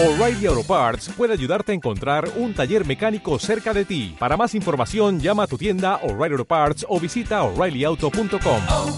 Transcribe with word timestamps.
O'Reilly 0.00 0.46
Auto 0.46 0.62
Parts 0.62 1.10
puede 1.16 1.32
ayudarte 1.32 1.72
a 1.72 1.74
encontrar 1.74 2.30
un 2.36 2.54
taller 2.54 2.86
mecánico 2.86 3.36
cerca 3.40 3.74
de 3.74 3.84
ti. 3.84 4.14
Para 4.16 4.36
más 4.36 4.54
información, 4.54 5.18
llama 5.18 5.42
a 5.42 5.46
tu 5.48 5.58
tienda 5.58 5.96
O'Reilly 6.04 6.34
Auto 6.34 6.44
Parts 6.44 6.86
o 6.88 7.00
visita 7.00 7.42
oreillyauto.com. 7.42 8.62
oh, 8.70 8.96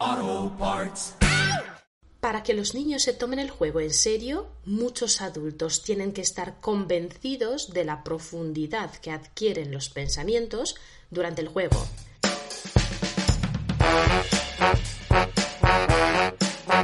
oh, 0.00 0.52
Parts. 0.58 1.14
Para 2.20 2.42
que 2.42 2.54
los 2.54 2.74
niños 2.74 3.02
se 3.02 3.12
tomen 3.12 3.38
el 3.38 3.50
juego 3.50 3.80
en 3.80 3.92
serio, 3.92 4.46
muchos 4.64 5.20
adultos 5.20 5.82
tienen 5.82 6.14
que 6.14 6.22
estar 6.22 6.58
convencidos 6.62 7.74
de 7.74 7.84
la 7.84 8.02
profundidad 8.02 8.94
que 8.94 9.10
adquieren 9.10 9.72
los 9.72 9.90
pensamientos 9.90 10.74
durante 11.10 11.42
el 11.42 11.48
juego. 11.48 11.86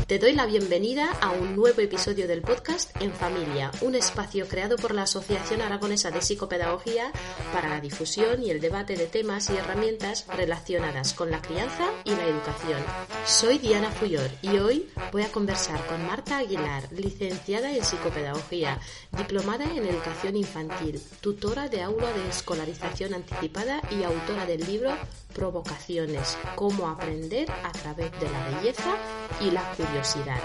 Te 0.06 0.20
doy 0.20 0.34
la 0.34 0.46
bienvenida 0.46 1.10
a 1.20 1.32
un 1.32 1.56
nuevo 1.56 1.80
episodio 1.80 2.28
del 2.28 2.40
podcast 2.40 2.94
En 3.02 3.12
Familia, 3.12 3.72
un 3.80 3.96
espacio 3.96 4.46
creado 4.46 4.76
por 4.76 4.94
la 4.94 5.02
Asociación 5.02 5.60
Aragonesa 5.62 6.12
de 6.12 6.22
Psicopedagogía 6.22 7.10
para 7.52 7.68
la 7.68 7.80
difusión 7.80 8.40
y 8.40 8.50
el 8.50 8.60
debate 8.60 8.94
de 8.94 9.06
temas 9.06 9.50
y 9.50 9.56
herramientas 9.56 10.24
relacionadas 10.28 11.12
con 11.12 11.32
la 11.32 11.42
crianza 11.42 11.90
y 12.04 12.10
la 12.10 12.24
educación. 12.24 12.80
Soy 13.24 13.58
Diana 13.58 13.90
Fuyor 13.90 14.30
y 14.42 14.58
hoy 14.58 14.88
voy 15.10 15.22
a 15.22 15.32
conversar 15.32 15.84
con 15.88 16.06
Marta 16.06 16.38
Aguilar, 16.38 16.84
licenciada 16.92 17.74
en 17.74 17.84
Psicopedagogía, 17.84 18.78
diplomada 19.10 19.64
en 19.64 19.86
Educación 19.86 20.36
Infantil, 20.36 21.02
tutora 21.20 21.68
de 21.68 21.82
aula 21.82 22.12
de 22.12 22.28
escolarización 22.28 23.12
anticipada 23.12 23.82
y 23.90 24.04
autora 24.04 24.46
del 24.46 24.64
libro 24.66 24.96
Provocaciones, 25.36 26.38
cómo 26.54 26.88
aprender 26.88 27.46
a 27.50 27.70
través 27.70 28.10
de 28.12 28.30
la 28.30 28.48
belleza 28.48 28.96
y 29.38 29.50
la 29.50 29.70
curiosidad. 29.72 30.40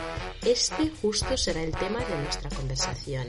Este 0.45 0.91
justo 1.01 1.37
será 1.37 1.63
el 1.63 1.71
tema 1.71 1.99
de 1.99 2.17
nuestra 2.17 2.49
conversación. 2.49 3.27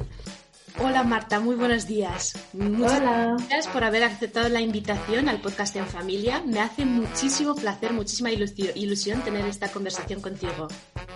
Hola 0.81 1.05
Marta, 1.05 1.39
muy 1.39 1.55
buenos 1.55 1.87
días. 1.87 2.35
Muchas 2.53 2.99
Hola. 2.99 3.37
gracias 3.37 3.69
por 3.69 3.85
haber 3.85 4.03
aceptado 4.03 4.49
la 4.49 4.61
invitación 4.61 5.29
al 5.29 5.41
podcast 5.41 5.77
en 5.77 5.87
familia. 5.87 6.43
Me 6.45 6.61
hace 6.61 6.85
muchísimo 6.85 7.55
placer, 7.55 7.93
muchísima 7.93 8.33
ilusión 8.33 9.23
tener 9.23 9.47
esta 9.47 9.69
conversación 9.69 10.21
contigo. 10.21 10.67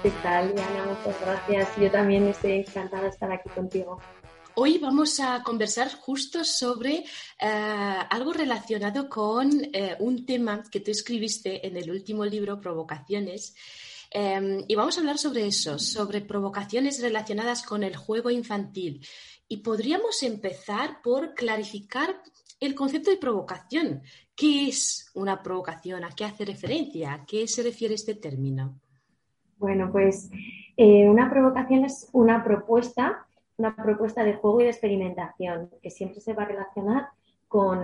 ¿Qué 0.05 0.13
tal, 0.23 0.55
Diana? 0.55 0.85
Muchas 0.87 1.21
gracias. 1.23 1.69
Yo 1.77 1.91
también 1.91 2.29
estoy 2.29 2.53
encantada 2.53 3.03
de 3.03 3.09
estar 3.09 3.33
aquí 3.33 3.49
contigo. 3.49 3.99
Hoy 4.59 4.79
vamos 4.79 5.21
a 5.21 5.43
conversar 5.43 5.89
justo 6.01 6.43
sobre 6.43 6.95
eh, 6.95 7.05
algo 7.39 8.33
relacionado 8.33 9.07
con 9.07 9.51
eh, 9.53 9.97
un 10.01 10.25
tema 10.25 10.63
que 10.71 10.81
tú 10.81 10.91
escribiste 10.91 11.67
en 11.67 11.77
el 11.77 11.91
último 11.91 12.25
libro, 12.25 12.59
Provocaciones. 12.59 13.55
Eh, 14.11 14.65
y 14.67 14.75
vamos 14.75 14.97
a 14.97 15.01
hablar 15.01 15.19
sobre 15.19 15.47
eso, 15.47 15.79
sobre 15.79 16.23
provocaciones 16.23 17.03
relacionadas 17.03 17.65
con 17.65 17.83
el 17.83 17.97
juego 17.97 18.31
infantil. 18.31 19.07
Y 19.47 19.59
podríamos 19.59 20.23
empezar 20.23 21.03
por 21.03 21.35
clarificar 21.35 22.23
el 22.59 22.75
concepto 22.75 23.11
de 23.11 23.19
provocación. 23.19 24.01
¿Qué 24.35 24.69
es 24.69 25.11
una 25.13 25.43
provocación? 25.43 26.03
¿A 26.03 26.13
qué 26.13 26.25
hace 26.25 26.47
referencia? 26.47 27.13
¿A 27.13 27.27
qué 27.27 27.47
se 27.47 27.63
refiere 27.63 27.93
este 27.93 28.15
término? 28.15 28.81
Bueno, 29.59 29.91
pues 29.93 30.31
eh, 30.79 31.07
una 31.09 31.29
provocación 31.29 31.85
es 31.85 32.09
una 32.13 32.43
propuesta, 32.43 33.26
una 33.59 33.75
propuesta 33.75 34.25
de 34.25 34.35
juego 34.35 34.61
y 34.61 34.65
de 34.65 34.71
experimentación 34.71 35.71
que 35.83 35.91
siempre 35.91 36.21
se 36.21 36.35
va 36.35 36.45
a 36.45 36.47
relacionar 36.47 37.09
con, 37.49 37.81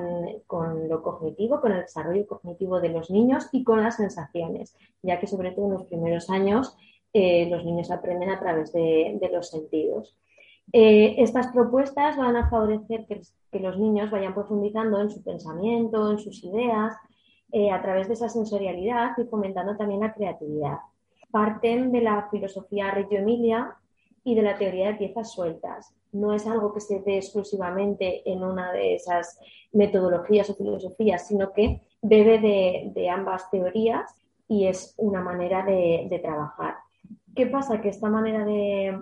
con 0.46 0.88
lo 0.88 1.02
cognitivo, 1.02 1.60
con 1.60 1.72
el 1.72 1.82
desarrollo 1.82 2.26
cognitivo 2.26 2.80
de 2.80 2.90
los 2.90 3.10
niños 3.10 3.48
y 3.52 3.64
con 3.64 3.82
las 3.82 3.96
sensaciones, 3.96 4.76
ya 5.02 5.18
que 5.18 5.26
sobre 5.26 5.52
todo 5.52 5.66
en 5.66 5.72
los 5.74 5.84
primeros 5.84 6.30
años 6.30 6.76
eh, 7.12 7.46
los 7.50 7.64
niños 7.64 7.90
aprenden 7.90 8.30
a 8.30 8.40
través 8.40 8.72
de, 8.72 9.30
los 9.32 9.50
sentidos. 9.50 10.16
Eh, 10.72 11.16
estas 11.18 11.48
propuestas 11.48 12.16
van 12.16 12.36
a 12.36 12.48
favorecer 12.48 13.06
que, 13.06 13.20
que, 13.50 13.60
los 13.60 13.78
niños 13.78 14.10
vayan 14.10 14.34
profundizando 14.34 15.00
en 15.00 15.10
su 15.10 15.22
pensamiento, 15.22 16.10
en 16.10 16.18
sus 16.18 16.42
ideas, 16.44 16.94
eh, 17.50 17.70
a 17.70 17.82
través 17.82 18.08
de 18.08 18.14
esa 18.14 18.30
sensorialidad 18.30 19.10
y 19.18 19.24
fomentando 19.24 19.76
también 19.76 20.00
la 20.00 20.14
creatividad. 20.14 20.78
Parten 21.30 21.92
de 21.92 22.00
la 22.00 22.28
filosofía 22.30 22.90
Reggio 22.90 23.18
Emilia 23.18 23.76
y 24.24 24.34
de 24.34 24.42
la 24.42 24.56
teoría 24.56 24.88
de 24.88 24.94
piezas 24.94 25.32
sueltas. 25.32 25.94
No 26.12 26.34
es 26.34 26.46
algo 26.46 26.72
que 26.72 26.80
se 26.80 27.00
dé 27.00 27.16
exclusivamente 27.16 28.22
en 28.30 28.44
una 28.44 28.72
de 28.72 28.94
esas 28.94 29.38
metodologías 29.72 30.50
o 30.50 30.54
filosofías, 30.54 31.26
sino 31.26 31.52
que 31.52 31.82
bebe 32.02 32.38
de, 32.38 32.92
de 32.94 33.10
ambas 33.10 33.50
teorías 33.50 34.14
y 34.48 34.66
es 34.66 34.94
una 34.98 35.20
manera 35.20 35.64
de, 35.64 36.06
de 36.10 36.18
trabajar. 36.18 36.76
¿Qué 37.34 37.46
pasa? 37.46 37.80
Que 37.80 37.88
esta 37.88 38.10
manera 38.10 38.44
de, 38.44 39.00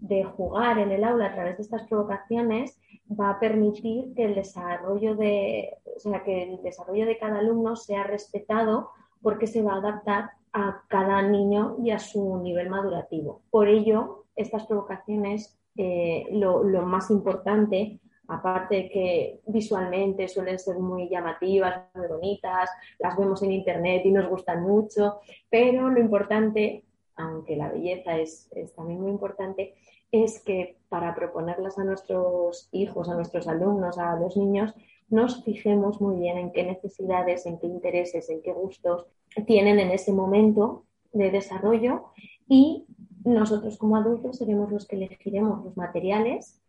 de 0.00 0.24
jugar 0.24 0.78
en 0.78 0.92
el 0.92 1.04
aula 1.04 1.26
a 1.26 1.34
través 1.34 1.56
de 1.56 1.62
estas 1.62 1.86
provocaciones 1.88 2.78
va 3.08 3.30
a 3.30 3.40
permitir 3.40 4.14
que 4.14 4.24
el 4.24 4.34
desarrollo 4.34 5.14
de, 5.16 5.78
o 5.96 5.98
sea, 5.98 6.22
que 6.22 6.42
el 6.42 6.62
desarrollo 6.62 7.06
de 7.06 7.18
cada 7.18 7.38
alumno 7.38 7.76
sea 7.76 8.04
respetado 8.04 8.90
porque 9.22 9.46
se 9.46 9.62
va 9.62 9.74
a 9.74 9.78
adaptar 9.78 10.30
a 10.52 10.82
cada 10.88 11.22
niño 11.22 11.76
y 11.82 11.90
a 11.90 11.98
su 11.98 12.38
nivel 12.38 12.68
madurativo. 12.68 13.42
Por 13.50 13.68
ello, 13.68 14.19
estas 14.36 14.66
provocaciones, 14.66 15.58
eh, 15.76 16.26
lo, 16.32 16.62
más 16.82 17.10
importante, 17.10 18.00
aparte 18.28 18.74
de 18.76 18.90
que 18.90 19.40
visualmente 19.46 20.28
suelen 20.28 20.58
ser 20.58 20.78
muy 20.78 21.08
llamativas, 21.08 21.82
muy 21.94 22.06
bonitas, 22.06 22.70
las 22.98 23.16
vemos 23.16 23.42
en 23.42 23.52
internet 23.52 24.02
y 24.04 24.12
nos 24.12 24.28
gustan 24.28 24.62
mucho, 24.62 25.20
pero 25.48 25.90
lo 25.90 26.00
importante, 26.00 26.84
aunque 27.16 27.56
la 27.56 27.70
belleza 27.70 28.16
es 28.16 28.48
también 28.76 29.00
muy 29.00 29.10
importante, 29.10 29.74
es 30.12 30.42
que 30.42 30.78
para 30.88 31.14
proponerlas 31.14 31.78
a 31.78 31.84
nuestros 31.84 32.68
hijos, 32.72 33.08
a 33.08 33.14
nuestros 33.14 33.46
alumnos, 33.46 33.98
a 33.98 34.16
los 34.16 34.36
niños, 34.36 34.74
nos 35.08 35.44
fijemos 35.44 36.00
muy 36.00 36.16
bien 36.18 36.38
en 36.38 36.52
qué 36.52 36.64
necesidades, 36.64 37.46
en 37.46 37.58
qué 37.58 37.66
intereses, 37.66 38.30
en 38.30 38.42
qué 38.42 38.52
gustos 38.52 39.06
tienen 39.46 39.78
en 39.78 39.90
ese 39.90 40.12
momento 40.12 40.84
de 41.12 41.30
desarrollo 41.30 42.06
y 42.48 42.86
nosotros 43.24 43.76
como 43.78 43.96
adultos 43.96 44.38
seremos 44.38 44.70
los 44.70 44.86
que 44.86 44.96
elegiremos 44.96 45.64
los 45.64 45.76
materiales 45.76 46.60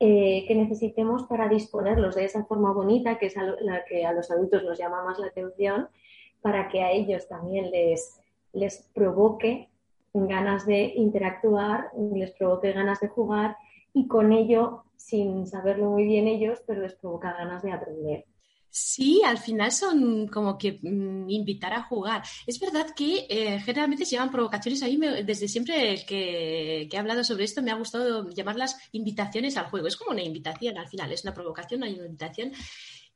eh, 0.00 0.44
que 0.46 0.54
necesitemos 0.54 1.24
para 1.24 1.48
disponerlos 1.48 2.16
de 2.16 2.24
esa 2.24 2.44
forma 2.44 2.72
bonita 2.72 3.16
que 3.18 3.26
es 3.26 3.36
a 3.36 3.42
la 3.60 3.84
que 3.84 4.04
a 4.04 4.12
los 4.12 4.30
adultos 4.30 4.64
nos 4.64 4.78
llama 4.78 5.04
más 5.04 5.18
la 5.18 5.28
atención 5.28 5.88
para 6.42 6.68
que 6.68 6.82
a 6.82 6.90
ellos 6.90 7.28
también 7.28 7.70
les, 7.70 8.20
les 8.52 8.90
provoque 8.94 9.70
ganas 10.12 10.66
de 10.66 10.92
interactuar, 10.94 11.90
les 12.12 12.32
provoque 12.32 12.72
ganas 12.72 13.00
de 13.00 13.08
jugar 13.08 13.56
y 13.92 14.08
con 14.08 14.32
ello, 14.32 14.84
sin 14.96 15.46
saberlo 15.46 15.90
muy 15.90 16.04
bien 16.04 16.28
ellos, 16.28 16.62
pero 16.66 16.82
les 16.82 16.94
provoca 16.94 17.32
ganas 17.32 17.62
de 17.62 17.72
aprender. 17.72 18.24
Sí, 18.76 19.22
al 19.24 19.38
final 19.38 19.70
son 19.70 20.26
como 20.26 20.58
que 20.58 20.80
mmm, 20.82 21.30
invitar 21.30 21.72
a 21.72 21.84
jugar. 21.84 22.24
Es 22.44 22.58
verdad 22.58 22.88
que 22.96 23.24
eh, 23.30 23.60
generalmente 23.60 24.04
se 24.04 24.16
llaman 24.16 24.32
provocaciones. 24.32 24.82
A 24.82 24.86
mí 24.86 24.98
me, 24.98 25.22
desde 25.22 25.46
siempre 25.46 26.04
que, 26.04 26.88
que, 26.90 26.96
he 26.96 26.98
hablado 26.98 27.22
sobre 27.22 27.44
esto 27.44 27.62
me 27.62 27.70
ha 27.70 27.76
gustado 27.76 28.28
llamarlas 28.30 28.76
invitaciones 28.90 29.56
al 29.56 29.66
juego. 29.66 29.86
Es 29.86 29.96
como 29.96 30.10
una 30.10 30.24
invitación 30.24 30.76
al 30.76 30.88
final, 30.88 31.12
es 31.12 31.22
una 31.22 31.32
provocación, 31.32 31.84
hay 31.84 31.94
una 31.94 32.06
invitación. 32.06 32.50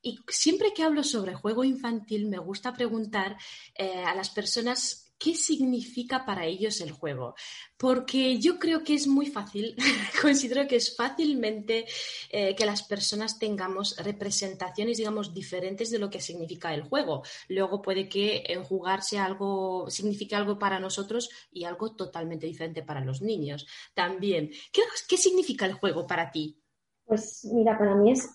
Y 0.01 0.19
siempre 0.29 0.73
que 0.73 0.83
hablo 0.83 1.03
sobre 1.03 1.35
juego 1.35 1.65
infantil 1.65 2.29
me 2.29 2.37
gusta 2.37 2.73
preguntar 2.73 3.35
eh, 3.75 4.01
a 4.05 4.15
las 4.15 4.29
personas 4.29 5.08
qué 5.19 5.35
significa 5.35 6.25
para 6.25 6.45
ellos 6.45 6.79
el 6.81 6.91
juego. 6.91 7.35
Porque 7.77 8.39
yo 8.39 8.57
creo 8.57 8.83
que 8.83 8.95
es 8.95 9.07
muy 9.07 9.27
fácil, 9.27 9.75
considero 10.21 10.67
que 10.67 10.77
es 10.77 10.95
fácilmente 10.95 11.85
eh, 12.31 12.55
que 12.55 12.65
las 12.65 12.83
personas 12.83 13.37
tengamos 13.37 13.97
representaciones, 13.97 14.97
digamos, 14.97 15.33
diferentes 15.33 15.91
de 15.91 15.99
lo 15.99 16.09
que 16.09 16.21
significa 16.21 16.73
el 16.73 16.83
juego. 16.83 17.23
Luego 17.49 17.81
puede 17.81 18.07
que 18.07 18.43
en 18.47 18.63
jugar 18.63 19.03
sea 19.03 19.25
algo, 19.25 19.89
signifique 19.89 20.35
algo 20.35 20.57
para 20.57 20.79
nosotros 20.79 21.29
y 21.51 21.65
algo 21.65 21.95
totalmente 21.95 22.47
diferente 22.47 22.81
para 22.81 23.01
los 23.01 23.21
niños. 23.21 23.67
También, 23.93 24.49
¿qué, 24.71 24.81
qué 25.07 25.17
significa 25.17 25.65
el 25.65 25.73
juego 25.73 26.07
para 26.07 26.31
ti? 26.31 26.57
Pues 27.05 27.43
mira, 27.51 27.77
para 27.77 27.95
mí 27.95 28.11
es, 28.11 28.29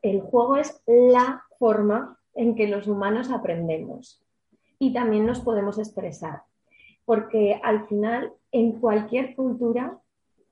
el 0.00 0.20
juego 0.20 0.56
es 0.56 0.80
la 0.86 1.44
forma 1.58 2.18
en 2.34 2.54
que 2.54 2.66
los 2.66 2.86
humanos 2.86 3.30
aprendemos 3.30 4.23
y 4.84 4.92
también 4.92 5.24
nos 5.24 5.40
podemos 5.40 5.78
expresar. 5.78 6.42
Porque 7.04 7.60
al 7.62 7.86
final, 7.86 8.32
en 8.52 8.72
cualquier 8.80 9.34
cultura 9.34 9.98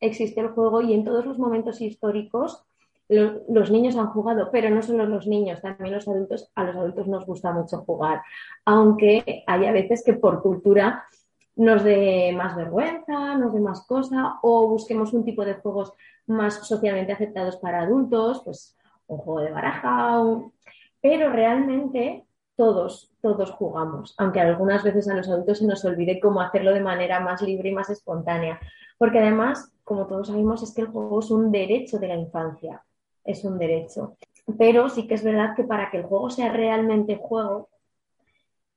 existe 0.01 0.41
el 0.41 0.49
juego 0.49 0.81
y 0.81 0.95
en 0.95 1.05
todos 1.05 1.27
los 1.27 1.39
momentos 1.39 1.81
históricos 1.81 2.65
lo, 3.09 3.43
los 3.49 3.71
niños 3.71 3.97
han 3.97 4.09
jugado, 4.09 4.51
pero 4.51 4.71
no 4.71 4.83
solo 4.83 5.07
los 5.07 5.27
niños, 5.27 5.61
también 5.61 5.95
los 5.95 6.09
adultos. 6.09 6.51
A 6.55 6.65
los 6.65 6.77
adultos 6.77 7.07
nos 7.09 7.27
gusta 7.27 7.53
mucho 7.53 7.79
jugar, 7.79 8.23
aunque 8.65 9.45
hay 9.47 9.67
a 9.67 9.73
veces 9.73 10.03
que 10.05 10.15
por 10.15 10.43
cultura 10.43 11.05
nos 11.55 11.85
dé 11.85 12.33
más 12.35 12.57
vergüenza, 12.57 13.37
nos 13.37 13.53
dé 13.53 13.61
más 13.61 13.87
cosa 13.87 14.39
o 14.43 14.69
busquemos 14.69 15.13
un 15.13 15.25
tipo 15.25 15.45
de 15.45 15.55
juegos 15.55 15.93
más 16.27 16.67
socialmente 16.67 17.13
aceptados 17.13 17.57
para 17.57 17.83
adultos, 17.83 18.41
pues 18.45 18.77
un 19.09 19.19
juego 19.19 19.41
de 19.41 19.51
baraja, 19.51 20.23
pero 21.03 21.31
realmente 21.31 22.25
todos, 22.57 23.11
todos 23.21 23.51
jugamos, 23.51 24.15
aunque 24.19 24.41
algunas 24.41 24.83
veces 24.83 25.09
a 25.09 25.15
los 25.15 25.29
adultos 25.29 25.59
se 25.59 25.67
nos 25.67 25.85
olvide 25.85 26.21
cómo 26.21 26.41
hacerlo 26.41 26.73
de 26.73 26.81
manera 26.81 27.21
más 27.21 27.43
libre 27.43 27.71
y 27.71 27.75
más 27.75 27.91
espontánea. 27.91 28.61
Porque 28.99 29.19
además, 29.19 29.73
como 29.85 30.07
todos 30.07 30.29
sabemos, 30.29 30.63
es 30.63 30.75
que 30.75 30.83
el 30.83 30.89
juego 30.89 31.21
es 31.21 31.31
un 31.31 31.51
derecho 31.51 31.99
de 31.99 32.09
la 32.09 32.17
infancia, 32.17 32.85
es 33.25 33.45
un 33.45 33.59
derecho. 33.59 34.17
Pero 34.59 34.89
sí 34.89 35.07
que 35.07 35.15
es 35.15 35.25
verdad 35.25 35.55
que 35.57 35.65
para 35.65 35.91
que 35.91 35.99
el 35.99 36.05
juego 36.05 36.31
sea 36.31 36.53
realmente 36.53 37.17
juego, 37.17 37.69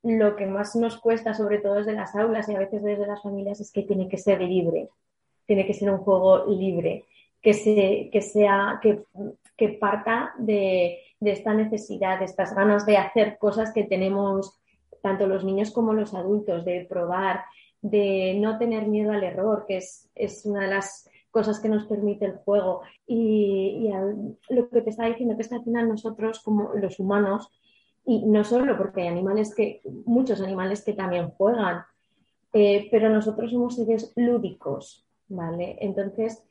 lo 0.04 0.36
que 0.36 0.46
más 0.46 0.76
nos 0.76 1.00
cuesta, 1.00 1.34
sobre 1.34 1.58
todo 1.58 1.76
desde 1.76 1.94
las 1.94 2.16
aulas 2.16 2.48
y 2.48 2.56
a 2.56 2.60
veces 2.60 2.84
desde 2.84 3.08
las 3.08 3.24
familias, 3.24 3.60
es 3.60 3.72
que 3.72 3.82
tiene 3.82 4.08
que 4.08 4.18
ser 4.18 4.40
libre, 4.40 4.90
tiene 5.48 5.66
que 5.66 5.74
ser 5.74 5.90
un 5.90 5.98
juego 5.98 6.46
libre, 6.46 7.06
que, 7.42 7.54
se, 7.54 8.10
que 8.12 8.22
sea, 8.22 8.80
que, 8.82 9.04
que 9.58 9.70
parta 9.70 10.34
de, 10.38 11.00
de 11.20 11.32
esta 11.32 11.54
necesidad, 11.54 12.20
de 12.20 12.26
estas 12.26 12.54
ganas 12.56 12.86
de 12.86 12.98
hacer 12.98 13.38
cosas 13.38 13.72
que 13.74 13.84
tenemos 13.84 14.60
tanto 15.02 15.28
los 15.28 15.44
niños 15.44 15.72
como 15.72 15.94
los 15.94 16.14
adultos, 16.14 16.66
de 16.66 16.86
probar, 16.90 17.46
de 17.82 18.36
no 18.40 18.58
tener 18.58 18.88
miedo 18.88 19.12
al 19.12 19.24
error, 19.24 19.66
que 19.68 19.78
es, 19.78 20.10
es 20.16 20.46
una 20.46 20.62
de 20.62 20.70
las 20.70 21.08
cosas 21.30 21.60
que 21.60 21.70
nos 21.70 21.86
permite 21.86 22.26
el 22.26 22.38
juego. 22.38 22.82
Y, 23.06 23.90
lo 24.50 24.70
que 24.70 24.82
te 24.82 24.90
estaba 24.90 25.10
diciendo, 25.10 25.36
que 25.36 25.42
es 25.42 25.50
que 25.50 25.56
al 25.56 25.64
final 25.64 25.90
nosotros, 25.90 26.40
como 26.40 26.74
los 26.74 27.00
humanos, 27.00 27.52
y 28.06 28.26
no 28.26 28.44
solo 28.44 28.78
porque 28.78 29.02
hay 29.02 29.08
animales 29.10 29.54
que, 29.54 29.82
muchos 30.06 30.42
animales 30.42 30.84
que 30.84 30.94
también 30.94 31.30
juegan, 31.32 31.84
eh, 32.54 32.88
pero 32.90 33.10
nosotros 33.10 33.52
somos 33.52 33.76
seres 33.76 34.14
lúdicos, 34.16 35.06
¿vale? 35.28 35.78
Entonces, 35.82 36.45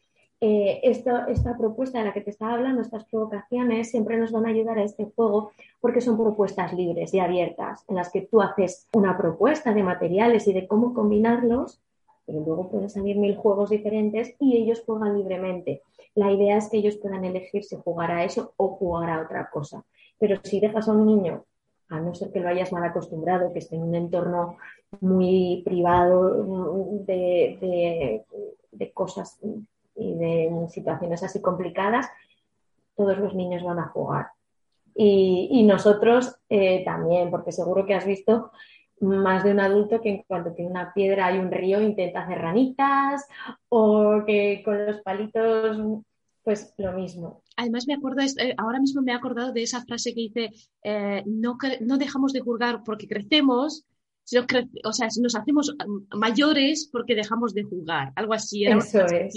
eh, 0.46 0.80
esta, 0.82 1.56
propuesta 1.56 2.00
de 2.00 2.04
la 2.04 2.12
que 2.12 2.20
te 2.20 2.28
estaba 2.28 2.52
hablando, 2.52 2.82
estas 2.82 3.06
provocaciones, 3.06 3.90
siempre 3.90 4.18
nos 4.18 4.30
van 4.30 4.44
a 4.44 4.50
ayudar 4.50 4.78
a 4.78 4.84
este 4.84 5.10
juego 5.16 5.52
porque 5.80 6.02
son 6.02 6.18
propuestas 6.18 6.74
libres 6.74 7.14
y 7.14 7.20
abiertas, 7.20 7.82
en 7.88 7.96
las 7.96 8.10
que 8.10 8.20
tú 8.20 8.42
haces 8.42 8.86
una 8.92 9.16
propuesta 9.16 9.72
de 9.72 9.82
materiales 9.82 10.46
y 10.46 10.52
de 10.52 10.66
cómo 10.66 10.92
combinarlos, 10.92 11.80
pero 12.26 12.40
luego 12.40 12.68
pueden 12.68 12.90
salir 12.90 13.16
mil 13.16 13.36
juegos 13.36 13.70
diferentes 13.70 14.34
y 14.38 14.58
ellos 14.58 14.82
juegan 14.84 15.16
libremente. 15.16 15.80
La 16.14 16.30
idea 16.30 16.58
es 16.58 16.68
que 16.68 16.76
ellos 16.76 16.96
puedan 16.96 17.24
elegir 17.24 17.64
si 17.64 17.76
jugar 17.76 18.10
a 18.10 18.22
eso 18.22 18.52
o 18.58 18.68
jugar 18.76 19.08
a 19.08 19.22
otra 19.22 19.48
cosa. 19.48 19.82
Pero 20.18 20.38
si 20.44 20.60
dejas 20.60 20.90
a 20.90 20.92
un 20.92 21.06
niño, 21.06 21.46
a 21.88 22.00
no 22.00 22.14
ser 22.14 22.30
que 22.30 22.40
lo 22.40 22.50
hayas 22.50 22.70
mal 22.70 22.84
acostumbrado, 22.84 23.50
que 23.54 23.60
esté 23.60 23.76
en 23.76 23.84
un 23.84 23.94
entorno 23.94 24.58
muy 25.00 25.62
privado 25.64 27.00
de, 27.06 28.22
de 28.72 28.92
cosas 28.92 29.40
y 29.94 30.14
de 30.14 30.66
situaciones 30.70 31.22
así 31.22 31.40
complicadas, 31.40 32.08
todos 32.96 33.18
los 33.18 33.34
niños 33.34 33.62
van 33.62 33.78
a 33.78 33.88
jugar. 33.88 34.28
Y, 34.94 35.64
nosotros 35.64 36.36
eh, 36.48 36.84
también, 36.84 37.30
porque 37.30 37.50
seguro 37.50 37.84
que 37.84 37.94
has 37.94 38.06
visto 38.06 38.52
más 39.00 39.42
de 39.42 39.50
un 39.50 39.60
adulto 39.60 40.00
que 40.00 40.10
en 40.10 40.22
cuanto 40.22 40.52
tiene 40.52 40.70
una 40.70 40.92
piedra 40.94 41.26
hay 41.26 41.38
un 41.38 41.50
río 41.50 41.82
intenta 41.82 42.22
hacer 42.22 42.38
ranitas 42.38 43.26
o 43.68 44.22
que 44.24 44.62
con 44.64 44.86
los 44.86 45.00
palitos, 45.00 45.78
pues 46.42 46.74
lo 46.78 46.92
mismo. 46.92 47.42
Además, 47.56 47.86
me 47.86 47.94
acuerdo, 47.94 48.22
eh, 48.22 48.54
ahora 48.56 48.78
mismo 48.80 49.02
me 49.02 49.12
he 49.12 49.14
acordado 49.14 49.52
de 49.52 49.62
esa 49.62 49.84
frase 49.84 50.14
que 50.14 50.20
dice, 50.20 50.50
eh, 50.82 51.22
no, 51.26 51.56
no 51.80 51.98
dejamos 51.98 52.32
de 52.32 52.40
jugar 52.40 52.82
porque 52.84 53.08
crecemos, 53.08 53.84
o 54.84 54.92
sea, 54.92 55.08
nos 55.20 55.34
hacemos 55.34 55.76
mayores 56.14 56.88
porque 56.90 57.14
dejamos 57.14 57.52
de 57.54 57.64
jugar, 57.64 58.12
algo 58.16 58.32
así. 58.32 58.64
Eso 58.64 59.04
es. 59.04 59.34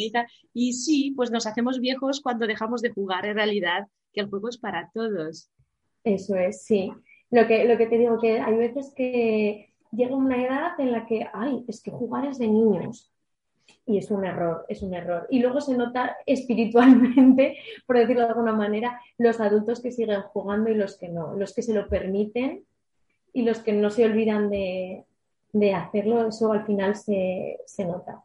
Y 0.53 0.73
sí, 0.73 1.13
pues 1.15 1.29
nos 1.31 1.45
hacemos 1.45 1.79
viejos 1.79 2.21
cuando 2.21 2.47
dejamos 2.47 2.81
de 2.81 2.91
jugar 2.91 3.25
en 3.25 3.35
realidad, 3.35 3.87
que 4.13 4.21
el 4.21 4.29
juego 4.29 4.49
es 4.49 4.57
para 4.57 4.89
todos. 4.93 5.51
Eso 6.03 6.35
es, 6.35 6.63
sí. 6.63 6.91
Lo 7.29 7.45
que, 7.47 7.65
lo 7.65 7.77
que 7.77 7.87
te 7.87 7.97
digo, 7.97 8.17
que 8.19 8.39
hay 8.39 8.55
veces 8.55 8.93
que 8.95 9.73
llega 9.91 10.15
una 10.15 10.41
edad 10.41 10.79
en 10.79 10.91
la 10.93 11.05
que, 11.05 11.27
ay, 11.33 11.65
es 11.67 11.81
que 11.81 11.91
jugar 11.91 12.25
es 12.25 12.37
de 12.37 12.47
niños. 12.47 13.11
Y 13.85 13.97
es 13.97 14.11
un 14.11 14.25
error, 14.25 14.65
es 14.69 14.81
un 14.81 14.93
error. 14.93 15.27
Y 15.29 15.39
luego 15.39 15.59
se 15.59 15.75
nota 15.75 16.15
espiritualmente, 16.25 17.57
por 17.85 17.97
decirlo 17.97 18.23
de 18.23 18.29
alguna 18.29 18.53
manera, 18.53 19.01
los 19.17 19.41
adultos 19.41 19.81
que 19.81 19.91
siguen 19.91 20.21
jugando 20.21 20.69
y 20.69 20.75
los 20.75 20.97
que 20.97 21.09
no, 21.09 21.35
los 21.35 21.53
que 21.53 21.61
se 21.61 21.73
lo 21.73 21.89
permiten 21.89 22.65
y 23.37 23.43
los 23.43 23.59
que 23.59 23.71
no 23.71 23.91
se 23.91 24.03
olvidan 24.03 24.49
de, 24.49 25.05
hacerlo, 25.75 26.27
eso 26.27 26.51
al 26.51 26.65
final 26.65 26.95
se, 26.95 27.59
nota. 27.85 28.23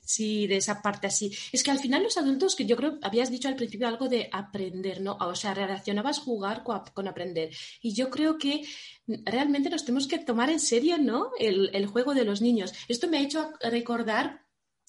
Sí, 0.00 0.48
de 0.48 0.56
esa 0.56 0.82
parte 0.82 1.06
así. 1.06 1.30
Es 1.52 1.62
que 1.62 1.70
al 1.70 1.78
final 1.78 2.02
los 2.02 2.18
adultos, 2.18 2.56
que 2.56 2.66
yo 2.66 2.76
creo, 2.76 2.98
habías 3.02 3.30
dicho 3.30 3.46
al 3.46 3.54
principio 3.54 3.86
algo 3.86 4.08
de 4.08 4.28
aprender, 4.32 5.00
¿no? 5.00 5.16
O 5.20 5.34
sea, 5.36 5.54
relacionabas 5.54 6.18
jugar 6.18 6.64
con, 6.64 7.06
aprender. 7.06 7.50
Y 7.80 7.94
yo 7.94 8.10
creo 8.10 8.36
que 8.36 8.62
realmente 9.06 9.70
nos 9.70 9.84
tenemos 9.84 10.08
que 10.08 10.18
tomar 10.18 10.50
en 10.50 10.58
serio, 10.58 10.98
¿no? 10.98 11.30
El, 11.38 11.70
el 11.72 11.86
juego 11.86 12.12
de 12.12 12.24
los 12.24 12.42
niños. 12.42 12.74
Esto 12.88 13.06
me 13.06 13.18
ha 13.18 13.22
hecho 13.22 13.52
recordar 13.60 14.47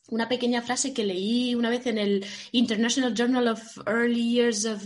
una 0.10 0.28
pequeña 0.28 0.62
frase 0.62 0.94
que 0.94 1.04
leí 1.04 1.56
una 1.56 1.70
vez 1.70 1.86
en 1.88 1.98
el 1.98 2.26
International 2.52 3.14
Journal 3.14 3.48
of 3.48 3.78
Early 3.88 4.32
Years 4.32 4.66
of, 4.66 4.82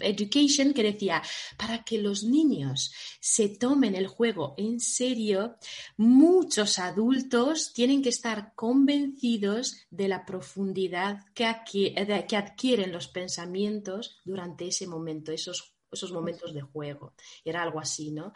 Education 0.00 0.72
que 0.72 0.82
decía, 0.82 1.22
para 1.56 1.84
que 1.84 1.98
los 1.98 2.24
niños 2.24 2.92
se 3.20 3.48
tomen 3.48 3.94
el 3.94 4.06
juego 4.06 4.54
en 4.56 4.80
serio, 4.80 5.56
muchos 5.96 6.78
adultos 6.78 7.72
tienen 7.72 8.02
que 8.02 8.08
estar 8.08 8.52
convencidos 8.54 9.76
de 9.90 10.08
la 10.08 10.24
profundidad 10.24 11.20
que, 11.34 11.46
adquieren 11.46 12.92
los 12.92 13.08
pensamientos 13.08 14.20
durante 14.24 14.68
ese 14.68 14.86
momento, 14.86 15.32
esos 15.32 15.73
esos 15.94 16.12
momentos 16.12 16.52
de 16.52 16.62
juego. 16.62 17.14
Era 17.44 17.62
algo 17.62 17.80
así, 17.80 18.10
¿no? 18.10 18.32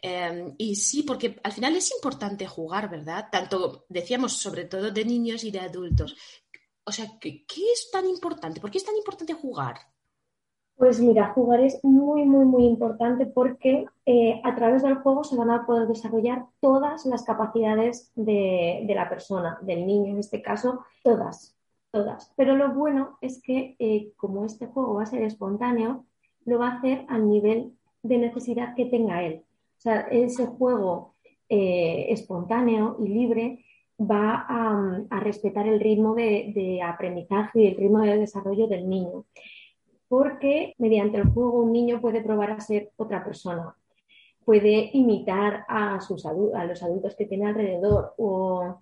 Em, 0.00 0.54
y 0.58 0.76
sí, 0.76 1.02
porque 1.02 1.40
al 1.42 1.52
final 1.52 1.76
es 1.76 1.92
importante 1.92 2.46
jugar, 2.46 2.88
¿verdad? 2.88 3.26
Tanto, 3.30 3.84
decíamos, 3.88 4.34
sobre 4.34 4.64
todo 4.64 4.90
de 4.90 5.04
niños 5.04 5.44
y 5.44 5.50
de 5.50 5.60
adultos. 5.60 6.16
O 6.88 6.90
sea, 6.92 7.06
¿qué, 7.20 7.44
es 7.46 7.90
tan 7.92 8.06
importante? 8.06 8.60
¿Por 8.60 8.70
qué 8.70 8.78
es 8.78 8.84
tan 8.84 8.96
importante 8.96 9.34
jugar? 9.34 9.76
Pues 10.74 11.00
mira, 11.00 11.34
jugar 11.34 11.60
es 11.60 11.84
muy, 11.84 12.24
muy, 12.24 12.46
muy 12.46 12.64
importante 12.64 13.26
porque 13.26 13.84
eh, 14.06 14.40
a 14.42 14.54
través 14.54 14.82
del 14.82 14.94
juego 14.94 15.22
se 15.22 15.36
van 15.36 15.50
a 15.50 15.66
poder 15.66 15.86
desarrollar 15.86 16.46
todas 16.60 17.04
las 17.04 17.24
capacidades 17.24 18.10
de, 18.14 18.86
la 18.88 19.06
persona, 19.06 19.58
del 19.60 19.84
niño 19.84 20.12
en 20.12 20.18
este 20.20 20.40
caso, 20.40 20.84
todas, 21.02 21.54
todas. 21.90 22.32
Pero 22.36 22.56
lo 22.56 22.72
bueno 22.72 23.18
es 23.20 23.42
que 23.42 23.76
eh, 23.78 24.14
como 24.16 24.46
este 24.46 24.66
juego 24.66 24.94
va 24.94 25.02
a 25.02 25.06
ser 25.06 25.22
espontáneo, 25.24 26.06
lo 26.48 26.58
va 26.58 26.68
a 26.68 26.78
hacer 26.78 27.04
al 27.08 27.28
nivel 27.28 27.72
de 28.02 28.18
necesidad 28.18 28.74
que 28.74 28.86
tenga 28.86 29.22
él. 29.22 29.42
O 29.78 29.80
sea, 29.80 30.00
ese 30.10 30.46
juego 30.46 31.14
eh, 31.48 32.06
espontáneo 32.10 32.96
y 33.00 33.08
libre 33.08 33.64
va 34.00 34.46
a, 34.48 35.20
respetar 35.20 35.66
el 35.66 35.80
ritmo 35.80 36.14
de, 36.14 36.80
aprendizaje 36.84 37.60
y 37.60 37.66
el 37.68 37.76
ritmo 37.76 38.00
de 38.00 38.18
desarrollo 38.18 38.66
del 38.66 38.88
niño. 38.88 39.24
Porque 40.08 40.74
mediante 40.78 41.18
el 41.18 41.28
juego 41.28 41.62
un 41.62 41.72
niño 41.72 42.00
puede 42.00 42.22
probar 42.22 42.52
a 42.52 42.60
ser 42.60 42.92
otra 42.96 43.24
persona, 43.24 43.74
puede 44.44 44.90
imitar 44.94 45.64
a, 45.68 45.98
a 45.98 46.64
los 46.64 46.82
adultos 46.82 47.14
que 47.14 47.26
tiene 47.26 47.46
alrededor 47.46 48.14
o, 48.16 48.80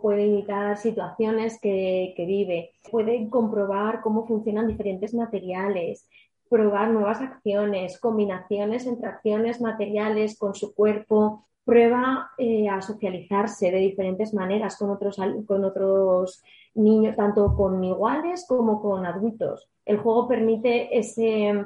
puede 0.00 0.26
imitar 0.26 0.76
situaciones 0.76 1.58
que, 1.60 2.14
vive, 2.16 2.70
puede 2.90 3.28
comprobar 3.28 4.00
cómo 4.00 4.26
funcionan 4.26 4.68
diferentes 4.68 5.12
materiales, 5.12 6.08
probar 6.52 6.90
nuevas 6.90 7.22
acciones, 7.22 7.98
combinaciones 7.98 8.86
entre 8.86 9.08
acciones 9.08 9.62
materiales 9.62 10.38
con 10.38 10.54
su 10.54 10.74
cuerpo, 10.74 11.46
prueba 11.64 12.30
eh, 12.36 12.68
a 12.68 12.82
socializarse 12.82 13.70
de 13.70 13.78
diferentes 13.78 14.34
maneras 14.34 14.76
con 14.76 14.90
otros, 14.90 15.16
con 15.46 15.64
otros 15.64 16.42
niños, 16.74 17.16
tanto 17.16 17.56
con 17.56 17.82
iguales 17.82 18.44
como 18.46 18.82
con 18.82 19.06
adultos. 19.06 19.70
El 19.86 19.96
juego 19.96 20.28
permite 20.28 20.98
ese, 20.98 21.64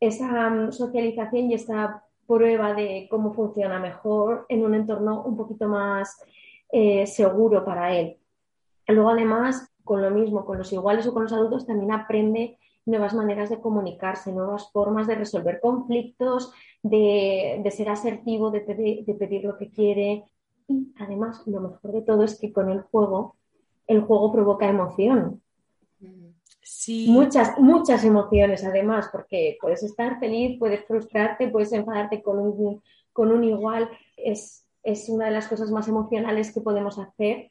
esa 0.00 0.50
mm, 0.50 0.72
socialización 0.72 1.50
y 1.50 1.54
esa 1.54 2.04
prueba 2.26 2.74
de 2.74 3.08
cómo 3.10 3.32
funciona 3.32 3.78
mejor 3.78 4.44
en 4.50 4.66
un 4.66 4.74
entorno 4.74 5.22
un 5.22 5.34
poquito 5.34 5.66
más 5.66 6.20
eh, 6.70 7.06
seguro 7.06 7.64
para 7.64 7.96
él. 7.96 8.18
Luego, 8.86 9.08
además, 9.08 9.72
con 9.82 10.02
lo 10.02 10.10
mismo, 10.10 10.44
con 10.44 10.58
los 10.58 10.70
iguales 10.74 11.06
o 11.06 11.14
con 11.14 11.22
los 11.22 11.32
adultos, 11.32 11.66
también 11.66 11.92
aprende 11.92 12.58
nuevas 12.86 13.14
maneras 13.14 13.50
de 13.50 13.60
comunicarse, 13.60 14.32
nuevas 14.32 14.70
formas 14.72 15.06
de 15.06 15.14
resolver 15.14 15.60
conflictos, 15.60 16.52
de, 16.82 17.62
ser 17.74 17.88
asertivo, 17.88 18.50
de 18.50 18.60
pedir, 18.60 19.44
lo 19.44 19.56
que 19.56 19.70
quiere. 19.70 20.24
Y 20.68 20.92
además, 20.98 21.42
lo 21.46 21.60
mejor 21.60 21.92
de 21.92 22.02
todo 22.02 22.24
es 22.24 22.38
que 22.38 22.52
con 22.52 22.70
el 22.70 22.82
juego, 22.82 23.36
el 23.86 24.02
juego 24.02 24.32
provoca 24.32 24.68
emoción. 24.68 25.42
Sí. 26.62 27.06
Muchas, 27.10 27.58
muchas 27.58 28.04
emociones 28.04 28.64
además, 28.64 29.08
porque 29.12 29.58
puedes 29.60 29.82
estar 29.82 30.18
feliz, 30.18 30.58
puedes 30.58 30.84
frustrarte, 30.86 31.48
puedes 31.48 31.72
enfadarte 31.72 32.22
con 32.22 32.38
un, 32.38 32.82
con 33.12 33.30
un 33.30 33.44
igual. 33.44 33.90
Es, 34.16 34.66
es 34.82 35.08
una 35.08 35.26
de 35.26 35.32
las 35.32 35.48
cosas 35.48 35.70
más 35.70 35.88
emocionales 35.88 36.52
que 36.52 36.60
podemos 36.60 36.98
hacer, 36.98 37.50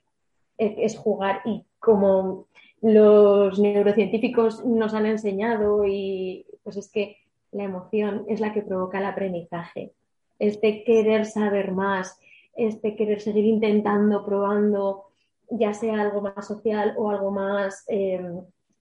es 0.57 0.97
jugar 0.97 1.41
y 1.45 1.65
como 1.79 2.47
los 2.83 3.59
neurocientíficos 3.59 4.63
nos 4.65 4.93
han 4.93 5.05
enseñado 5.05 5.85
y 5.87 6.45
pues 6.63 6.75
es 6.75 6.91
que 6.91 7.17
la 7.51 7.63
emoción 7.63 8.25
es 8.27 8.41
la 8.41 8.53
que 8.53 8.61
provoca 8.61 8.99
el 8.99 9.05
aprendizaje. 9.05 9.93
este 10.37 10.83
querer 10.83 11.25
saber 11.25 11.71
más, 11.71 12.19
este 12.55 12.95
querer 12.95 13.21
seguir 13.21 13.45
intentando, 13.45 14.25
probando, 14.25 15.05
ya 15.49 15.73
sea 15.73 16.01
algo 16.01 16.21
más 16.21 16.45
social 16.45 16.93
o 16.97 17.09
algo 17.09 17.31
más 17.31 17.85
eh, 17.87 18.21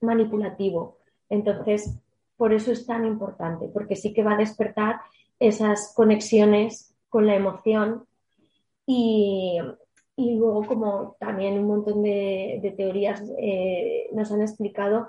manipulativo. 0.00 0.98
Entonces, 1.30 1.94
por 2.36 2.52
eso 2.52 2.72
es 2.72 2.84
tan 2.84 3.06
importante, 3.06 3.68
porque 3.68 3.94
sí 3.94 4.12
que 4.12 4.24
va 4.24 4.32
a 4.32 4.38
despertar 4.38 5.00
esas 5.38 5.92
conexiones 5.94 6.92
con 7.08 7.26
la 7.26 7.36
emoción 7.36 8.04
y, 8.84 9.60
luego, 10.16 10.64
como 10.66 11.16
también 11.18 11.58
un 11.58 11.66
montón 11.66 12.02
de, 12.02 12.74
teorías 12.76 13.22
eh, 13.38 14.08
nos 14.12 14.30
han 14.32 14.42
explicado, 14.42 15.08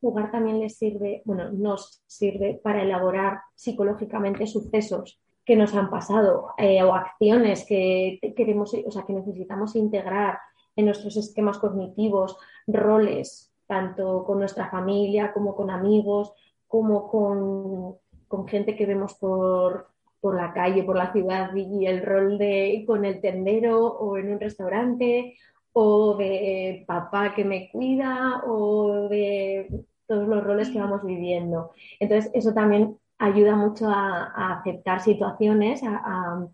jugar 0.00 0.30
también 0.30 0.60
les 0.60 0.76
sirve, 0.76 1.22
bueno, 1.24 1.50
nos 1.50 2.02
sirve 2.06 2.60
para 2.62 2.82
elaborar 2.82 3.40
psicológicamente 3.54 4.46
sucesos 4.46 5.20
que 5.44 5.56
nos 5.56 5.74
han 5.74 5.90
pasado 5.90 6.48
eh, 6.58 6.82
o 6.82 6.94
acciones 6.94 7.66
que 7.66 8.18
queremos, 8.36 8.74
o 8.74 8.90
sea, 8.90 9.04
que 9.04 9.12
necesitamos 9.12 9.76
integrar 9.76 10.38
en 10.76 10.84
nuestros 10.84 11.16
esquemas 11.16 11.58
cognitivos, 11.58 12.36
roles, 12.66 13.52
tanto 13.66 14.24
con 14.24 14.38
nuestra 14.38 14.70
familia 14.70 15.32
como 15.32 15.56
con 15.56 15.70
amigos, 15.70 16.32
como 16.68 17.08
con, 17.08 18.46
gente 18.46 18.76
que 18.76 18.86
vemos 18.86 19.14
por, 19.14 19.88
la 20.22 20.52
calle, 20.52 20.82
por 20.82 20.96
la 20.96 21.12
ciudad 21.12 21.54
y 21.54 21.86
el 21.86 22.04
rol 22.04 22.38
de 22.38 22.84
con 22.86 23.04
el 23.04 23.20
tendero 23.20 23.86
o 23.86 24.16
en 24.18 24.32
un 24.32 24.40
restaurante 24.40 25.36
o 25.72 26.16
de 26.16 26.84
papá 26.86 27.34
que 27.34 27.44
me 27.44 27.70
cuida 27.70 28.42
o 28.46 29.08
de 29.08 29.68
todos 30.06 30.26
los 30.26 30.42
roles 30.42 30.70
que 30.70 30.80
vamos 30.80 31.04
viviendo. 31.04 31.70
Entonces, 32.00 32.30
eso 32.34 32.52
también 32.52 32.98
ayuda 33.18 33.54
mucho 33.54 33.88
a, 33.88 34.58
aceptar 34.58 35.00
situaciones, 35.00 35.82
a, 35.84 36.48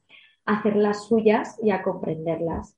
hacerlas 0.44 1.06
suyas 1.06 1.58
y 1.62 1.70
a 1.70 1.82
comprenderlas. 1.82 2.76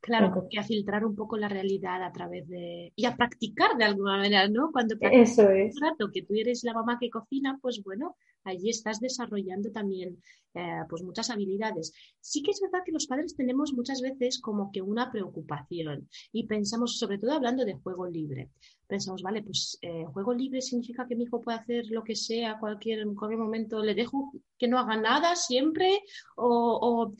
Claro, 0.00 0.46
y 0.50 0.58
a 0.58 0.62
filtrar 0.62 1.06
un 1.06 1.16
poco 1.16 1.38
la 1.38 1.48
realidad 1.48 2.02
a 2.02 2.12
través 2.12 2.46
de... 2.46 2.92
y 2.94 3.06
a 3.06 3.16
practicar 3.16 3.74
de 3.78 3.84
alguna 3.84 4.18
manera, 4.18 4.46
¿no? 4.48 4.70
Cuando 4.70 4.96
Eso 5.00 5.48
es. 5.48 5.80
rato 5.80 6.10
que 6.12 6.20
tú 6.20 6.34
eres 6.34 6.62
la 6.62 6.74
mamá 6.74 6.98
que 7.00 7.08
cocina, 7.08 7.58
pues 7.62 7.82
bueno, 7.82 8.14
allí 8.44 8.70
estás 8.70 9.00
desarrollando 9.00 9.70
también 9.70 10.22
eh, 10.54 10.82
pues 10.88 11.02
muchas 11.02 11.30
habilidades. 11.30 11.92
Sí 12.20 12.42
que 12.42 12.52
es 12.52 12.60
verdad 12.60 12.84
que 12.84 12.92
los 12.92 13.06
padres 13.06 13.34
tenemos 13.34 13.72
muchas 13.72 14.00
veces 14.00 14.40
como 14.40 14.70
que 14.70 14.82
una 14.82 15.10
preocupación 15.10 16.08
y 16.32 16.46
pensamos, 16.46 16.98
sobre 16.98 17.18
todo 17.18 17.32
hablando 17.32 17.64
de 17.64 17.74
juego 17.74 18.06
libre, 18.06 18.50
pensamos, 18.86 19.22
vale, 19.22 19.42
pues 19.42 19.78
eh, 19.82 20.04
juego 20.12 20.32
libre 20.32 20.60
significa 20.60 21.06
que 21.08 21.16
mi 21.16 21.24
hijo 21.24 21.40
puede 21.40 21.58
hacer 21.58 21.86
lo 21.90 22.04
que 22.04 22.14
sea, 22.14 22.58
cualquier, 22.58 23.00
en 23.00 23.14
cualquier 23.14 23.40
momento 23.40 23.82
le 23.82 23.94
dejo 23.94 24.32
que 24.58 24.68
no 24.68 24.78
haga 24.78 24.96
nada 24.96 25.34
siempre 25.34 26.02
o 26.36 27.14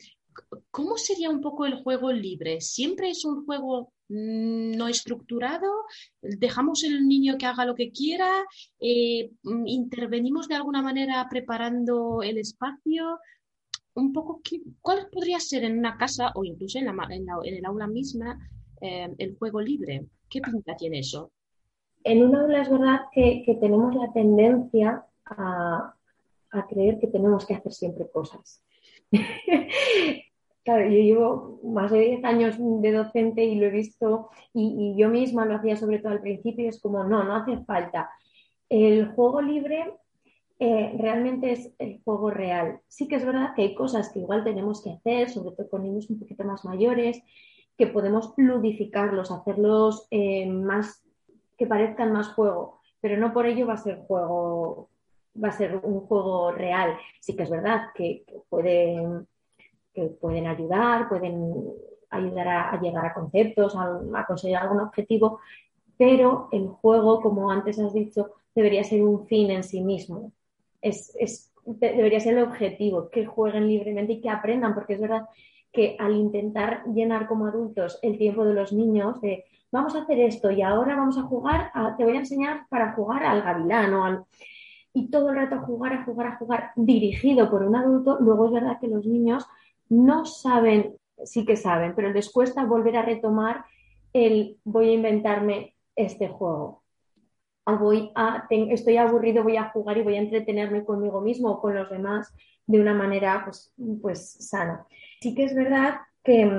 ¿cómo 0.71 0.97
sería 0.97 1.29
un 1.29 1.41
poco 1.41 1.65
el 1.65 1.83
juego 1.83 2.11
libre? 2.11 2.61
¿Siempre 2.61 3.09
es 3.09 3.25
un 3.25 3.45
juego 3.45 3.93
no 4.09 4.87
estructurado? 4.87 5.69
¿Dejamos 6.21 6.83
el 6.83 7.07
niño 7.07 7.37
que 7.37 7.45
haga 7.45 7.65
lo 7.65 7.75
que 7.75 7.91
quiera? 7.91 8.29
Eh, 8.79 9.31
mm, 9.43 9.67
¿Intervenimos 9.67 10.47
de 10.47 10.55
alguna 10.55 10.81
manera 10.81 11.25
preparando 11.29 12.21
el 12.21 12.37
espacio? 12.37 13.19
Un 13.95 14.11
poco, 14.11 14.41
¿cuál 14.81 15.07
podría 15.11 15.39
ser 15.39 15.63
en 15.63 15.79
una 15.79 15.97
casa 15.97 16.31
o 16.35 16.43
incluso 16.43 16.79
en, 16.79 16.87
el 16.87 17.65
aula 17.65 17.87
misma 17.87 18.37
eh, 18.81 19.13
el 19.17 19.35
juego 19.37 19.61
libre? 19.61 20.05
¿Qué 20.29 20.41
pinta 20.41 20.75
tiene 20.75 20.99
eso? 20.99 21.31
En 22.03 22.23
un 22.23 22.35
aula 22.35 22.61
es 22.61 22.69
verdad 22.69 23.01
que, 23.13 23.57
tenemos 23.59 23.95
la 23.95 24.11
tendencia 24.11 25.05
a 25.25 25.95
creer 26.69 26.99
que 26.99 27.07
tenemos 27.07 27.45
que 27.45 27.55
hacer 27.55 27.73
siempre 27.73 28.07
cosas. 28.09 28.61
Claro, 30.65 30.83
yo 30.85 30.97
llevo 30.97 31.59
más 31.63 31.91
de 31.91 31.99
10 31.99 32.25
años 32.25 32.55
de 32.57 32.91
docente 32.91 33.43
y 33.43 33.53
lo 33.53 33.67
he 33.67 33.69
visto 33.69 34.31
y, 34.51 34.95
yo 34.97 35.09
misma 35.09 35.45
lo 35.45 35.57
hacía 35.57 35.77
sobre 35.77 35.99
todo 35.99 36.13
al 36.13 36.21
principio 36.21 36.67
es 36.67 36.81
como, 36.81 37.03
no, 37.03 37.23
no 37.23 37.35
hace 37.35 37.63
falta. 37.65 38.09
El 38.67 39.09
juego 39.09 39.43
libre 39.43 39.93
eh, 40.57 40.95
realmente 40.97 41.51
es 41.51 41.71
el 41.77 42.01
juego 42.03 42.31
real. 42.31 42.79
Sí 42.87 43.07
que 43.07 43.17
es 43.17 43.25
verdad 43.25 43.53
que 43.55 43.61
hay 43.61 43.75
cosas 43.75 44.11
que 44.11 44.19
igual 44.19 44.43
tenemos 44.43 44.83
que 44.83 44.89
hacer, 44.89 45.29
sobre 45.29 45.55
todo 45.55 45.69
con 45.69 45.83
niños 45.83 46.09
un 46.09 46.19
poquito 46.19 46.43
más 46.43 46.65
mayores, 46.65 47.21
que 47.77 47.85
podemos 47.85 48.33
ludificarlos, 48.35 49.29
hacerlos 49.29 50.07
eh, 50.09 50.47
más, 50.47 51.05
que 51.59 51.67
parezcan 51.67 52.11
más 52.11 52.29
juego, 52.29 52.79
pero 53.01 53.17
no 53.17 53.33
por 53.33 53.45
ello 53.45 53.67
va 53.67 53.73
a 53.73 53.77
ser 53.77 53.99
juego, 54.07 54.89
va 55.41 55.49
a 55.49 55.51
ser 55.51 55.79
un 55.83 55.99
juego 56.07 56.51
real. 56.51 56.97
Sí 57.19 57.35
que 57.35 57.43
es 57.43 57.51
verdad 57.51 57.89
que, 57.93 58.23
que 58.25 58.41
puede 58.49 59.27
que 59.95 60.03
pueden 60.03 60.45
ayudar, 60.45 61.07
pueden 61.09 61.53
ayudar 62.09 62.47
a, 62.47 62.81
llegar 62.81 63.05
a 63.05 63.13
conceptos, 63.13 63.75
a, 63.75 64.25
conseguir 64.27 64.57
algún 64.57 64.81
objetivo, 64.81 65.39
pero 65.97 66.49
el 66.51 66.67
juego, 66.67 67.21
como 67.21 67.49
antes 67.49 67.79
has 67.79 67.93
dicho, 67.93 68.31
debería 68.53 68.83
ser 68.83 69.01
un 69.01 69.25
fin 69.27 69.49
en 69.51 69.63
sí 69.63 69.81
mismo. 69.81 70.31
Es, 70.81 71.51
debería 71.65 72.19
ser 72.19 72.37
el 72.37 72.43
objetivo, 72.43 73.09
que 73.09 73.25
jueguen 73.25 73.67
libremente 73.67 74.13
y 74.13 74.21
que 74.21 74.29
aprendan, 74.29 74.75
porque 74.75 74.93
es 74.93 75.01
verdad 75.01 75.27
que 75.71 75.95
al 75.99 76.15
intentar 76.15 76.83
llenar 76.85 77.27
como 77.27 77.47
adultos 77.47 77.99
el 78.01 78.17
tiempo 78.17 78.45
de 78.45 78.53
los 78.53 78.71
niños, 78.71 79.19
de 79.21 79.45
vamos 79.71 79.95
a 79.95 80.03
hacer 80.03 80.19
esto 80.19 80.51
y 80.51 80.61
ahora 80.61 80.95
vamos 80.95 81.17
a 81.17 81.23
jugar, 81.23 81.71
te 81.97 82.05
voy 82.05 82.15
a 82.15 82.19
enseñar 82.19 82.65
para 82.69 82.93
jugar 82.93 83.23
al 83.23 83.41
gavilán 83.41 83.93
o 83.93 84.05
al... 84.05 84.23
Y 84.93 85.09
todo 85.09 85.31
el 85.31 85.35
rato 85.35 85.59
jugar, 85.59 85.91
a 85.91 86.05
jugar, 86.05 86.27
a 86.27 86.37
jugar, 86.37 86.71
dirigido 86.77 87.49
por 87.49 87.63
un 87.63 87.75
adulto, 87.75 88.17
luego 88.21 88.45
es 88.45 88.53
verdad 88.53 88.79
que 88.79 88.87
los 88.87 89.05
niños 89.05 89.45
no 89.89 90.25
saben, 90.25 90.95
sí 91.23 91.45
que 91.45 91.55
saben, 91.55 91.95
pero 91.95 92.11
les 92.11 92.31
cuesta 92.31 92.65
volver 92.65 92.97
a 92.97 93.03
retomar 93.03 93.65
el 94.13 94.57
voy 94.63 94.89
a 94.89 94.93
inventarme 94.93 95.75
este 95.95 96.27
juego. 96.27 96.83
voy 97.65 98.11
a, 98.15 98.47
estoy 98.49 98.97
aburrido, 98.97 99.43
voy 99.43 99.57
a 99.57 99.69
jugar 99.69 99.97
y 99.97 100.03
voy 100.03 100.15
a 100.15 100.19
entretenerme 100.19 100.85
conmigo 100.85 101.21
mismo 101.21 101.51
o 101.51 101.61
con 101.61 101.75
los 101.75 101.89
demás 101.89 102.33
de 102.65 102.79
una 102.79 102.93
manera 102.93 103.41
pues, 103.43 103.73
pues 104.01 104.37
sana. 104.39 104.85
Sí 105.21 105.35
que 105.35 105.43
es 105.43 105.55
verdad 105.55 105.99
que 106.23 106.49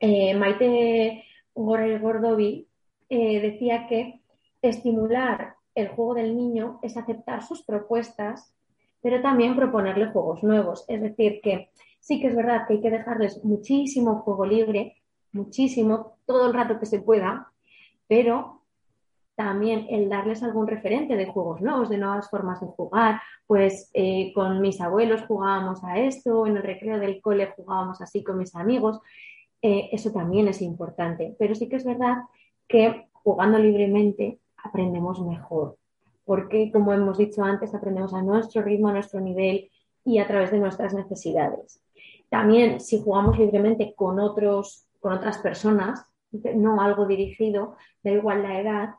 eh, 0.00 0.34
Maite 0.34 1.24
Gordovi 1.54 2.68
eh, 3.08 3.40
decía 3.40 3.86
que 3.88 4.20
estimular 4.62 5.54
el 5.74 5.88
juego 5.88 6.14
del 6.14 6.36
niño 6.36 6.78
es 6.82 6.96
aceptar 6.96 7.42
sus 7.42 7.62
propuestas, 7.62 8.52
pero 9.00 9.22
también 9.22 9.56
proponerle 9.56 10.06
juegos 10.06 10.42
nuevos. 10.42 10.84
Es 10.88 11.00
decir, 11.00 11.40
que 11.40 11.70
Sí 12.00 12.20
que 12.20 12.28
es 12.28 12.36
verdad 12.36 12.66
que 12.66 12.74
hay 12.74 12.80
que 12.80 12.90
dejarles 12.90 13.44
muchísimo 13.44 14.20
juego 14.20 14.46
libre, 14.46 14.96
muchísimo, 15.32 16.18
todo 16.26 16.48
el 16.48 16.54
rato 16.54 16.78
que 16.78 16.86
se 16.86 17.00
pueda, 17.00 17.52
pero 18.06 18.58
también 19.38 19.86
el 19.88 20.08
darles 20.08 20.42
algún 20.42 20.66
referente 20.66 21.14
de 21.14 21.26
juegos 21.26 21.60
nuevos, 21.60 21.88
de 21.88 21.98
nuevas 21.98 22.28
formas 22.28 22.60
de 22.60 22.66
jugar, 22.66 23.20
pues 23.46 23.88
eh, 23.94 24.32
con 24.34 24.60
mis 24.60 24.80
abuelos 24.80 25.22
jugábamos 25.28 25.84
a 25.84 25.96
esto, 25.96 26.44
en 26.44 26.56
el 26.56 26.62
recreo 26.64 26.98
del 26.98 27.20
cole 27.20 27.52
jugábamos 27.54 28.00
así 28.00 28.24
con 28.24 28.36
mis 28.36 28.56
amigos, 28.56 29.00
eh, 29.62 29.90
eso 29.92 30.10
también 30.10 30.48
es 30.48 30.60
importante, 30.60 31.36
pero 31.38 31.54
sí 31.54 31.68
que 31.68 31.76
es 31.76 31.84
verdad 31.84 32.16
que 32.66 33.06
jugando 33.12 33.58
libremente 33.58 34.40
aprendemos 34.56 35.20
mejor, 35.24 35.76
porque 36.24 36.72
como 36.72 36.92
hemos 36.92 37.18
dicho 37.18 37.44
antes, 37.44 37.72
aprendemos 37.74 38.14
a 38.14 38.22
nuestro 38.22 38.62
ritmo, 38.62 38.88
a 38.88 38.92
nuestro 38.92 39.20
nivel 39.20 39.70
y 40.04 40.18
a 40.18 40.26
través 40.26 40.50
de 40.50 40.58
nuestras 40.58 40.94
necesidades. 40.94 41.80
También 42.28 42.80
si 42.80 43.00
jugamos 43.00 43.38
libremente 43.38 43.94
con, 43.94 44.20
otros, 44.20 44.86
con 45.00 45.12
otras 45.12 45.38
personas, 45.38 46.04
no 46.32 46.80
algo 46.80 47.06
dirigido, 47.06 47.76
da 48.02 48.10
igual 48.10 48.42
la 48.42 48.60
edad, 48.60 48.94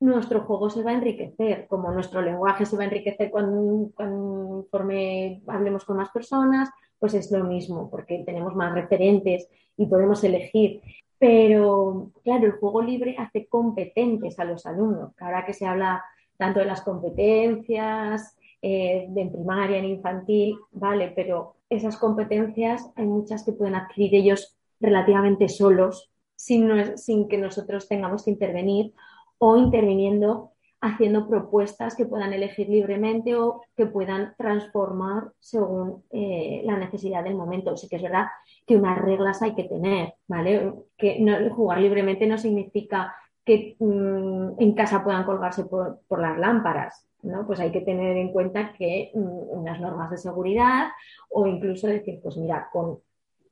nuestro 0.00 0.40
juego 0.42 0.70
se 0.70 0.82
va 0.82 0.90
a 0.90 0.94
enriquecer, 0.94 1.66
como 1.68 1.90
nuestro 1.90 2.20
lenguaje 2.20 2.66
se 2.66 2.76
va 2.76 2.82
a 2.82 2.86
enriquecer 2.86 3.30
cuando, 3.30 3.90
conforme 3.94 5.42
hablemos 5.46 5.84
con 5.84 5.96
más 5.96 6.10
personas, 6.10 6.68
pues 6.98 7.14
es 7.14 7.30
lo 7.30 7.44
mismo, 7.44 7.90
porque 7.90 8.22
tenemos 8.24 8.54
más 8.54 8.74
referentes 8.74 9.48
y 9.76 9.86
podemos 9.86 10.22
elegir. 10.24 10.80
Pero, 11.18 12.10
claro, 12.22 12.46
el 12.46 12.52
juego 12.52 12.82
libre 12.82 13.16
hace 13.18 13.46
competentes 13.46 14.38
a 14.38 14.44
los 14.44 14.66
alumnos. 14.66 15.12
Ahora 15.20 15.46
que 15.46 15.54
se 15.54 15.66
habla 15.66 16.04
tanto 16.36 16.60
de 16.60 16.66
las 16.66 16.82
competencias, 16.82 18.36
eh, 18.60 19.06
de 19.08 19.20
en 19.20 19.32
primaria, 19.32 19.78
en 19.78 19.84
infantil, 19.84 20.58
vale, 20.72 21.12
pero 21.14 21.53
esas 21.70 21.96
competencias 21.96 22.90
hay 22.96 23.06
muchas 23.06 23.44
que 23.44 23.52
pueden 23.52 23.74
adquirir 23.74 24.14
ellos 24.14 24.56
relativamente 24.80 25.48
solos, 25.48 26.10
sin, 26.36 26.96
sin 26.98 27.28
que 27.28 27.38
nosotros 27.38 27.88
tengamos 27.88 28.24
que 28.24 28.30
intervenir 28.30 28.92
o 29.38 29.56
interviniendo 29.56 30.54
haciendo 30.84 31.26
propuestas 31.26 31.96
que 31.96 32.04
puedan 32.04 32.34
elegir 32.34 32.68
libremente 32.68 33.34
o 33.34 33.62
que 33.74 33.86
puedan 33.86 34.34
transformar 34.36 35.32
según 35.40 36.04
eh, 36.10 36.60
la 36.66 36.76
necesidad 36.76 37.24
del 37.24 37.36
momento. 37.36 37.74
Sí 37.74 37.88
que 37.88 37.96
es 37.96 38.02
verdad 38.02 38.26
que 38.66 38.76
unas 38.76 38.98
reglas 38.98 39.40
hay 39.40 39.54
que 39.54 39.64
tener, 39.64 40.12
¿vale? 40.28 40.74
Que 40.98 41.18
no, 41.20 41.54
jugar 41.54 41.80
libremente 41.80 42.26
no 42.26 42.36
significa 42.36 43.14
que 43.46 43.76
mm, 43.78 44.60
en 44.60 44.74
casa 44.74 45.02
puedan 45.02 45.24
colgarse 45.24 45.64
por, 45.64 46.00
las 46.10 46.38
lámparas, 46.38 47.06
¿no? 47.24 47.46
Pues 47.46 47.60
hay 47.60 47.72
que 47.72 47.80
tener 47.80 48.16
en 48.16 48.32
cuenta 48.32 48.72
que 48.72 49.10
mm, 49.14 49.58
unas 49.58 49.80
normas 49.80 50.10
de 50.10 50.18
seguridad 50.18 50.88
o 51.30 51.46
incluso 51.46 51.86
decir, 51.86 52.20
pues 52.22 52.36
mira, 52.36 52.68
con 52.72 53.00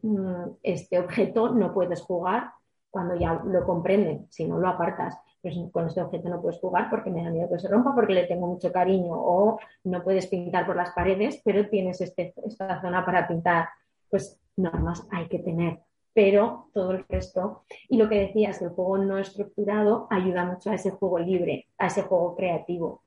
mm, 0.02 0.58
este 0.62 0.98
objeto 0.98 1.50
no 1.50 1.72
puedes 1.74 2.00
jugar 2.02 2.52
cuando 2.90 3.16
ya 3.16 3.40
lo 3.44 3.64
comprenden, 3.64 4.26
si 4.30 4.46
no 4.46 4.58
lo 4.58 4.68
apartas. 4.68 5.18
Pues 5.40 5.56
con 5.72 5.86
este 5.86 6.00
objeto 6.00 6.28
no 6.28 6.40
puedes 6.40 6.60
jugar 6.60 6.88
porque 6.88 7.10
me 7.10 7.24
da 7.24 7.30
miedo 7.30 7.48
que 7.48 7.58
se 7.58 7.68
rompa, 7.68 7.94
porque 7.94 8.12
le 8.12 8.26
tengo 8.26 8.46
mucho 8.46 8.70
cariño, 8.70 9.12
o 9.14 9.58
no 9.84 10.04
puedes 10.04 10.28
pintar 10.28 10.66
por 10.66 10.76
las 10.76 10.90
paredes, 10.90 11.40
pero 11.44 11.68
tienes 11.68 12.00
este, 12.00 12.32
esta 12.46 12.80
zona 12.80 13.04
para 13.04 13.26
pintar. 13.26 13.68
Pues 14.08 14.38
normas 14.56 15.06
hay 15.10 15.26
que 15.28 15.38
tener, 15.38 15.80
pero 16.12 16.68
todo 16.72 16.92
el 16.92 17.04
resto. 17.08 17.64
Y 17.88 17.96
lo 17.96 18.08
que 18.08 18.20
decías, 18.20 18.60
el 18.62 18.68
juego 18.68 18.98
no 18.98 19.18
estructurado 19.18 20.06
ayuda 20.10 20.44
mucho 20.44 20.70
a 20.70 20.74
ese 20.74 20.90
juego 20.90 21.18
libre, 21.18 21.66
a 21.78 21.86
ese 21.86 22.02
juego 22.02 22.36
creativo, 22.36 23.02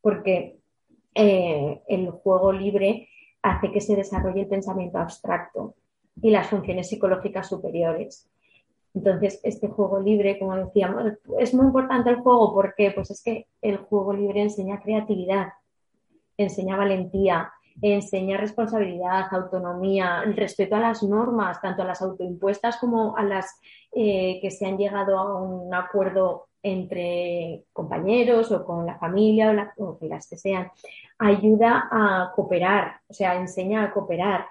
porque 0.00 0.58
eh, 1.14 1.82
el 1.88 2.10
juego 2.10 2.52
libre 2.52 3.08
hace 3.42 3.72
que 3.72 3.80
se 3.80 3.96
desarrolle 3.96 4.42
el 4.42 4.48
pensamiento 4.48 4.98
abstracto 4.98 5.74
y 6.22 6.30
las 6.30 6.48
funciones 6.48 6.88
psicológicas 6.88 7.48
superiores. 7.48 8.30
Entonces, 8.92 9.40
este 9.44 9.68
juego 9.68 10.00
libre, 10.00 10.38
como 10.38 10.56
decíamos, 10.56 11.12
es 11.38 11.54
muy 11.54 11.66
importante 11.66 12.10
el 12.10 12.16
juego 12.16 12.52
porque 12.52 12.90
pues 12.90 13.10
es 13.10 13.22
que 13.22 13.46
el 13.62 13.78
juego 13.78 14.12
libre 14.12 14.42
enseña 14.42 14.80
creatividad, 14.80 15.48
enseña 16.36 16.76
valentía, 16.76 17.52
enseña 17.80 18.36
responsabilidad, 18.36 19.26
autonomía, 19.30 20.22
respeto 20.34 20.76
a 20.76 20.80
las 20.80 21.02
normas, 21.02 21.60
tanto 21.60 21.82
a 21.82 21.86
las 21.86 22.02
autoimpuestas 22.02 22.78
como 22.78 23.16
a 23.16 23.22
las 23.22 23.60
eh, 23.92 24.38
que 24.42 24.50
se 24.50 24.66
han 24.66 24.76
llegado 24.76 25.18
a 25.18 25.40
un 25.40 25.72
acuerdo 25.72 26.48
entre 26.62 27.64
compañeros 27.72 28.50
o 28.52 28.64
con 28.64 28.86
la 28.86 28.98
familia 28.98 29.72
o, 29.78 29.98
las 30.02 30.28
que 30.28 30.36
sean. 30.36 30.70
Ayuda 31.18 31.88
a 31.90 32.32
cooperar, 32.34 33.00
o 33.08 33.14
sea, 33.14 33.36
enseña 33.36 33.84
a 33.84 33.92
cooperar, 33.92 34.46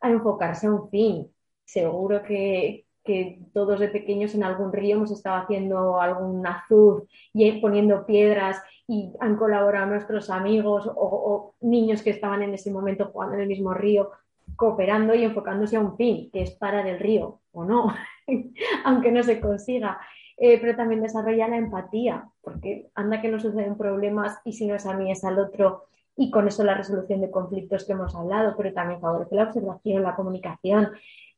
a 0.00 0.10
enfocarse 0.10 0.66
a 0.66 0.72
un 0.72 0.90
fin. 0.90 1.30
Seguro 1.64 2.22
que, 2.22 2.84
que 3.04 3.38
todos 3.52 3.80
de 3.80 3.88
pequeños 3.88 4.34
en 4.34 4.44
algún 4.44 4.72
río 4.72 4.96
hemos 4.96 5.10
estado 5.10 5.42
haciendo 5.42 6.00
algún 6.00 6.46
azul 6.46 7.08
y 7.32 7.60
poniendo 7.60 8.06
piedras 8.06 8.62
y 8.86 9.12
han 9.20 9.36
colaborado 9.36 9.86
nuestros 9.86 10.30
amigos 10.30 10.90
o, 10.94 11.54
niños 11.60 12.02
que 12.02 12.10
estaban 12.10 12.42
en 12.42 12.54
ese 12.54 12.70
momento 12.70 13.06
jugando 13.06 13.36
en 13.36 13.42
el 13.42 13.48
mismo 13.48 13.72
río, 13.72 14.10
cooperando 14.56 15.14
y 15.14 15.24
enfocándose 15.24 15.76
a 15.76 15.80
un 15.80 15.96
fin, 15.96 16.30
que 16.30 16.42
es 16.42 16.50
parar 16.52 16.86
el 16.86 16.98
río 16.98 17.40
o 17.52 17.64
no, 17.64 17.94
aunque 18.84 19.10
no 19.10 19.22
se 19.22 19.40
consiga. 19.40 19.98
Eh, 20.36 20.58
pero 20.60 20.74
también 20.74 21.00
desarrolla 21.00 21.48
la 21.48 21.56
empatía, 21.56 22.28
porque 22.40 22.90
anda 22.94 23.20
que 23.20 23.28
no 23.28 23.38
suceden 23.38 23.76
problemas 23.76 24.38
y 24.44 24.52
si 24.52 24.66
no 24.66 24.74
es 24.74 24.84
a 24.84 24.94
mí 24.94 25.10
es 25.10 25.24
al 25.24 25.38
otro, 25.38 25.84
y 26.16 26.30
con 26.30 26.48
eso 26.48 26.64
la 26.64 26.74
resolución 26.74 27.20
de 27.20 27.30
conflictos 27.30 27.84
que 27.84 27.92
hemos 27.92 28.14
hablado, 28.14 28.54
pero 28.56 28.72
también 28.72 29.00
favorece 29.00 29.36
la 29.36 29.44
observación, 29.44 30.02
la 30.02 30.16
comunicación, 30.16 30.90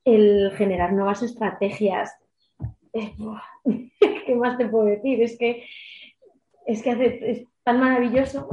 el 0.04 0.52
generar 0.56 0.92
nuevas 0.92 1.22
estrategias. 1.22 2.14
Eh, 2.92 3.14
¿Qué 4.26 4.34
más 4.34 4.56
te 4.56 4.68
puedo 4.68 4.86
decir? 4.86 5.22
Es 5.22 5.38
que 5.38 5.64
es 6.66 6.82
que 6.82 7.20
es 7.22 7.46
tan 7.62 7.80
maravilloso. 7.80 8.48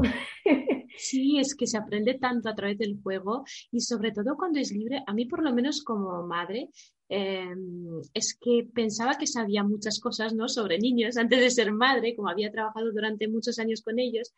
Sí, 0.96 1.40
es 1.40 1.56
que 1.56 1.66
se 1.66 1.76
aprende 1.76 2.14
tanto 2.14 2.50
a 2.50 2.54
través 2.54 2.78
del 2.78 3.00
juego 3.02 3.44
y 3.72 3.82
sobre 3.82 4.12
todo 4.12 4.38
cuando 4.38 4.60
es 4.60 4.72
libre, 4.72 5.04
a 5.08 5.12
mí 5.12 5.26
por 5.26 5.42
lo 5.42 5.52
menos 5.52 5.84
como 5.84 6.22
madre, 6.22 6.70
em, 7.14 8.02
es 8.14 8.38
que 8.40 8.68
pensaba 8.74 9.18
que 9.18 9.28
sabía 9.28 9.64
muchas 9.64 10.00
cosas 10.00 10.34
¿no? 10.34 10.48
sobre 10.50 10.80
niños 10.80 11.18
antes 11.18 11.40
de 11.40 11.52
ser 11.52 11.72
madre, 11.72 12.16
como 12.16 12.30
había 12.30 12.52
trabajado 12.52 12.92
durante 12.92 13.28
muchos 13.28 13.60
años 13.60 13.82
con 13.82 14.00
ellos, 14.00 14.34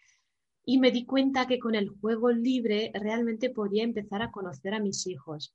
y 0.65 0.79
me 0.79 0.91
di 0.91 1.05
cuenta 1.05 1.47
que 1.47 1.59
con 1.59 1.75
el 1.75 1.89
juego 1.89 2.31
libre 2.31 2.91
realmente 2.93 3.49
podía 3.49 3.83
empezar 3.83 4.21
a 4.21 4.31
conocer 4.31 4.73
a 4.73 4.79
mis 4.79 5.05
hijos 5.07 5.53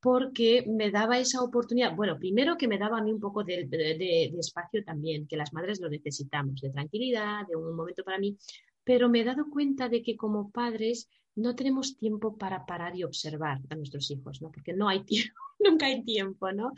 porque 0.00 0.64
me 0.66 0.90
daba 0.90 1.18
esa 1.18 1.42
oportunidad, 1.42 1.94
bueno, 1.94 2.18
primero 2.18 2.56
que 2.56 2.68
me 2.68 2.78
daba 2.78 2.98
a 2.98 3.02
mí 3.02 3.12
un 3.12 3.20
poco 3.20 3.44
de, 3.44 4.32
espacio 4.38 4.82
también, 4.82 5.26
que 5.26 5.36
las 5.36 5.52
madres 5.52 5.80
lo 5.80 5.90
necesitamos, 5.90 6.60
de 6.60 6.70
tranquilidad, 6.70 7.46
de 7.46 7.56
un 7.56 7.76
momento 7.76 8.02
para 8.02 8.18
mí, 8.18 8.36
pero 8.82 9.10
me 9.10 9.20
he 9.20 9.24
dado 9.24 9.44
cuenta 9.50 9.88
de 9.88 10.02
que 10.02 10.16
como 10.16 10.50
padres 10.50 11.08
no 11.36 11.54
tenemos 11.54 11.96
tiempo 11.96 12.36
para 12.36 12.66
parar 12.66 12.96
y 12.96 13.04
observar 13.04 13.60
a 13.68 13.74
nuestros 13.74 14.10
hijos, 14.10 14.42
¿no? 14.42 14.50
Porque 14.50 14.72
no 14.72 14.88
hay 14.88 15.04
tiempo, 15.04 15.40
nunca 15.58 15.86
hay 15.86 16.02
tiempo, 16.02 16.52
¿no? 16.52 16.72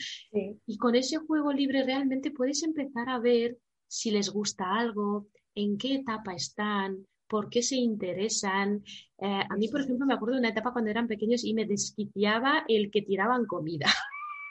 Y 0.67 0.77
con 0.79 0.95
ese 0.95 1.19
juego 1.19 1.53
libre 1.53 1.85
realmente 1.85 2.31
puedes 2.31 2.63
empezar 2.63 3.09
a 3.09 3.19
ver 3.19 3.59
si 3.87 4.11
les 4.11 4.31
gusta 4.31 4.75
algo, 4.75 5.27
en 5.55 5.77
qué 5.77 5.97
etapa 5.97 6.33
están, 6.33 7.07
por 7.29 7.49
qué 7.49 7.63
se 7.63 7.77
interesan. 7.77 8.83
Eh, 9.19 9.43
a 9.49 9.57
mí, 9.57 9.69
por 9.69 9.81
ejemplo, 9.81 10.07
me 10.07 10.15
acuerdo 10.15 10.35
de 10.35 10.41
una 10.41 10.51
etapa 10.51 10.73
cuando 10.73 10.91
eran 10.91 11.09
pequeños 11.09 11.45
y 11.45 11.55
me 11.55 11.67
desquiciaba 11.67 12.65
el 12.69 12.91
que 12.91 13.03
tiraban 13.03 13.47
comida. 13.47 13.87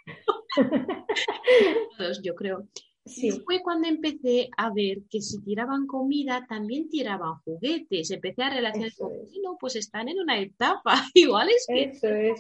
Todos, 1.98 2.22
yo 2.22 2.36
creo. 2.36 2.68
Sí. 3.06 3.32
fue 3.32 3.62
cuando 3.62 3.88
empecé 3.88 4.50
a 4.58 4.72
ver 4.72 5.00
que 5.10 5.22
si 5.22 5.42
tiraban 5.42 5.88
comida, 5.88 6.46
también 6.48 6.90
tiraban 6.90 7.40
juguetes. 7.44 8.12
Empecé 8.12 8.44
a 8.44 8.54
relacionar 8.54 8.92
con, 8.98 9.12
no, 9.44 9.58
pues 9.60 9.76
están 9.76 10.08
en 10.10 10.20
una 10.20 10.40
etapa. 10.40 10.94
Igual 11.14 11.50
es 11.50 11.66
que 11.68 11.84
Eso 11.84 12.08
es. 12.08 12.40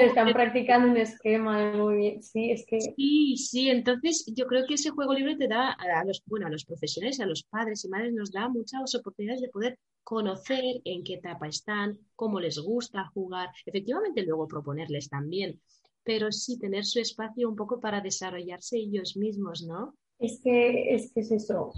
Están 0.00 0.32
practicando 0.32 0.88
un 0.88 0.96
esquema 0.96 1.72
muy 1.72 1.96
bien. 1.96 2.22
Sí, 2.22 2.50
es 2.50 2.64
que. 2.66 2.80
Sí, 2.80 3.36
sí. 3.36 3.68
Entonces, 3.68 4.24
yo 4.34 4.46
creo 4.46 4.64
que 4.66 4.74
ese 4.74 4.90
juego 4.90 5.14
libre 5.14 5.36
te 5.36 5.46
da 5.46 5.70
a 5.70 6.04
los, 6.04 6.22
bueno, 6.26 6.46
a 6.46 6.50
los 6.50 6.64
profesionales, 6.64 7.20
a 7.20 7.26
los 7.26 7.44
padres 7.44 7.84
y 7.84 7.88
madres, 7.88 8.12
nos 8.12 8.32
da 8.32 8.48
muchas 8.48 8.94
oportunidades 8.94 9.42
de 9.42 9.48
poder 9.50 9.78
conocer 10.02 10.64
en 10.84 11.04
qué 11.04 11.14
etapa 11.14 11.46
están, 11.48 11.98
cómo 12.16 12.40
les 12.40 12.58
gusta 12.58 13.10
jugar. 13.12 13.50
Efectivamente, 13.66 14.22
luego 14.22 14.48
proponerles 14.48 15.08
también. 15.08 15.60
Pero 16.08 16.32
sí 16.32 16.58
tener 16.58 16.86
su 16.86 17.00
espacio 17.00 17.46
un 17.46 17.54
poco 17.54 17.80
para 17.80 18.00
desarrollarse 18.00 18.78
ellos 18.78 19.14
mismos, 19.18 19.62
¿no? 19.68 19.94
Es 20.18 20.40
que 20.42 20.94
es, 20.94 21.12
que 21.12 21.20
es 21.20 21.30
eso. 21.30 21.74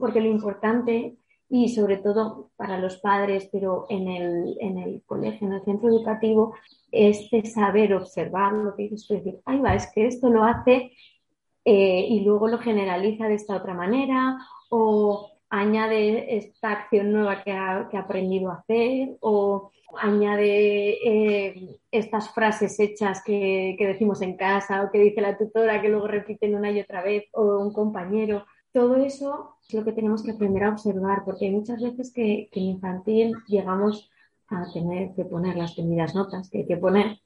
porque 0.00 0.20
lo 0.20 0.28
importante 0.28 1.16
y 1.48 1.68
sobre 1.68 1.98
todo 1.98 2.50
para 2.56 2.76
los 2.80 2.96
padres, 2.96 3.48
pero 3.52 3.86
en 3.88 4.08
el, 4.08 4.56
en 4.60 4.78
el 4.78 5.02
colegio, 5.06 5.46
en 5.46 5.52
el 5.52 5.64
centro 5.64 5.88
educativo, 5.90 6.56
es 6.90 7.30
saber 7.54 7.94
observar 7.94 8.52
lo 8.52 8.74
que 8.74 8.88
dices 8.88 9.06
decir, 9.08 9.38
ay 9.44 9.60
va, 9.60 9.76
es 9.76 9.86
que 9.94 10.08
esto 10.08 10.28
lo 10.28 10.42
hace 10.42 10.90
eh, 11.64 12.06
y 12.08 12.22
luego 12.24 12.48
lo 12.48 12.58
generaliza 12.58 13.28
de 13.28 13.34
esta 13.34 13.56
otra 13.56 13.74
manera 13.74 14.38
o 14.70 15.35
añade 15.50 16.36
esta 16.36 16.72
acción 16.72 17.12
nueva 17.12 17.42
que 17.42 17.52
ha, 17.52 17.88
que 17.90 17.96
ha 17.96 18.00
aprendido 18.00 18.50
a 18.50 18.56
hacer 18.56 19.16
o 19.20 19.70
añade 19.98 20.98
eh, 21.04 21.78
estas 21.90 22.30
frases 22.34 22.78
hechas 22.80 23.22
que, 23.24 23.76
que 23.78 23.86
decimos 23.86 24.20
en 24.22 24.36
casa 24.36 24.82
o 24.82 24.90
que 24.90 24.98
dice 24.98 25.20
la 25.20 25.38
tutora 25.38 25.80
que 25.80 25.88
luego 25.88 26.08
repiten 26.08 26.54
una 26.54 26.70
y 26.70 26.80
otra 26.80 27.02
vez 27.02 27.24
o 27.32 27.58
un 27.58 27.72
compañero. 27.72 28.44
Todo 28.72 28.96
eso 28.96 29.56
es 29.68 29.74
lo 29.74 29.84
que 29.84 29.92
tenemos 29.92 30.22
que 30.22 30.32
aprender 30.32 30.64
a 30.64 30.70
observar, 30.70 31.24
porque 31.24 31.50
muchas 31.50 31.80
veces 31.80 32.12
que, 32.12 32.48
en 32.52 32.62
infantil 32.62 33.34
llegamos 33.46 34.10
a 34.48 34.70
tener 34.72 35.14
que 35.14 35.24
poner 35.24 35.56
las 35.56 35.74
temidas 35.74 36.14
notas 36.14 36.50
que 36.50 36.58
hay 36.58 36.66
que 36.66 36.76
poner, 36.76 37.18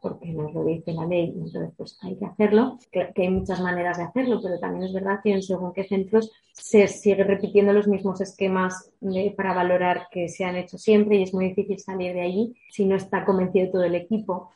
porque 0.00 0.32
nos 0.32 0.52
lo 0.54 0.64
dice 0.64 0.92
la 0.92 1.06
ley, 1.06 1.32
entonces 1.34 1.70
pues 1.76 1.98
hay 2.02 2.16
que 2.16 2.26
hacerlo, 2.26 2.78
que, 2.92 3.12
hay 3.14 3.30
muchas 3.30 3.60
maneras 3.60 3.98
de 3.98 4.04
hacerlo, 4.04 4.40
pero 4.42 4.58
también 4.58 4.84
es 4.84 4.92
verdad 4.92 5.20
que 5.22 5.32
en 5.32 5.42
según 5.42 5.72
qué 5.72 5.84
centros 5.84 6.30
se 6.52 6.86
sigue 6.88 7.24
repitiendo 7.24 7.72
los 7.72 7.88
mismos 7.88 8.20
esquemas 8.20 8.92
para 9.36 9.54
valorar 9.54 10.08
que 10.10 10.28
se 10.28 10.44
han 10.44 10.56
hecho 10.56 10.78
siempre 10.78 11.16
y 11.16 11.22
es 11.24 11.34
muy 11.34 11.48
difícil 11.48 11.78
salir 11.78 12.14
de 12.14 12.22
allí 12.22 12.54
si 12.70 12.84
no 12.84 12.96
está 12.96 13.24
convencido 13.24 13.70
todo 13.72 13.84
el 13.84 13.94
equipo. 13.94 14.50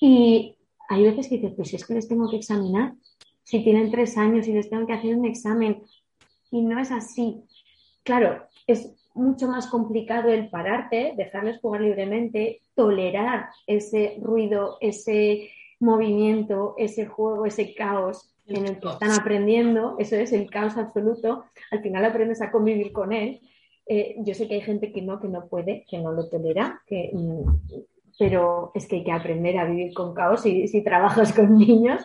Y 0.00 0.56
hay 0.88 1.02
veces 1.04 1.28
que 1.28 1.36
dices, 1.36 1.54
pues 1.56 1.68
si 1.68 1.76
es 1.76 1.86
que 1.86 1.94
les 1.94 2.08
tengo 2.08 2.28
que 2.28 2.36
examinar, 2.36 2.94
si 3.42 3.62
tienen 3.62 3.90
tres 3.90 4.16
años 4.16 4.48
y 4.48 4.52
les 4.52 4.70
tengo 4.70 4.86
que 4.86 4.92
hacer 4.92 5.16
un 5.16 5.26
examen. 5.26 5.82
Y 6.50 6.62
no 6.62 6.80
es 6.80 6.90
así. 6.90 7.42
Claro, 8.02 8.46
es 8.66 8.92
mucho 9.14 9.48
más 9.48 9.68
complicado 9.68 10.28
el 10.28 10.50
pararte, 10.50 11.14
dejarles 11.16 11.60
jugar 11.60 11.80
libremente, 11.80 12.60
tolerar 12.74 13.48
ese 13.66 14.18
ruido, 14.20 14.76
ese 14.80 15.50
movimiento, 15.80 16.74
ese 16.78 17.06
juego, 17.06 17.46
ese 17.46 17.74
caos 17.74 18.34
en 18.46 18.66
el 18.66 18.80
que 18.80 18.88
están 18.88 19.12
aprendiendo. 19.12 19.96
Eso 19.98 20.16
es 20.16 20.32
el 20.32 20.50
caos 20.50 20.76
absoluto. 20.76 21.44
Al 21.70 21.80
final 21.80 22.04
aprendes 22.04 22.42
a 22.42 22.50
convivir 22.50 22.92
con 22.92 23.12
él. 23.12 23.40
Eh, 23.86 24.16
yo 24.18 24.34
sé 24.34 24.48
que 24.48 24.54
hay 24.54 24.62
gente 24.62 24.92
que 24.92 25.02
no, 25.02 25.20
que 25.20 25.28
no 25.28 25.46
puede, 25.46 25.84
que 25.88 25.98
no 25.98 26.12
lo 26.12 26.28
tolera, 26.28 26.80
que, 26.86 27.10
mm, 27.12 27.44
pero 28.18 28.72
es 28.74 28.88
que 28.88 28.96
hay 28.96 29.04
que 29.04 29.12
aprender 29.12 29.58
a 29.58 29.66
vivir 29.66 29.92
con 29.92 30.14
caos 30.14 30.42
si, 30.42 30.68
si 30.68 30.82
trabajas 30.82 31.32
con 31.32 31.56
niños. 31.58 32.04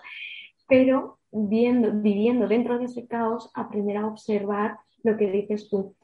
Pero 0.67 1.17
viendo, 1.31 1.91
viviendo 1.93 2.47
dentro 2.47 2.77
de 2.77 2.85
ese 2.85 3.07
caos, 3.07 3.49
aprender 3.53 3.97
a 3.97 4.07
observar 4.07 4.77
lo 5.03 5.17
que 5.17 5.31
dices 5.31 5.69
tú, 5.69 5.95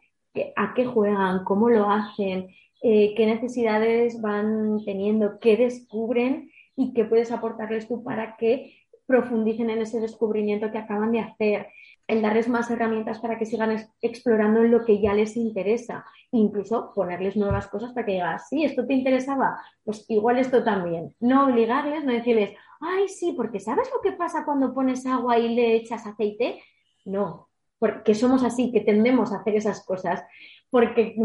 a 0.56 0.74
qué 0.74 0.86
juegan, 0.86 1.44
cómo 1.44 1.70
lo 1.70 1.90
hacen, 1.90 2.50
eh, 2.82 3.14
qué 3.16 3.26
necesidades 3.26 4.22
van 4.22 4.84
teniendo, 4.86 5.40
qué 5.40 5.58
descubren 5.58 6.52
y 6.76 6.94
qué 6.94 7.06
puedes 7.06 7.32
aportarles 7.32 7.88
tú 7.88 8.04
para 8.04 8.36
que 8.38 8.74
profundicen 9.06 9.70
en 9.70 9.82
ese 9.82 10.00
descubrimiento 10.00 10.72
que 10.72 10.78
acaban 10.78 11.12
de 11.12 11.20
hacer, 11.20 11.68
el 12.08 12.22
darles 12.22 12.48
más 12.48 12.70
herramientas 12.70 13.20
para 13.20 13.38
que 13.38 13.46
sigan 13.46 13.76
explorando 14.02 14.62
lo 14.62 14.86
que 14.86 15.02
ya 15.02 15.14
les 15.14 15.36
interesa, 15.36 16.06
incluso 16.32 16.92
ponerles 16.94 17.36
nuevas 17.36 17.68
cosas 17.68 17.94
para 17.94 18.06
que 18.06 18.14
digan, 18.14 18.40
sí, 18.40 18.64
esto 18.64 18.86
te 18.86 18.94
interesaba, 18.94 19.60
pues 19.84 20.06
igual 20.10 20.38
esto 20.38 20.64
también. 20.64 21.16
No 21.20 21.46
obligarles, 21.46 22.04
no 22.04 22.14
decirles, 22.14 22.52
ay, 22.80 23.08
sí, 23.08 23.34
porque 23.36 23.60
¿sabes 23.60 23.90
lo 23.94 24.02
que 24.02 24.16
pasa 24.16 24.46
cuando 24.46 24.74
pones 24.74 25.06
agua 25.06 25.40
y 25.40 25.56
le 25.56 25.76
echas 25.76 26.06
aceite? 26.06 26.62
No, 27.06 27.45
porque 27.80 28.16
somos 28.16 28.44
así, 28.44 28.72
que 28.72 28.82
tendemos 28.82 29.32
a 29.32 29.38
hacer 29.38 29.56
esas 29.56 29.86
cosas, 29.86 30.24
porque 30.70 31.16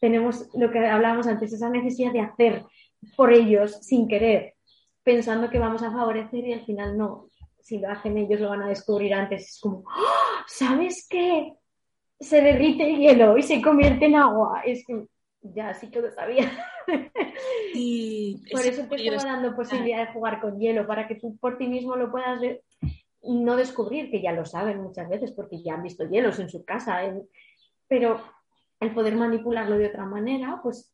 tenemos 0.00 0.48
lo 0.54 0.70
que 0.70 0.78
hablábamos 0.78 1.26
antes, 1.26 1.52
esa 1.52 1.70
necesidad 1.70 2.12
de 2.12 2.20
hacer 2.20 2.64
por 3.16 3.32
ellos 3.32 3.78
sin 3.82 4.08
querer, 4.08 4.54
pensando 5.02 5.50
que 5.50 5.58
vamos 5.58 5.82
a 5.82 5.92
favorecer 5.92 6.44
y 6.46 6.52
al 6.52 6.64
final 6.64 6.96
no 6.96 7.28
si 7.68 7.78
lo 7.78 7.90
hacen 7.90 8.16
ellos 8.16 8.40
lo 8.40 8.48
van 8.48 8.62
a 8.62 8.68
descubrir 8.68 9.12
antes. 9.12 9.46
Es 9.46 9.60
como, 9.60 9.84
¡Ah! 9.86 10.44
¿sabes 10.46 11.06
qué? 11.08 11.52
Se 12.18 12.40
derrite 12.40 12.88
el 12.88 12.98
hielo 12.98 13.36
y 13.36 13.42
se 13.42 13.60
convierte 13.60 14.06
en 14.06 14.16
agua. 14.16 14.62
Es 14.64 14.84
que 14.86 15.04
ya 15.42 15.74
sí 15.74 15.90
que 15.90 16.00
lo 16.00 16.10
sabía. 16.10 16.50
Y 17.74 18.42
por 18.50 18.62
eso 18.62 18.88
te 18.88 18.96
estoy 18.96 19.10
dando 19.10 19.54
posibilidad 19.54 20.06
de 20.06 20.12
jugar 20.12 20.40
con 20.40 20.58
hielo, 20.58 20.86
para 20.86 21.06
que 21.06 21.14
tú 21.14 21.36
por 21.36 21.58
ti 21.58 21.68
mismo 21.68 21.94
lo 21.94 22.10
puedas 22.10 22.40
ver 22.40 22.62
no 23.22 23.56
descubrir, 23.56 24.10
que 24.10 24.22
ya 24.22 24.32
lo 24.32 24.44
saben 24.44 24.82
muchas 24.82 25.08
veces 25.08 25.32
porque 25.32 25.62
ya 25.62 25.74
han 25.74 25.82
visto 25.82 26.08
hielos 26.08 26.38
en 26.38 26.48
su 26.48 26.64
casa, 26.64 27.00
pero 27.86 28.20
el 28.80 28.94
poder 28.94 29.16
manipularlo 29.16 29.76
de 29.78 29.86
otra 29.86 30.06
manera, 30.06 30.60
pues 30.62 30.92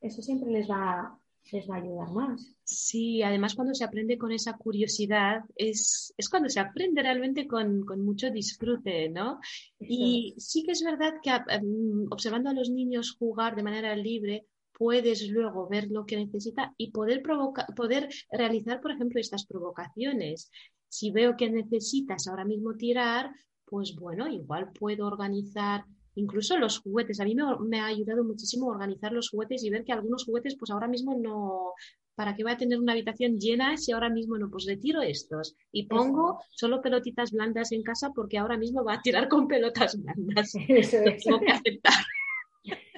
eso 0.00 0.22
siempre 0.22 0.50
les 0.50 0.68
va, 0.68 1.18
les 1.52 1.68
va 1.68 1.76
a 1.76 1.78
ayudar 1.78 2.10
más. 2.12 2.54
Sí, 2.64 3.22
además 3.22 3.54
cuando 3.54 3.74
se 3.74 3.84
aprende 3.84 4.18
con 4.18 4.32
esa 4.32 4.56
curiosidad 4.56 5.42
es, 5.54 6.14
es 6.16 6.28
cuando 6.28 6.48
se 6.48 6.60
aprende 6.60 7.02
realmente 7.02 7.46
con, 7.46 7.84
con 7.84 8.04
mucho 8.04 8.30
disfrute, 8.30 9.08
¿no? 9.10 9.40
Y 9.78 10.34
sí 10.38 10.62
que 10.64 10.72
es 10.72 10.82
verdad 10.82 11.14
que 11.22 11.30
mm, 11.30 12.06
observando 12.10 12.50
a 12.50 12.54
los 12.54 12.70
niños 12.70 13.16
jugar 13.18 13.54
de 13.54 13.62
manera 13.62 13.94
libre, 13.94 14.46
puedes 14.72 15.28
luego 15.28 15.68
ver 15.68 15.90
lo 15.90 16.04
que 16.04 16.16
necesita 16.16 16.74
y 16.76 16.90
poder, 16.90 17.22
provocar, 17.22 17.66
poder 17.74 18.08
realizar, 18.30 18.80
por 18.80 18.92
ejemplo, 18.92 19.20
estas 19.20 19.46
provocaciones. 19.46 20.50
Si 20.88 21.10
veo 21.10 21.36
que 21.36 21.50
necesitas 21.50 22.26
ahora 22.26 22.44
mismo 22.44 22.74
tirar, 22.74 23.30
pues 23.64 23.94
bueno, 23.96 24.28
igual 24.28 24.72
puedo 24.72 25.06
organizar 25.06 25.84
incluso 26.16 26.56
los 26.58 26.80
juguetes. 26.80 27.20
A 27.20 27.24
mí 27.24 27.36
me, 27.66 27.80
ha 27.80 27.86
ayudado 27.86 28.24
muchísimo 28.24 28.66
organizar 28.66 29.12
los 29.12 29.30
juguetes 29.30 29.62
y 29.62 29.70
ver 29.70 29.84
que 29.84 29.92
algunos 29.92 30.24
juguetes, 30.24 30.56
pues 30.58 30.70
ahora 30.70 30.88
mismo 30.88 31.14
no, 31.14 31.72
¿para 32.14 32.34
qué 32.34 32.42
voy 32.42 32.52
a 32.52 32.56
tener 32.56 32.80
una 32.80 32.92
habitación 32.92 33.38
llena 33.38 33.76
si 33.76 33.92
ahora 33.92 34.08
mismo 34.08 34.38
no? 34.38 34.50
Pues 34.50 34.64
retiro 34.66 35.02
estos 35.02 35.54
y 35.70 35.86
pongo 35.86 36.40
solo 36.50 36.80
pelotitas 36.80 37.30
blandas 37.32 37.72
en 37.72 37.82
casa 37.82 38.10
porque 38.14 38.38
ahora 38.38 38.56
mismo 38.56 38.82
va 38.82 38.94
a 38.94 39.02
tirar 39.02 39.28
con 39.28 39.46
pelotas 39.46 40.00
blandas. 40.02 40.52
Eso 40.68 40.98
es. 40.98 41.22
tengo 41.24 41.40
que 41.40 41.52
aceptar. 41.52 41.94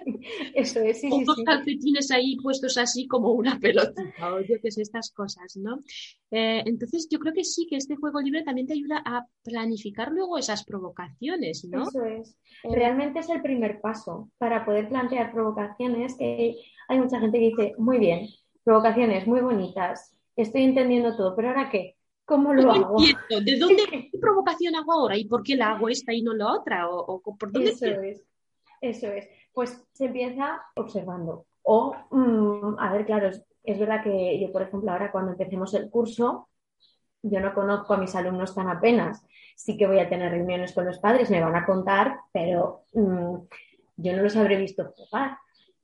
Eso 0.55 0.81
es, 0.81 1.01
sí, 1.01 1.09
o 1.11 1.21
dos 1.25 1.43
calcetines 1.45 2.11
ahí 2.11 2.37
puestos 2.37 2.79
así 2.79 3.07
como 3.07 3.33
una 3.33 3.59
pelota 3.59 4.03
o 4.23 4.41
yo 4.41 4.57
qué 4.63 4.71
sé, 4.71 4.83
estas 4.83 5.11
cosas, 5.13 5.57
¿no? 5.57 5.79
Eh, 6.31 6.63
entonces 6.67 7.09
yo 7.11 7.19
creo 7.19 7.33
que 7.33 7.45
sí, 7.45 7.67
que 7.69 7.77
este 7.77 7.97
juego 7.97 8.21
libre 8.21 8.43
también 8.43 8.67
te 8.67 8.75
ayuda 8.75 9.03
a 9.05 9.27
planificar 9.43 10.11
luego 10.13 10.39
esas 10.39 10.65
provocaciones, 10.65 11.65
¿no? 11.71 11.83
Eso 11.83 12.05
es. 12.05 12.37
Eh, 12.65 12.75
Realmente 12.75 13.21
es 13.21 13.29
el 13.31 13.43
primer 13.43 13.81
paso 13.81 14.31
para 14.39 14.65
poder 14.65 14.89
plantear 14.89 15.33
provocaciones 15.33 16.17
que 16.17 16.57
hay 16.89 16.99
mucha 16.99 17.21
gente 17.21 17.39
que 17.39 17.45
dice, 17.47 17.75
muy 17.79 17.99
bien, 17.99 18.29
provocaciones 18.65 19.27
muy 19.27 19.41
bonitas, 19.41 20.15
estoy 20.37 20.63
entendiendo 20.65 21.17
todo, 21.17 21.35
pero 21.35 21.49
ahora 21.49 21.71
qué? 21.71 21.97
¿Cómo 22.29 22.53
lo 22.53 22.71
hago? 22.71 22.97
¿De 23.01 23.57
dónde 23.59 23.85
qué 23.91 24.11
provocación 24.21 24.75
hago 24.75 24.93
ahora 24.93 25.17
y 25.17 25.25
por 25.25 25.43
qué 25.43 25.57
la 25.57 25.71
hago 25.71 25.89
esta 25.89 26.13
y 26.13 26.21
no 26.21 26.35
la 26.35 26.53
otra? 26.53 26.87
¿O, 26.91 27.23
por 27.23 27.51
dónde 27.51 27.71
Eso 27.71 27.87
es, 27.87 28.23
eso 28.81 29.09
es. 29.09 29.29
Pues 29.53 29.85
se 29.93 30.07
empieza 30.07 30.62
observando. 30.77 31.47
O, 31.62 31.95
mm, 32.11 32.79
a 32.79 32.93
ver, 32.93 33.05
claro, 33.07 33.29
es, 33.29 33.79
verdad 33.79 34.03
que 34.03 34.41
yo, 34.41 34.51
por 34.53 34.62
ejemplo, 34.62 34.91
ahora 34.91 35.12
cuando 35.12 35.33
empecemos 35.33 35.75
el 35.75 35.91
curso, 35.91 36.49
yo 37.23 37.41
no 37.41 37.53
conozco 37.55 37.95
a 37.95 37.99
mis 37.99 38.14
alumnos 38.14 38.55
tan 38.55 38.69
apenas. 38.69 39.27
Sí 39.57 39.77
que 39.77 39.87
voy 39.87 39.99
a 39.99 40.09
tener 40.09 40.31
reuniones 40.33 40.73
con 40.73 40.87
los 40.87 40.99
padres, 40.99 41.31
me 41.31 41.43
van 41.43 41.57
a 41.57 41.67
contar, 41.67 42.21
pero 42.33 42.85
mm, 42.95 43.37
yo 43.97 44.17
no 44.17 44.23
los 44.23 44.37
habré 44.37 44.57
visto 44.57 44.93
jugar. 44.97 45.38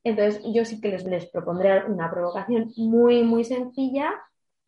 Entonces, 0.04 0.42
yo 0.52 0.64
sí 0.64 0.80
que 0.80 0.88
les, 0.88 1.04
les 1.04 1.26
propondré 1.26 1.84
una 1.86 2.10
provocación 2.10 2.72
muy, 2.76 3.22
muy 3.24 3.44
sencilla, 3.44 4.12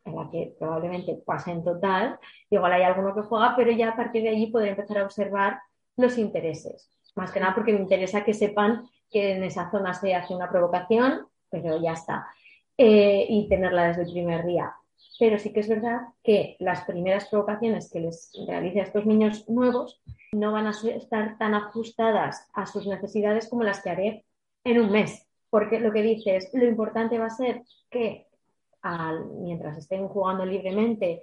en 0.05 0.17
la 0.17 0.31
que 0.31 0.55
probablemente 0.59 1.15
pase 1.25 1.51
en 1.51 1.65
total. 1.65 2.19
Igual 2.51 2.73
hay 2.73 2.83
alguno 2.83 3.15
que 3.15 3.23
juega, 3.23 3.55
pero 3.57 3.71
ya 3.73 3.91
a 3.91 3.97
partir 3.97 4.23
de 4.23 4.31
allí 4.31 4.47
podré 4.49 4.71
empezar 4.71 4.99
a 4.99 5.05
observar 5.05 5.61
los 5.97 6.19
intereses. 6.19 6.91
Más 7.16 7.33
que 7.33 7.40
nada 7.40 7.55
porque 7.55 7.72
me 7.72 7.81
interesa 7.81 8.24
que 8.24 8.33
sepan 8.33 8.88
que 9.11 9.33
en 9.33 9.42
esa 9.42 9.70
zona 9.70 9.92
se 9.94 10.14
hace 10.14 10.35
una 10.35 10.48
provocación, 10.48 11.26
pero 11.50 11.81
ya 11.81 11.92
está. 11.92 12.29
Eh, 12.79 13.26
y 13.29 13.48
tenerla 13.48 13.88
desde 13.88 14.02
el 14.02 14.12
primer 14.12 14.46
día. 14.46 14.74
Pero 15.18 15.38
sí 15.38 15.52
que 15.52 15.61
es 15.61 15.68
verdad 15.68 16.02
que 16.22 16.57
las 16.61 16.85
primeras 16.85 17.26
provocaciones 17.29 17.90
que 17.90 18.00
les 18.00 18.31
realice 18.46 18.81
a 18.81 18.85
estos 18.85 19.07
niños 19.07 19.48
nuevos 19.48 20.00
no 20.33 20.52
van 20.52 20.68
a 20.68 20.70
estar 20.70 21.38
tan 21.38 21.55
ajustadas 21.55 22.48
a 22.52 22.66
sus 22.66 22.87
necesidades 22.87 23.48
como 23.48 23.64
las 23.64 23.83
que 23.83 23.90
haré 23.90 24.24
en 24.64 24.81
un 24.81 24.92
mes 24.92 25.26
porque 25.50 25.81
lo 25.81 25.92
que 25.92 26.02
dices, 26.02 26.50
lo 26.52 26.66
importante 26.66 27.18
va 27.18 27.26
a 27.26 27.31
ser 27.31 27.62
que 27.90 28.26
mientras 29.40 29.79
estén 29.79 30.07
jugando 30.07 30.44
libremente 30.44 31.22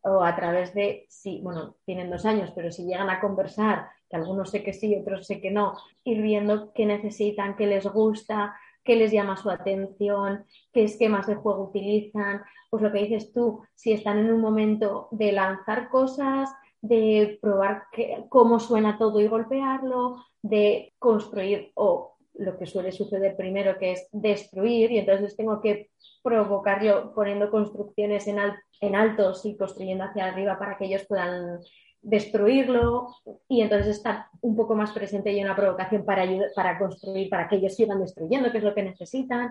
o 0.00 0.22
a 0.22 0.34
través 0.34 0.74
de, 0.74 1.06
sí, 1.08 1.40
bueno, 1.42 1.76
tienen 1.84 2.10
dos 2.10 2.24
años, 2.24 2.50
pero 2.54 2.72
si 2.72 2.84
llegan 2.84 3.08
a 3.10 3.20
conversar, 3.20 3.88
algunos 4.16 4.50
sé 4.50 4.62
que 4.62 4.72
sí, 4.72 4.96
otros 4.96 5.26
sé 5.26 5.40
que 5.40 5.50
no, 5.50 5.74
ir 6.04 6.22
viendo 6.22 6.72
qué 6.72 6.86
necesitan, 6.86 7.56
qué 7.56 7.66
les 7.66 7.86
gusta, 7.86 8.54
qué 8.84 8.96
les 8.96 9.12
llama 9.12 9.36
su 9.36 9.50
atención, 9.50 10.44
qué 10.72 10.84
esquemas 10.84 11.26
de 11.26 11.36
juego 11.36 11.64
utilizan, 11.64 12.42
pues 12.70 12.82
lo 12.82 12.92
que 12.92 13.04
dices 13.04 13.32
tú, 13.32 13.62
si 13.74 13.92
están 13.92 14.18
en 14.18 14.32
un 14.32 14.40
momento 14.40 15.08
de 15.10 15.32
lanzar 15.32 15.88
cosas, 15.88 16.50
de 16.80 17.38
probar 17.40 17.84
cómo 18.28 18.60
suena 18.60 18.98
todo 18.98 19.20
y 19.20 19.26
golpearlo, 19.26 20.22
de 20.42 20.92
construir 20.98 21.72
o 21.74 22.16
lo 22.34 22.58
que 22.58 22.66
suele 22.66 22.92
suceder 22.92 23.36
primero, 23.36 23.78
que 23.78 23.92
es 23.92 24.08
destruir, 24.12 24.90
y 24.90 24.98
entonces 24.98 25.36
tengo 25.36 25.60
que 25.60 25.90
provocar 26.22 26.82
yo 26.82 27.14
poniendo 27.14 27.50
construcciones 27.50 28.26
en 28.26 28.94
altos 28.94 29.46
y 29.46 29.56
construyendo 29.56 30.04
hacia 30.04 30.26
arriba 30.26 30.58
para 30.58 30.76
que 30.76 30.86
ellos 30.86 31.06
puedan 31.06 31.60
destruirlo 32.04 33.16
y 33.48 33.62
entonces 33.62 33.96
estar 33.96 34.26
un 34.42 34.54
poco 34.54 34.74
más 34.74 34.92
presente 34.92 35.32
y 35.32 35.42
una 35.42 35.56
provocación 35.56 36.04
para, 36.04 36.24
para 36.54 36.78
construir, 36.78 37.28
para 37.30 37.48
que 37.48 37.56
ellos 37.56 37.74
sigan 37.74 38.00
destruyendo, 38.00 38.52
que 38.52 38.58
es 38.58 38.64
lo 38.64 38.74
que 38.74 38.82
necesitan. 38.82 39.50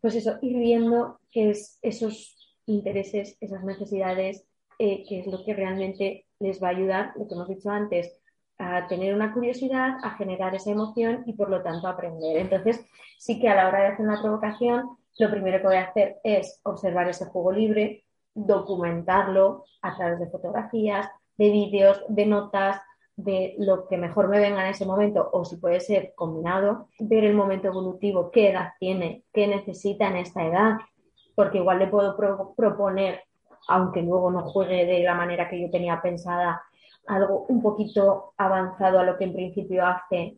Pues 0.00 0.14
eso, 0.14 0.38
ir 0.42 0.58
viendo 0.58 1.18
qué 1.32 1.50
es 1.50 1.78
esos 1.82 2.36
intereses, 2.66 3.36
esas 3.40 3.64
necesidades, 3.64 4.44
eh, 4.78 5.04
qué 5.08 5.20
es 5.20 5.26
lo 5.26 5.42
que 5.44 5.54
realmente 5.54 6.26
les 6.38 6.62
va 6.62 6.68
a 6.68 6.72
ayudar, 6.72 7.12
lo 7.16 7.26
que 7.26 7.34
hemos 7.34 7.48
dicho 7.48 7.70
antes, 7.70 8.20
a 8.58 8.86
tener 8.88 9.14
una 9.14 9.32
curiosidad, 9.32 9.96
a 10.02 10.10
generar 10.16 10.54
esa 10.54 10.70
emoción 10.70 11.24
y 11.26 11.32
por 11.32 11.48
lo 11.48 11.62
tanto 11.62 11.88
aprender. 11.88 12.36
Entonces, 12.36 12.84
sí 13.18 13.40
que 13.40 13.48
a 13.48 13.54
la 13.54 13.68
hora 13.68 13.80
de 13.80 13.86
hacer 13.88 14.06
una 14.06 14.20
provocación, 14.20 14.96
lo 15.18 15.30
primero 15.30 15.58
que 15.58 15.66
voy 15.66 15.76
a 15.76 15.84
hacer 15.84 16.18
es 16.22 16.60
observar 16.62 17.08
ese 17.08 17.24
juego 17.26 17.52
libre, 17.52 18.04
documentarlo 18.34 19.64
a 19.80 19.96
través 19.96 20.20
de 20.20 20.28
fotografías, 20.28 21.08
de 21.38 21.50
vídeos, 21.50 22.02
de 22.08 22.26
notas, 22.26 22.80
de 23.16 23.54
lo 23.58 23.88
que 23.88 23.96
mejor 23.96 24.28
me 24.28 24.38
venga 24.38 24.62
en 24.62 24.70
ese 24.70 24.84
momento 24.84 25.28
o 25.32 25.44
si 25.44 25.56
puede 25.56 25.80
ser 25.80 26.12
combinado, 26.14 26.88
ver 26.98 27.24
el 27.24 27.34
momento 27.34 27.68
evolutivo, 27.68 28.30
qué 28.30 28.50
edad 28.50 28.72
tiene, 28.78 29.24
qué 29.32 29.46
necesita 29.46 30.08
en 30.08 30.16
esta 30.16 30.46
edad, 30.46 30.76
porque 31.34 31.58
igual 31.58 31.78
le 31.78 31.86
puedo 31.86 32.14
proponer, 32.54 33.22
aunque 33.68 34.02
luego 34.02 34.30
no 34.30 34.42
juegue 34.42 34.84
de 34.84 35.02
la 35.02 35.14
manera 35.14 35.48
que 35.48 35.60
yo 35.60 35.70
tenía 35.70 36.00
pensada, 36.02 36.62
algo 37.06 37.46
un 37.48 37.62
poquito 37.62 38.34
avanzado 38.36 38.98
a 38.98 39.04
lo 39.04 39.16
que 39.16 39.24
en 39.24 39.32
principio 39.32 39.86
hace. 39.86 40.36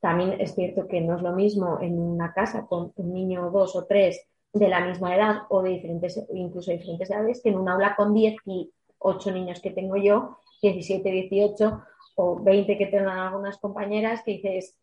También 0.00 0.40
es 0.40 0.54
cierto 0.54 0.86
que 0.86 1.00
no 1.00 1.16
es 1.16 1.22
lo 1.22 1.32
mismo 1.32 1.78
en 1.80 1.98
una 1.98 2.32
casa 2.32 2.66
con 2.66 2.92
un 2.96 3.12
niño 3.12 3.50
dos 3.50 3.76
o 3.76 3.84
tres 3.84 4.26
de 4.52 4.68
la 4.68 4.80
misma 4.80 5.14
edad 5.14 5.42
o 5.50 5.62
de 5.62 5.70
diferentes, 5.70 6.24
incluso 6.32 6.70
diferentes 6.70 7.10
edades, 7.10 7.40
que 7.42 7.50
en 7.50 7.58
un 7.58 7.68
aula 7.68 7.94
con 7.96 8.14
18 9.02 9.32
niños 9.32 9.60
que 9.60 9.70
tengo 9.70 9.96
yo, 9.96 10.38
17, 10.62 11.10
18 11.10 11.82
o 12.16 12.42
20 12.42 12.78
que 12.78 12.86
tengan 12.86 13.18
algunas 13.18 13.58
compañeras, 13.58 14.22
que 14.24 14.32
dices, 14.32 14.76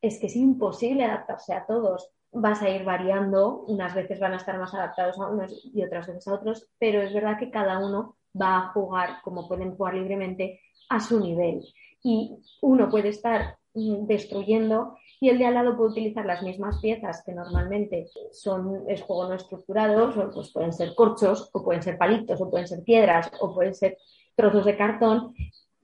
es 0.00 0.18
que 0.18 0.26
es 0.26 0.36
imposible 0.36 1.04
adaptarse 1.04 1.54
a 1.54 1.64
todos. 1.64 2.10
Vas 2.32 2.62
a 2.62 2.70
ir 2.70 2.84
variando, 2.84 3.64
unas 3.68 3.94
veces 3.94 4.18
van 4.18 4.32
a 4.32 4.36
estar 4.36 4.58
más 4.58 4.74
adaptados 4.74 5.18
a 5.18 5.28
unos 5.28 5.52
y 5.72 5.84
otras 5.84 6.06
veces 6.06 6.26
a 6.26 6.34
otros, 6.34 6.68
pero 6.78 7.02
es 7.02 7.12
verdad 7.12 7.38
que 7.38 7.50
cada 7.50 7.78
uno 7.78 8.16
va 8.40 8.56
a 8.56 8.68
jugar 8.72 9.20
como 9.22 9.46
pueden 9.46 9.76
jugar 9.76 9.94
libremente 9.94 10.60
a 10.88 10.98
su 10.98 11.20
nivel. 11.20 11.62
Y 12.02 12.36
uno 12.60 12.88
puede 12.88 13.10
estar 13.10 13.58
destruyendo 13.74 14.96
y 15.20 15.28
el 15.28 15.38
de 15.38 15.46
al 15.46 15.54
lado 15.54 15.76
puede 15.76 15.90
utilizar 15.90 16.26
las 16.26 16.42
mismas 16.42 16.80
piezas 16.80 17.22
que 17.24 17.32
normalmente 17.32 18.08
son 18.32 18.84
es 18.88 19.02
juego 19.02 19.28
no 19.28 19.34
estructurado, 19.34 20.12
pues 20.32 20.52
pueden 20.52 20.72
ser 20.72 20.94
corchos 20.94 21.48
o 21.52 21.62
pueden 21.62 21.82
ser 21.82 21.96
palitos 21.96 22.40
o 22.40 22.50
pueden 22.50 22.66
ser 22.66 22.82
piedras 22.82 23.30
o 23.40 23.54
pueden 23.54 23.74
ser 23.74 23.98
trozos 24.34 24.64
de 24.64 24.76
cartón 24.76 25.34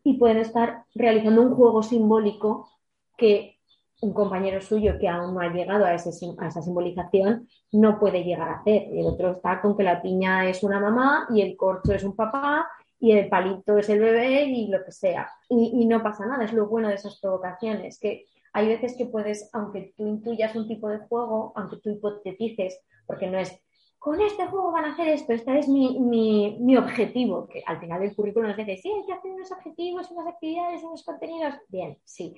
y 0.03 0.19
pueden 0.19 0.39
estar 0.39 0.85
realizando 0.95 1.43
un 1.43 1.55
juego 1.55 1.83
simbólico 1.83 2.69
que 3.17 3.59
un 4.01 4.13
compañero 4.13 4.61
suyo 4.61 4.99
que 4.99 5.09
aún 5.09 5.35
no 5.35 5.41
ha 5.41 5.53
llegado 5.53 5.85
a, 5.85 5.95
ese, 5.95 6.11
a, 6.39 6.49
esa 6.49 6.63
simbolización 6.63 7.49
no 7.73 7.99
puede 7.99 8.23
llegar 8.23 8.49
a 8.49 8.61
hacer. 8.61 8.89
El 8.93 9.07
otro 9.07 9.33
está 9.33 9.61
con 9.61 9.77
que 9.77 9.83
la 9.83 10.01
piña 10.01 10.49
es 10.49 10.63
una 10.63 10.81
mamá 10.81 11.27
y 11.31 11.43
el 11.43 11.57
corcho 11.57 11.93
es 11.93 12.05
un 12.05 12.15
papá 12.15 12.69
y 13.01 13.13
el 13.13 13.29
palito 13.29 13.79
es 13.79 13.89
el 13.89 14.01
bebé 14.01 14.45
y 14.45 14.69
lo 14.69 14.85
que 14.85 14.93
sea. 14.93 15.31
Y, 15.49 15.87
no 15.87 16.03
pasa 16.03 16.27
nada, 16.27 16.45
es 16.45 16.53
lo 16.53 16.67
bueno 16.67 16.89
de 16.89 16.95
esas 16.95 17.21
provocaciones, 17.21 17.99
que 17.99 18.27
hay 18.53 18.69
veces 18.69 18.97
que 18.97 19.07
puedes, 19.07 19.51
aunque 19.53 19.93
tú 19.97 20.07
intuyas 20.07 20.55
un 20.57 20.67
tipo 20.67 20.89
de 20.89 20.99
juego, 20.99 21.53
aunque 21.55 21.77
tú 21.77 21.91
hipotetices, 21.91 22.81
porque 23.07 23.29
no 23.29 23.39
es 23.39 23.59
con 23.99 24.21
este 24.21 24.47
juego 24.47 24.71
van 24.71 24.85
a 24.85 24.93
hacer 24.93 25.09
esto, 25.09 25.33
este 25.33 25.59
es 25.59 25.69
mi, 25.69 25.99
mi, 25.99 26.57
mi 26.61 26.77
objetivo, 26.77 27.49
que 27.49 27.65
al 27.67 27.81
final 27.81 28.01
del 28.01 28.15
currículum 28.15 28.49
nos 28.49 28.57
dice, 28.57 28.77
sí, 28.77 28.89
hay 28.89 29.05
que 29.05 29.13
hacer 29.13 29.33
unos 29.33 29.51
objetivos, 29.51 30.11
unas 30.13 30.29
actividades, 30.29 30.85
unos 30.85 31.05
contenidos. 31.05 31.55
Bien, 31.69 31.99
sí, 32.05 32.35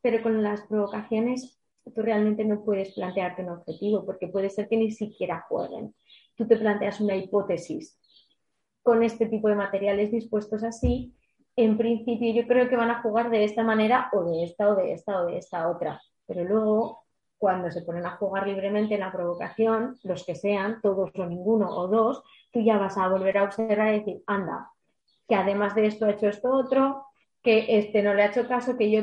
pero 0.00 0.22
con 0.22 0.42
las 0.42 0.62
provocaciones 0.62 1.60
tú 1.94 2.02
realmente 2.02 2.44
no 2.44 2.64
puedes 2.64 2.94
plantearte 2.94 3.42
un 3.42 3.50
objetivo 3.50 4.04
porque 4.04 4.28
puede 4.28 4.50
ser 4.50 4.68
que 4.68 4.76
ni 4.76 4.90
siquiera 4.90 5.44
jueguen. 5.48 5.94
Tú 6.34 6.46
te 6.46 6.56
planteas 6.56 7.00
una 7.00 7.16
hipótesis. 7.16 7.98
Con 8.86 9.02
este 9.02 9.26
tipo 9.26 9.48
de 9.48 9.56
materiales 9.56 10.12
dispuestos 10.12 10.62
así, 10.62 11.12
en 11.56 11.76
principio 11.76 12.32
yo 12.32 12.46
creo 12.46 12.68
que 12.68 12.76
van 12.76 12.92
a 12.92 13.02
jugar 13.02 13.30
de 13.30 13.42
esta 13.42 13.64
manera 13.64 14.08
o 14.12 14.22
de 14.22 14.44
esta 14.44 14.68
o 14.68 14.76
de 14.76 14.92
esta 14.92 15.22
o 15.22 15.26
de 15.26 15.38
esta 15.38 15.68
otra. 15.68 16.00
Pero 16.24 16.44
luego, 16.44 17.02
cuando 17.36 17.68
se 17.72 17.82
ponen 17.82 18.06
a 18.06 18.16
jugar 18.16 18.46
libremente 18.46 18.94
en 18.94 19.00
la 19.00 19.10
provocación, 19.10 19.96
los 20.04 20.24
que 20.24 20.36
sean, 20.36 20.80
todos 20.82 21.10
o 21.16 21.26
ninguno 21.26 21.68
o 21.68 21.88
dos, 21.88 22.22
tú 22.52 22.60
ya 22.60 22.78
vas 22.78 22.96
a 22.96 23.08
volver 23.08 23.38
a 23.38 23.42
observar 23.42 23.92
y 23.92 23.98
decir, 23.98 24.22
anda, 24.24 24.70
que 25.26 25.34
además 25.34 25.74
de 25.74 25.86
esto 25.86 26.04
ha 26.04 26.10
hecho 26.10 26.28
esto 26.28 26.48
otro, 26.52 27.06
que 27.42 27.78
este 27.78 28.04
no 28.04 28.14
le 28.14 28.22
ha 28.22 28.26
hecho 28.26 28.46
caso, 28.46 28.76
que 28.76 28.92
yo 28.92 29.02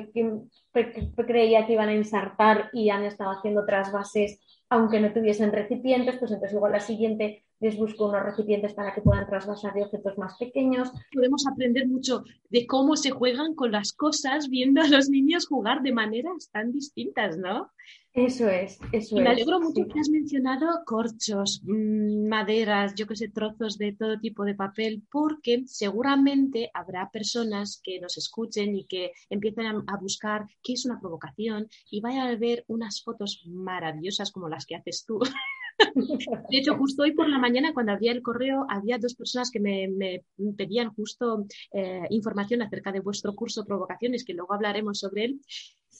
creía 1.27 1.65
que 1.65 1.73
iban 1.73 1.89
a 1.89 1.93
ensartar 1.93 2.69
y 2.71 2.89
han 2.89 3.03
estado 3.03 3.31
haciendo 3.31 3.63
otras 3.63 3.91
bases, 3.91 4.39
aunque 4.69 5.01
no 5.01 5.11
tuviesen 5.11 5.51
recipientes, 5.51 6.15
pues 6.19 6.31
entonces 6.31 6.55
igual 6.55 6.71
la 6.71 6.79
siguiente 6.79 7.43
les 7.63 7.77
busco 7.77 8.09
unos 8.09 8.23
recipientes 8.23 8.73
para 8.73 8.93
que 8.93 9.01
puedan 9.01 9.25
trasvasar 9.25 9.73
de 9.73 9.83
objetos 9.83 10.17
más 10.17 10.37
pequeños. 10.37 10.91
Podemos 11.13 11.47
aprender 11.47 11.87
mucho 11.87 12.25
de 12.49 12.67
cómo 12.67 12.97
se 12.97 13.11
juegan 13.11 13.55
con 13.55 13.71
las 13.71 13.93
cosas 13.93 14.49
viendo 14.49 14.81
a 14.81 14.87
los 14.87 15.09
niños 15.09 15.47
jugar 15.47 15.81
de 15.81 15.93
maneras 15.93 16.49
tan 16.51 16.73
distintas, 16.73 17.37
¿no? 17.37 17.71
Eso 18.13 18.47
es, 18.47 18.79
eso 18.91 19.17
y 19.17 19.21
me 19.21 19.31
es. 19.31 19.31
alegro 19.31 19.59
mucho 19.59 19.87
que 19.87 19.99
has 19.99 20.09
mencionado 20.09 20.83
corchos, 20.85 21.63
mmm, 21.65 22.27
maderas, 22.27 22.93
yo 22.93 23.07
que 23.07 23.15
sé, 23.15 23.29
trozos 23.29 23.79
de 23.79 23.93
todo 23.93 24.19
tipo 24.19 24.45
de 24.45 24.53
papel, 24.53 25.01
porque 25.11 25.63
seguramente 25.65 26.69
habrá 26.75 27.09
personas 27.09 27.81
que 27.83 27.99
nos 27.99 28.17
escuchen 28.17 28.75
y 28.75 28.85
que 28.85 29.13
empiecen 29.31 29.65
a, 29.65 29.83
a, 29.87 29.97
buscar 29.97 30.45
qué 30.61 30.73
es 30.73 30.85
una 30.85 30.99
provocación 30.99 31.67
y 31.89 32.01
vayan 32.01 32.27
a 32.27 32.35
ver 32.35 32.63
unas 32.67 33.01
fotos 33.01 33.41
maravillosas 33.47 34.31
como 34.31 34.47
las 34.47 34.67
que 34.67 34.75
haces 34.75 35.05
tú. 35.05 35.19
De 36.51 36.57
hecho, 36.57 36.77
justo 36.77 37.01
hoy 37.01 37.13
por 37.13 37.27
la 37.27 37.39
mañana, 37.39 37.73
cuando 37.73 37.93
abría 37.93 38.11
el 38.11 38.21
correo, 38.21 38.67
había 38.69 38.99
dos 38.99 39.15
personas 39.15 39.49
que 39.49 39.59
me, 39.59 39.87
me 39.87 40.23
pedían 40.55 40.93
justo 40.93 41.45
eh, 41.73 42.03
información 42.11 42.61
acerca 42.61 42.91
de 42.91 42.99
vuestro 42.99 43.33
curso 43.33 43.65
Provocaciones, 43.65 44.23
que 44.23 44.33
luego 44.33 44.53
hablaremos 44.53 44.99
sobre 44.99 45.25
él. 45.25 45.41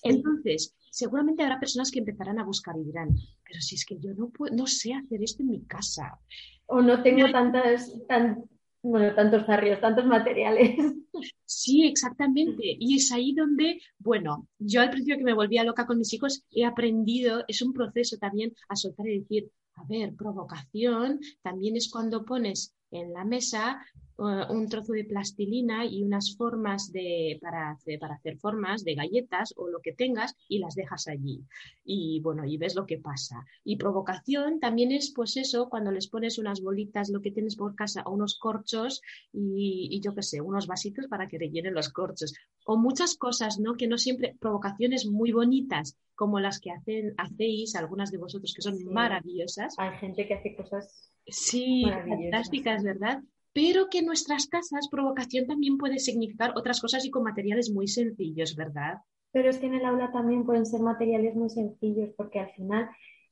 Entonces, 0.03 0.75
seguramente 0.91 1.43
habrá 1.43 1.59
personas 1.59 1.91
que 1.91 1.99
empezarán 1.99 2.39
a 2.39 2.45
buscar 2.45 2.75
y 2.77 2.83
dirán, 2.83 3.09
pero 3.43 3.61
si 3.61 3.75
es 3.75 3.85
que 3.85 3.97
yo 3.99 4.13
no, 4.13 4.29
puedo, 4.29 4.55
no 4.55 4.67
sé 4.67 4.93
hacer 4.93 5.23
esto 5.23 5.43
en 5.43 5.49
mi 5.49 5.65
casa. 5.65 6.19
O 6.65 6.81
no 6.81 7.01
tengo 7.01 7.31
tantas, 7.31 7.91
tan, 8.07 8.43
bueno, 8.81 9.15
tantos 9.15 9.45
zarrios, 9.45 9.81
tantos 9.81 10.05
materiales. 10.05 10.77
Sí, 11.45 11.85
exactamente. 11.85 12.63
Y 12.79 12.95
es 12.95 13.11
ahí 13.11 13.33
donde, 13.33 13.79
bueno, 13.99 14.47
yo 14.57 14.81
al 14.81 14.89
principio 14.89 15.17
que 15.17 15.23
me 15.23 15.35
volvía 15.35 15.63
loca 15.63 15.85
con 15.85 15.99
mis 15.99 16.11
hijos, 16.13 16.43
he 16.49 16.65
aprendido, 16.65 17.45
es 17.47 17.61
un 17.61 17.71
proceso 17.71 18.17
también 18.17 18.53
a 18.67 18.75
soltar 18.75 19.07
y 19.07 19.19
decir, 19.19 19.51
a 19.75 19.85
ver, 19.85 20.15
provocación 20.15 21.19
también 21.43 21.77
es 21.77 21.89
cuando 21.89 22.25
pones 22.25 22.75
en 22.91 23.13
la 23.13 23.23
mesa 23.23 23.85
uh, 24.23 24.51
un 24.51 24.67
trozo 24.69 24.93
de 24.93 25.03
plastilina 25.03 25.85
y 25.85 26.03
unas 26.03 26.35
formas 26.35 26.91
de, 26.91 27.37
para, 27.41 27.71
hacer, 27.71 27.99
para 27.99 28.15
hacer 28.15 28.37
formas 28.37 28.83
de 28.83 28.95
galletas 28.95 29.53
o 29.57 29.67
lo 29.67 29.79
que 29.79 29.93
tengas 29.93 30.35
y 30.47 30.59
las 30.59 30.75
dejas 30.75 31.07
allí. 31.07 31.41
Y 31.83 32.19
bueno, 32.21 32.45
y 32.45 32.57
ves 32.57 32.75
lo 32.75 32.85
que 32.85 32.97
pasa. 32.97 33.45
Y 33.63 33.75
provocación 33.75 34.59
también 34.59 34.91
es 34.91 35.11
pues 35.13 35.37
eso, 35.37 35.69
cuando 35.69 35.91
les 35.91 36.07
pones 36.07 36.37
unas 36.37 36.61
bolitas, 36.61 37.09
lo 37.09 37.21
que 37.21 37.31
tienes 37.31 37.55
por 37.55 37.75
casa, 37.75 38.03
o 38.05 38.11
unos 38.11 38.37
corchos 38.39 39.01
y, 39.31 39.89
y 39.91 39.99
yo 40.01 40.15
qué 40.15 40.23
sé, 40.23 40.41
unos 40.41 40.67
vasitos 40.67 41.07
para 41.07 41.27
que 41.27 41.37
rellenen 41.37 41.73
los 41.73 41.89
corchos. 41.89 42.33
O 42.65 42.77
muchas 42.77 43.15
cosas, 43.15 43.59
¿no? 43.59 43.75
Que 43.75 43.87
no 43.87 43.97
siempre, 43.97 44.35
provocaciones 44.39 45.05
muy 45.05 45.31
bonitas 45.31 45.97
como 46.15 46.39
las 46.39 46.59
que 46.59 46.71
hacen, 46.71 47.13
hacéis 47.17 47.75
algunas 47.75 48.11
de 48.11 48.19
vosotros 48.19 48.53
que 48.53 48.61
son 48.61 48.77
sí. 48.77 48.85
maravillosas. 48.85 49.73
Hay 49.77 49.97
gente 49.97 50.27
que 50.27 50.35
hace 50.35 50.55
cosas 50.55 51.11
Sí, 51.27 51.85
fantásticas, 52.07 52.83
¿verdad? 52.83 53.21
Pero 53.53 53.89
que 53.89 53.99
en 53.99 54.07
nuestras 54.07 54.47
casas 54.47 54.89
provocación 54.89 55.45
también 55.45 55.77
puede 55.77 55.99
significar 55.99 56.53
otras 56.55 56.81
cosas 56.81 57.05
y 57.05 57.11
con 57.11 57.23
materiales 57.23 57.71
muy 57.71 57.87
sencillos, 57.87 58.55
¿verdad? 58.55 58.97
Pero 59.31 59.49
es 59.49 59.57
que 59.57 59.67
en 59.67 59.75
el 59.75 59.85
aula 59.85 60.11
también 60.11 60.45
pueden 60.45 60.65
ser 60.65 60.81
materiales 60.81 61.35
muy 61.35 61.49
sencillos, 61.49 62.09
porque 62.15 62.39
al 62.39 62.51
final, 62.51 62.89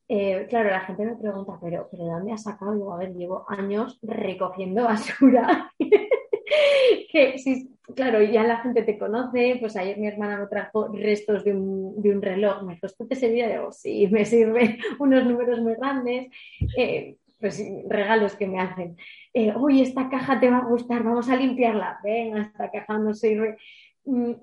eh, 0.08 0.48
claro, 0.50 0.70
la 0.70 0.82
gente 0.82 1.06
me 1.06 1.16
pregunta, 1.16 1.58
pero, 1.62 1.88
pero 1.92 2.06
¿de 2.06 2.12
dónde 2.12 2.32
has 2.34 2.44
sacado? 2.44 2.74
Digo, 2.74 2.94
a 2.94 2.98
ver, 2.98 3.14
llevo 3.14 3.46
años 3.48 4.00
recogiendo 4.02 4.84
basura. 4.84 5.72
que 7.12 7.38
sí, 7.38 7.78
claro, 7.96 8.22
ya 8.24 8.44
la 8.44 8.58
gente 8.58 8.84
te 8.84 8.98
conoce, 8.98 9.58
pues 9.60 9.76
ayer 9.76 9.98
mi 9.98 10.08
hermana 10.08 10.38
me 10.38 10.48
trajo 10.48 10.88
restos 10.88 11.44
de 11.44 11.54
un, 11.54 12.02
de 12.02 12.10
un 12.10 12.22
reloj, 12.22 12.64
me 12.64 12.74
dijo, 12.74 12.86
¿esto 12.86 13.06
te 13.06 13.16
servía? 13.16 13.50
Digo, 13.50 13.72
sí, 13.72 14.08
me 14.10 14.26
sirve 14.26 14.80
unos 15.00 15.26
números 15.26 15.60
muy 15.60 15.76
grandes. 15.76 16.32
Eh, 16.78 17.18
pues 17.42 17.62
regalos 17.88 18.36
que 18.36 18.48
me 18.48 18.62
hacen. 18.62 18.96
Eh, 19.34 19.54
esta 19.82 20.10
caja 20.10 20.40
te 20.40 20.50
va 20.50 20.60
a 20.60 20.66
gustar, 20.66 21.04
vamos 21.04 21.30
a 21.30 21.36
limpiarla. 21.36 22.00
Venga, 22.04 22.42
esta 22.44 22.72
caja 22.72 22.98
no 23.00 23.14
sirve. 23.14 23.58
Mm, 24.06 24.34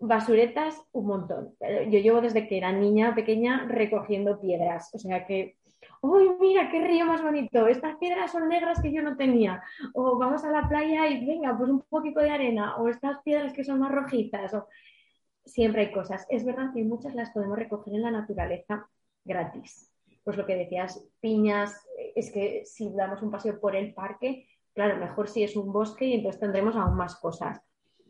basuretas, 0.00 0.82
un 0.92 1.06
montón. 1.06 1.54
Yo 1.60 2.00
llevo 2.00 2.20
desde 2.20 2.46
que 2.48 2.58
era 2.58 2.72
niña 2.72 3.14
pequeña 3.14 3.64
recogiendo 3.68 4.40
piedras. 4.40 4.90
O 4.94 4.98
sea 4.98 5.26
que, 5.26 5.56
uy, 6.02 6.30
mira 6.40 6.70
qué 6.70 6.84
río 6.86 7.06
más 7.06 7.22
bonito! 7.22 7.66
Estas 7.68 7.96
piedras 7.96 8.32
son 8.32 8.48
negras 8.48 8.82
que 8.82 8.92
yo 8.92 9.02
no 9.02 9.16
tenía. 9.16 9.62
O 9.94 10.18
vamos 10.18 10.44
a 10.44 10.50
la 10.50 10.68
playa 10.68 11.08
y 11.08 11.24
venga, 11.24 11.56
pues 11.56 11.70
un 11.70 11.82
poquito 11.88 12.20
de 12.20 12.30
arena. 12.30 12.76
O 12.76 12.88
estas 12.88 13.22
piedras 13.22 13.52
que 13.52 13.64
son 13.64 13.80
más 13.80 13.92
rojizas. 13.92 14.52
O... 14.54 14.66
Siempre 15.44 15.82
hay 15.82 15.92
cosas. 15.92 16.26
Es 16.28 16.44
verdad 16.44 16.72
que 16.74 16.84
muchas 16.84 17.14
las 17.14 17.30
podemos 17.30 17.58
recoger 17.58 17.94
en 17.94 18.02
la 18.02 18.10
naturaleza 18.10 18.88
gratis 19.24 19.92
pues 20.28 20.36
lo 20.36 20.44
que 20.44 20.56
decías, 20.56 21.02
piñas, 21.20 21.88
es 22.14 22.30
que 22.30 22.62
si 22.66 22.92
damos 22.92 23.22
un 23.22 23.30
paseo 23.30 23.58
por 23.58 23.74
el 23.74 23.94
parque, 23.94 24.46
claro, 24.74 24.98
mejor 24.98 25.26
si 25.26 25.42
es 25.42 25.56
un 25.56 25.72
bosque 25.72 26.04
y 26.04 26.12
entonces 26.16 26.38
tendremos 26.38 26.76
aún 26.76 26.98
más 26.98 27.16
cosas. 27.16 27.62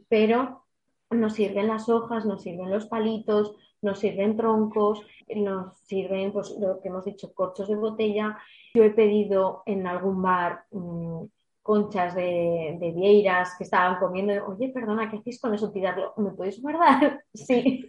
Pero 0.08 0.64
nos 1.10 1.34
sirven 1.34 1.68
las 1.68 1.88
hojas, 1.88 2.26
nos 2.26 2.42
sirven 2.42 2.72
los 2.72 2.86
palitos, 2.86 3.54
nos 3.82 4.00
sirven 4.00 4.36
troncos, 4.36 5.06
nos 5.28 5.78
sirven, 5.84 6.32
pues 6.32 6.50
lo 6.58 6.80
que 6.80 6.88
hemos 6.88 7.04
dicho, 7.04 7.32
corchos 7.32 7.68
de 7.68 7.76
botella. 7.76 8.36
Yo 8.74 8.82
he 8.82 8.90
pedido 8.90 9.62
en 9.64 9.86
algún 9.86 10.20
bar 10.20 10.64
mmm, 10.72 11.22
conchas 11.62 12.16
de, 12.16 12.78
de, 12.80 12.90
vieiras 12.96 13.54
que 13.56 13.62
estaban 13.62 14.00
comiendo. 14.00 14.44
Oye, 14.44 14.70
perdona, 14.70 15.08
¿qué 15.08 15.18
hacéis 15.18 15.40
con 15.40 15.54
eso? 15.54 15.70
Tirarlo. 15.70 16.14
¿Me 16.16 16.32
podéis 16.32 16.60
guardar? 16.60 17.22
sí. 17.32 17.88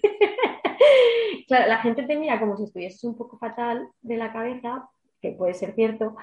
Claro, 1.50 1.68
la 1.68 1.80
gente 1.80 2.04
te 2.04 2.16
mira 2.16 2.40
como 2.40 2.56
si 2.56 2.64
estuvieses 2.64 3.04
un 3.04 3.18
poco 3.18 3.38
fatal 3.38 3.90
de 4.02 4.16
la 4.16 4.32
cabeza, 4.32 4.88
que 5.22 5.32
puede 5.32 5.54
ser 5.54 5.74
cierto, 5.74 6.16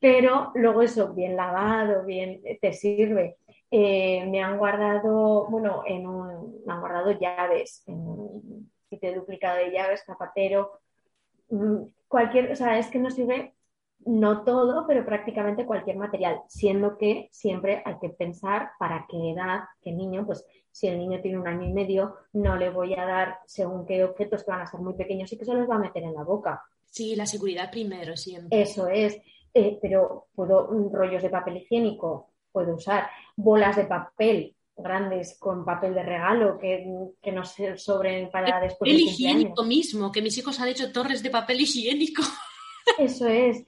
pero 0.00 0.52
luego 0.54 0.82
eso, 0.82 1.12
bien 1.12 1.36
lavado, 1.36 2.04
bien, 2.04 2.40
te 2.62 2.72
sirve. 2.72 3.36
Eh, 3.70 4.24
me 4.30 4.42
han 4.42 4.56
guardado, 4.56 5.46
bueno, 5.48 5.82
en 5.84 6.06
un, 6.06 6.62
me 6.64 6.72
han 6.72 6.80
guardado 6.80 7.10
llaves, 7.10 7.82
en 7.86 7.96
un 7.96 8.72
sitio 8.88 9.14
duplicado 9.14 9.58
de 9.58 9.72
llaves, 9.72 10.04
zapatero, 10.06 10.80
mm, 11.50 11.82
cualquier, 12.06 12.52
o 12.52 12.56
sea, 12.56 12.78
es 12.78 12.86
que 12.86 13.00
no 13.00 13.10
sirve 13.10 13.54
no 14.04 14.44
todo, 14.44 14.86
pero 14.86 15.04
prácticamente 15.04 15.66
cualquier 15.66 15.96
material, 15.96 16.40
siendo 16.48 16.96
que 16.96 17.28
siempre 17.32 17.82
hay 17.84 17.96
que 18.00 18.10
pensar 18.10 18.70
para 18.78 19.06
qué 19.08 19.32
edad, 19.32 19.60
qué 19.82 19.92
niño, 19.92 20.24
pues 20.26 20.44
si 20.70 20.86
el 20.86 20.98
niño 20.98 21.20
tiene 21.20 21.38
un 21.38 21.48
año 21.48 21.66
y 21.68 21.72
medio, 21.72 22.14
no 22.32 22.56
le 22.56 22.70
voy 22.70 22.94
a 22.94 23.04
dar 23.04 23.38
según 23.46 23.84
qué 23.84 24.04
objetos 24.04 24.44
que 24.44 24.50
van 24.50 24.60
a 24.60 24.66
ser 24.66 24.80
muy 24.80 24.94
pequeños 24.94 25.32
y 25.32 25.38
que 25.38 25.44
se 25.44 25.54
los 25.54 25.68
va 25.68 25.74
a 25.74 25.80
meter 25.80 26.04
en 26.04 26.14
la 26.14 26.22
boca. 26.22 26.62
Sí, 26.90 27.16
la 27.16 27.26
seguridad 27.26 27.70
primero, 27.70 28.16
siempre. 28.16 28.62
Eso 28.62 28.86
es, 28.88 29.18
eh, 29.52 29.78
pero 29.82 30.28
puedo 30.34 30.68
rollos 30.90 31.22
de 31.22 31.30
papel 31.30 31.58
higiénico, 31.58 32.30
puedo 32.52 32.74
usar 32.76 33.08
bolas 33.36 33.76
de 33.76 33.84
papel, 33.84 34.54
grandes 34.76 35.36
con 35.38 35.64
papel 35.64 35.94
de 35.94 36.02
regalo 36.04 36.56
que, 36.58 36.86
que 37.20 37.32
nos 37.32 37.56
sobren 37.76 38.30
para 38.30 38.60
después 38.60 38.90
El 38.90 38.98
del 38.98 39.06
higiénico 39.06 39.64
mismo, 39.64 40.12
que 40.12 40.22
mis 40.22 40.38
hijos 40.38 40.60
han 40.60 40.68
hecho 40.68 40.92
torres 40.92 41.22
de 41.22 41.30
papel 41.30 41.60
higiénico. 41.60 42.22
Eso 42.98 43.26
es. 43.26 43.64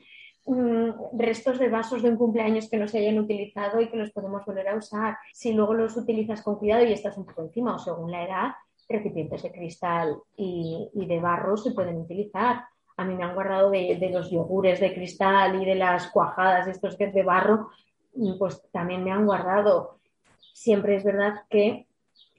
Mm, 0.50 1.16
restos 1.16 1.60
de 1.60 1.68
vasos 1.68 2.02
de 2.02 2.08
un 2.08 2.16
cumpleaños 2.16 2.68
que 2.68 2.76
no 2.76 2.88
se 2.88 2.98
hayan 2.98 3.20
utilizado 3.20 3.80
y 3.80 3.88
que 3.88 3.96
los 3.96 4.10
podemos 4.10 4.44
volver 4.44 4.66
a 4.66 4.74
usar. 4.74 5.16
Si 5.32 5.52
luego 5.52 5.74
los 5.74 5.96
utilizas 5.96 6.42
con 6.42 6.56
cuidado 6.56 6.84
y 6.84 6.92
estás 6.92 7.16
un 7.16 7.24
poco 7.24 7.42
encima 7.42 7.76
o 7.76 7.78
según 7.78 8.10
la 8.10 8.24
edad, 8.24 8.48
recipientes 8.88 9.44
de 9.44 9.52
cristal 9.52 10.16
y, 10.36 10.90
de 10.92 11.20
barro 11.20 11.56
se 11.56 11.70
pueden 11.70 11.98
utilizar. 11.98 12.64
A 12.96 13.04
mí 13.04 13.14
me 13.14 13.22
han 13.22 13.34
guardado 13.34 13.70
de, 13.70 14.10
los 14.12 14.28
yogures 14.28 14.80
de 14.80 14.92
cristal 14.92 15.62
y 15.62 15.64
de 15.64 15.76
las 15.76 16.10
cuajadas, 16.10 16.66
estos 16.66 16.96
que 16.96 17.04
es 17.04 17.14
de 17.14 17.22
barro, 17.22 17.68
mm, 18.16 18.36
pues 18.36 18.60
también 18.72 19.04
me 19.04 19.12
han 19.12 19.26
guardado. 19.26 20.00
Siempre 20.52 20.96
es 20.96 21.04
verdad 21.04 21.44
que 21.48 21.86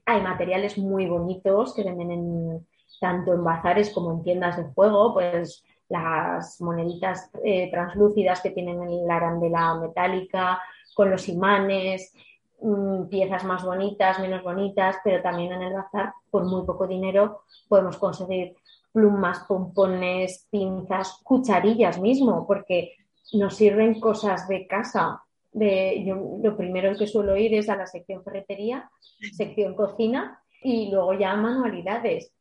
hay 0.06 0.22
materiales 0.22 0.78
muy 0.78 1.06
bonitos 1.06 1.74
que 1.74 1.86
venden 1.86 2.12
en, 2.12 2.68
tanto 3.00 3.34
en 3.34 3.44
bazares 3.46 3.94
como 3.94 4.12
en 4.12 4.24
tiendas 4.24 4.58
de 4.58 4.66
juego, 4.74 5.14
pues 5.14 5.64
las 5.92 6.62
moneditas 6.62 7.30
eh, 7.44 7.70
translúcidas 7.70 8.42
que 8.42 8.52
tienen 8.52 8.80
la 9.06 9.18
arandela 9.18 9.76
metálica, 9.76 10.60
con 10.94 11.12
los 11.12 11.28
imanes, 11.28 12.14
mmm, 12.62 13.08
piezas 13.08 13.44
más 13.44 13.64
bonitas, 13.64 14.20
menos 14.20 14.42
bonitas, 14.44 14.98
pero 15.04 15.22
también 15.22 15.52
en 15.52 15.62
el 15.62 15.74
bazar, 15.74 16.14
por 16.30 16.46
muy 16.46 16.66
poco 16.66 16.88
dinero, 16.88 17.42
podemos 17.68 17.98
conseguir 17.98 18.56
plumas, 18.92 19.40
pompones, 19.48 20.48
pinzas, 20.50 21.20
cucharillas 21.24 22.00
mismo, 22.00 22.46
porque 22.48 22.94
nos 23.34 23.56
sirven 23.56 24.00
cosas 24.00 24.48
de 24.48 24.68
casa. 24.68 25.22
De, 25.54 26.04
yo, 26.06 26.16
lo 26.42 26.56
primero 26.56 26.96
que 26.98 27.08
suelo 27.08 27.36
ir 27.36 27.54
es 27.54 27.68
a 27.68 27.76
la 27.76 27.86
sección 27.86 28.24
ferretería, 28.24 28.90
sección 29.34 29.76
cocina 29.76 30.42
y 30.64 30.90
luego 30.90 31.14
ya 31.14 31.36
manualidades. 31.36 32.32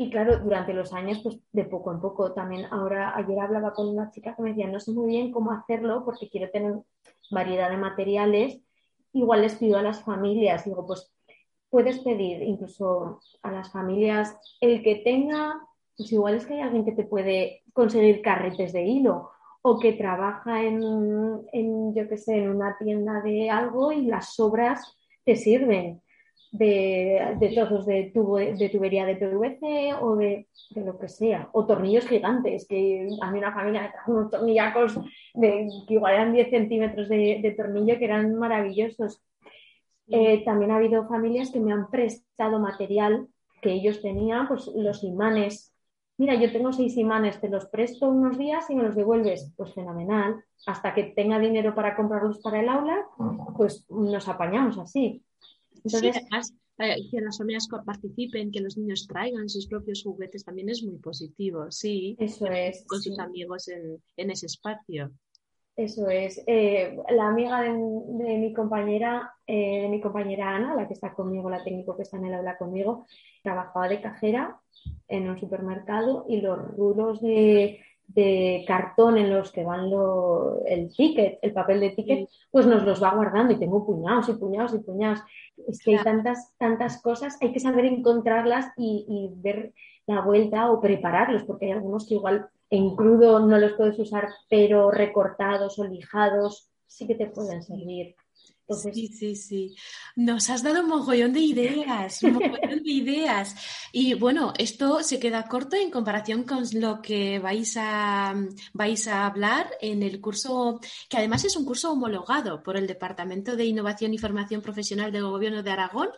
Y 0.00 0.08
claro, 0.08 0.38
durante 0.38 0.72
los 0.72 0.94
años, 0.94 1.20
pues 1.22 1.38
de 1.52 1.64
poco 1.64 1.92
en 1.92 2.00
poco 2.00 2.32
también. 2.32 2.64
Ahora, 2.70 3.14
ayer 3.14 3.38
hablaba 3.38 3.74
con 3.74 3.86
una 3.86 4.10
chica 4.10 4.34
que 4.34 4.40
me 4.40 4.48
decía, 4.48 4.66
no 4.66 4.80
sé 4.80 4.92
muy 4.92 5.08
bien 5.08 5.30
cómo 5.30 5.52
hacerlo 5.52 6.06
porque 6.06 6.30
quiero 6.30 6.50
tener 6.50 6.72
variedad 7.30 7.68
de 7.68 7.76
materiales. 7.76 8.62
Igual 9.12 9.42
les 9.42 9.56
pido 9.56 9.76
a 9.76 9.82
las 9.82 10.02
familias, 10.02 10.64
digo, 10.64 10.86
pues 10.86 11.12
puedes 11.68 11.98
pedir 11.98 12.40
incluso 12.40 13.20
a 13.42 13.52
las 13.52 13.70
familias 13.72 14.34
el 14.62 14.82
que 14.82 15.02
tenga, 15.04 15.60
pues 15.94 16.10
igual 16.12 16.36
es 16.36 16.46
que 16.46 16.54
hay 16.54 16.60
alguien 16.60 16.86
que 16.86 16.92
te 16.92 17.04
puede 17.04 17.62
conseguir 17.74 18.22
carretes 18.22 18.72
de 18.72 18.86
hilo 18.86 19.32
o 19.60 19.78
que 19.78 19.92
trabaja 19.92 20.62
en, 20.62 21.42
en 21.52 21.94
yo 21.94 22.08
qué 22.08 22.16
sé, 22.16 22.38
en 22.38 22.56
una 22.56 22.74
tienda 22.78 23.20
de 23.20 23.50
algo 23.50 23.92
y 23.92 24.06
las 24.06 24.34
sobras 24.34 24.96
te 25.26 25.36
sirven 25.36 26.00
de, 26.50 27.36
de 27.38 27.48
trozos 27.50 27.86
de, 27.86 28.10
tubo, 28.12 28.38
de, 28.38 28.68
tubería 28.68 29.06
de 29.06 29.16
PVC 29.16 29.94
o 30.00 30.16
de, 30.16 30.48
de, 30.70 30.84
lo 30.84 30.98
que 30.98 31.08
sea, 31.08 31.48
o 31.52 31.64
tornillos 31.66 32.06
gigantes, 32.06 32.66
que 32.66 33.08
a 33.20 33.30
mí 33.30 33.38
una 33.38 33.54
familia 33.54 33.82
me 33.82 33.90
trajo 33.90 34.12
unos 34.12 34.30
tornillacos 34.30 34.98
de, 35.34 35.68
que 35.86 35.94
igual 35.94 36.14
eran 36.14 36.32
10 36.32 36.50
centímetros 36.50 37.08
de, 37.08 37.40
de 37.42 37.50
tornillo 37.52 37.98
que 37.98 38.04
eran 38.04 38.34
maravillosos. 38.34 39.22
Eh, 40.08 40.42
también 40.44 40.72
ha 40.72 40.76
habido 40.76 41.06
familias 41.06 41.52
que 41.52 41.60
me 41.60 41.72
han 41.72 41.88
prestado 41.88 42.58
material 42.58 43.28
que 43.62 43.72
ellos 43.72 44.02
tenían, 44.02 44.48
pues 44.48 44.68
los 44.74 45.04
imanes. 45.04 45.72
Mira, 46.16 46.34
yo 46.34 46.50
tengo 46.52 46.72
seis 46.72 46.96
imanes, 46.96 47.40
te 47.40 47.48
los 47.48 47.66
presto 47.66 48.08
unos 48.08 48.36
días 48.36 48.68
y 48.70 48.74
me 48.74 48.82
los 48.82 48.96
devuelves. 48.96 49.54
Pues 49.56 49.72
fenomenal. 49.72 50.44
Hasta 50.66 50.94
que 50.94 51.04
tenga 51.04 51.38
dinero 51.38 51.74
para 51.74 51.94
comprarlos 51.94 52.40
para 52.40 52.60
el 52.60 52.68
aula, 52.68 53.06
pues 53.56 53.86
nos 53.88 54.28
apañamos 54.28 54.78
así. 54.78 55.22
Entonces, 55.84 56.14
sí, 56.14 56.20
además, 56.22 56.54
eh, 56.78 57.08
que 57.10 57.20
las 57.20 57.38
familias 57.38 57.68
participen, 57.84 58.50
que 58.50 58.60
los 58.60 58.76
niños 58.76 59.06
traigan 59.06 59.48
sus 59.48 59.66
propios 59.66 60.02
juguetes 60.02 60.44
también 60.44 60.68
es 60.68 60.82
muy 60.82 60.98
positivo, 60.98 61.70
sí. 61.70 62.16
Eso 62.18 62.46
es. 62.46 62.84
Con 62.86 63.00
sí. 63.00 63.10
sus 63.10 63.18
amigos 63.18 63.68
en, 63.68 64.02
en, 64.16 64.30
ese 64.30 64.46
espacio. 64.46 65.10
Eso 65.76 66.08
es. 66.08 66.42
Eh, 66.46 66.96
la 67.10 67.28
amiga 67.28 67.62
de, 67.62 67.70
de 67.70 68.38
mi 68.38 68.52
compañera, 68.52 69.32
eh, 69.46 69.82
de 69.82 69.88
mi 69.88 70.00
compañera 70.00 70.56
Ana, 70.56 70.74
la 70.74 70.86
que 70.86 70.94
está 70.94 71.14
conmigo, 71.14 71.48
la 71.48 71.64
técnico 71.64 71.96
que 71.96 72.02
está 72.02 72.16
en 72.16 72.26
el 72.26 72.34
aula 72.34 72.58
conmigo, 72.58 73.06
trabajaba 73.42 73.88
de 73.88 74.00
cajera 74.00 74.60
en 75.08 75.28
un 75.28 75.38
supermercado 75.38 76.24
y 76.28 76.40
los 76.40 76.58
rulos 76.76 77.20
de, 77.20 77.80
de 78.14 78.64
cartón 78.66 79.18
en 79.18 79.30
los 79.30 79.52
que 79.52 79.64
van 79.64 79.90
lo, 79.90 80.64
el 80.66 80.92
ticket, 80.94 81.38
el 81.42 81.52
papel 81.52 81.80
de 81.80 81.90
ticket, 81.90 82.28
pues 82.50 82.66
nos 82.66 82.84
los 82.84 83.02
va 83.02 83.14
guardando 83.14 83.52
y 83.52 83.58
tengo 83.58 83.86
puñados 83.86 84.28
y 84.28 84.32
puñados 84.32 84.74
y 84.74 84.78
puñados. 84.78 85.20
Es 85.68 85.82
que 85.82 85.96
hay 85.96 86.02
tantas, 86.02 86.54
tantas 86.58 87.00
cosas, 87.02 87.38
hay 87.40 87.52
que 87.52 87.60
saber 87.60 87.84
encontrarlas 87.84 88.72
y, 88.76 89.04
y 89.08 89.40
ver 89.40 89.72
la 90.06 90.22
vuelta 90.22 90.70
o 90.70 90.80
prepararlos, 90.80 91.44
porque 91.44 91.66
hay 91.66 91.72
algunos 91.72 92.06
que 92.08 92.14
igual 92.14 92.48
en 92.70 92.96
crudo 92.96 93.40
no 93.40 93.58
los 93.58 93.74
puedes 93.74 93.98
usar, 93.98 94.28
pero 94.48 94.90
recortados 94.90 95.78
o 95.78 95.84
lijados 95.84 96.70
sí 96.86 97.06
que 97.06 97.14
te 97.14 97.26
pueden 97.26 97.62
servir. 97.62 98.16
Sí, 98.70 99.08
sí, 99.08 99.36
sí. 99.36 99.76
Nos 100.16 100.48
has 100.48 100.62
dado 100.62 100.80
un 100.80 100.88
mogollón 100.88 101.32
de 101.32 101.40
ideas, 101.40 102.22
un 102.22 102.34
mogollón 102.34 102.82
de 102.82 102.92
ideas. 102.92 103.56
Y 103.92 104.14
bueno, 104.14 104.52
esto 104.58 105.02
se 105.02 105.18
queda 105.18 105.48
corto 105.48 105.76
en 105.76 105.90
comparación 105.90 106.44
con 106.44 106.64
lo 106.74 107.02
que 107.02 107.38
vais 107.38 107.76
a, 107.76 108.34
vais 108.72 109.08
a 109.08 109.26
hablar 109.26 109.70
en 109.80 110.02
el 110.02 110.20
curso, 110.20 110.80
que 111.08 111.16
además 111.16 111.44
es 111.44 111.56
un 111.56 111.64
curso 111.64 111.92
homologado 111.92 112.62
por 112.62 112.76
el 112.76 112.86
Departamento 112.86 113.56
de 113.56 113.64
Innovación 113.64 114.14
y 114.14 114.18
Formación 114.18 114.62
Profesional 114.62 115.10
del 115.10 115.24
Gobierno 115.24 115.62
de 115.62 115.70
Aragón 115.70 116.08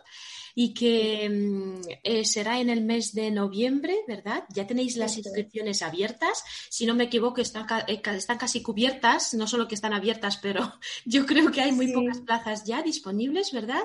y 0.55 0.73
que 0.73 1.81
eh, 2.03 2.25
será 2.25 2.59
en 2.59 2.69
el 2.69 2.83
mes 2.83 3.13
de 3.13 3.31
noviembre, 3.31 3.95
¿verdad? 4.07 4.43
Ya 4.53 4.67
tenéis 4.67 4.97
las 4.97 5.17
inscripciones 5.17 5.81
abiertas. 5.81 6.43
Si 6.69 6.85
no 6.85 6.95
me 6.95 7.05
equivoco, 7.05 7.41
están, 7.41 7.65
están, 7.87 8.37
casi 8.37 8.61
cubiertas, 8.61 9.33
no 9.33 9.47
solo 9.47 9.67
que 9.67 9.75
están 9.75 9.93
abiertas, 9.93 10.37
pero 10.37 10.61
yo 11.05 11.25
creo 11.25 11.51
que 11.51 11.61
hay 11.61 11.71
muy 11.71 11.87
sí. 11.87 11.93
pocas 11.93 12.21
plazas 12.21 12.65
ya 12.65 12.81
disponibles, 12.81 13.51
¿verdad? 13.51 13.83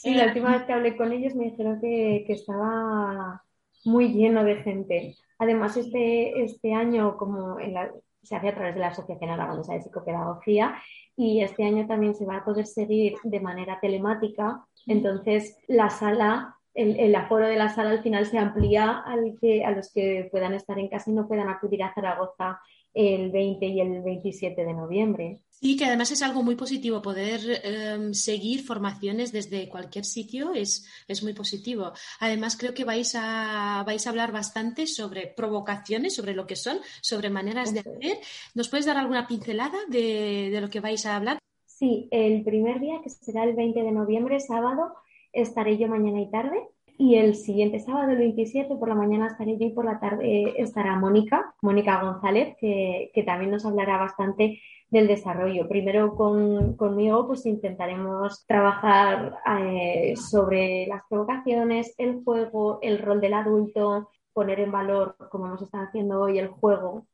Sí, 0.00 0.10
eh, 0.10 0.16
la 0.16 0.26
última 0.26 0.56
vez 0.56 0.66
que 0.66 0.72
hablé 0.72 0.96
con 0.96 1.12
ellos 1.12 1.34
me 1.34 1.50
dijeron 1.50 1.80
que, 1.80 2.24
que 2.26 2.32
estaba 2.32 3.42
muy 3.84 4.12
lleno 4.12 4.44
de 4.44 4.56
gente. 4.62 5.16
Además, 5.38 5.76
este, 5.76 6.42
este 6.42 6.72
año, 6.72 7.16
como 7.16 7.58
la, 7.58 7.92
se 8.22 8.36
hace 8.36 8.48
a 8.48 8.54
través 8.54 8.74
de 8.74 8.80
la 8.80 8.88
Asociación 8.88 9.30
Aragonesa 9.30 9.74
de 9.74 9.82
Psicopedagogía, 9.82 10.82
y 11.16 11.40
este 11.40 11.64
año 11.64 11.86
también 11.86 12.14
se 12.14 12.26
va 12.26 12.38
a 12.38 12.44
poder 12.44 12.66
seguir 12.66 13.14
de 13.22 13.40
manera 13.40 13.78
telemática. 13.80 14.65
Entonces, 14.86 15.56
la 15.66 15.90
sala, 15.90 16.56
el, 16.74 16.98
el, 16.98 17.14
aforo 17.14 17.46
de 17.46 17.56
la 17.56 17.68
sala 17.68 17.90
al 17.90 18.02
final 18.02 18.26
se 18.26 18.38
amplía 18.38 19.02
al 19.04 19.36
que, 19.40 19.64
a 19.64 19.72
los 19.72 19.92
que 19.92 20.28
puedan 20.30 20.54
estar 20.54 20.78
en 20.78 20.88
casa 20.88 21.10
y 21.10 21.14
no 21.14 21.26
puedan 21.26 21.48
acudir 21.48 21.82
a 21.82 21.92
Zaragoza 21.94 22.60
el 22.96 23.30
20 23.30 23.66
y 23.66 23.80
el 23.80 24.02
27 24.02 24.64
de 24.64 24.72
noviembre. 24.72 25.40
Sí, 25.50 25.76
que 25.76 25.84
además 25.86 26.10
es 26.10 26.22
algo 26.22 26.42
muy 26.42 26.54
positivo. 26.54 27.00
Poder 27.00 27.40
eh, 27.44 28.08
seguir 28.12 28.62
formaciones 28.62 29.32
desde 29.32 29.68
cualquier 29.68 30.04
sitio 30.04 30.54
es, 30.54 30.86
es, 31.08 31.22
muy 31.22 31.32
positivo. 31.34 31.92
Además, 32.20 32.56
creo 32.56 32.74
que 32.74 32.84
vais 32.84 33.14
a, 33.14 33.82
vais 33.86 34.06
a 34.06 34.10
hablar 34.10 34.32
bastante 34.32 34.86
sobre 34.86 35.26
provocaciones, 35.26 36.14
sobre 36.14 36.34
lo 36.34 36.46
que 36.46 36.56
son, 36.56 36.78
sobre 37.02 37.30
maneras 37.30 37.72
de 37.72 37.80
hacer. 37.80 38.18
¿Nos 38.54 38.68
puedes 38.68 38.86
dar 38.86 38.96
alguna 38.96 39.26
pincelada 39.26 39.78
de, 39.88 40.50
de 40.50 40.60
lo 40.60 40.68
que 40.68 40.80
vais 40.80 41.04
a 41.06 41.16
hablar? 41.16 41.38
Sí, 41.78 42.08
el 42.10 42.42
primer 42.42 42.80
día, 42.80 43.02
que 43.02 43.10
será 43.10 43.44
el 43.44 43.54
20 43.54 43.82
de 43.82 43.92
noviembre, 43.92 44.40
sábado, 44.40 44.94
estaré 45.32 45.76
yo 45.76 45.88
mañana 45.88 46.22
y 46.22 46.30
tarde. 46.30 46.66
Y 46.96 47.16
el 47.16 47.34
siguiente 47.34 47.80
sábado, 47.80 48.12
el 48.12 48.16
27, 48.16 48.76
por 48.76 48.88
la 48.88 48.94
mañana 48.94 49.26
estaré 49.26 49.58
yo 49.58 49.66
y 49.66 49.72
por 49.72 49.84
la 49.84 50.00
tarde 50.00 50.54
estará 50.56 50.96
Mónica, 50.98 51.54
Mónica 51.60 52.02
González, 52.02 52.56
que, 52.58 53.10
que 53.12 53.22
también 53.24 53.50
nos 53.50 53.66
hablará 53.66 53.98
bastante 53.98 54.58
del 54.88 55.06
desarrollo. 55.06 55.68
Primero 55.68 56.14
con, 56.16 56.76
conmigo 56.76 57.26
pues 57.26 57.44
intentaremos 57.44 58.46
trabajar 58.46 59.36
eh, 59.60 60.14
sobre 60.16 60.86
las 60.86 61.02
provocaciones, 61.10 61.94
el 61.98 62.24
juego, 62.24 62.78
el 62.80 63.00
rol 63.00 63.20
del 63.20 63.34
adulto, 63.34 64.08
poner 64.32 64.60
en 64.60 64.72
valor, 64.72 65.16
como 65.30 65.46
hemos 65.46 65.60
estado 65.60 65.84
haciendo 65.84 66.22
hoy, 66.22 66.38
el 66.38 66.48
juego, 66.48 67.06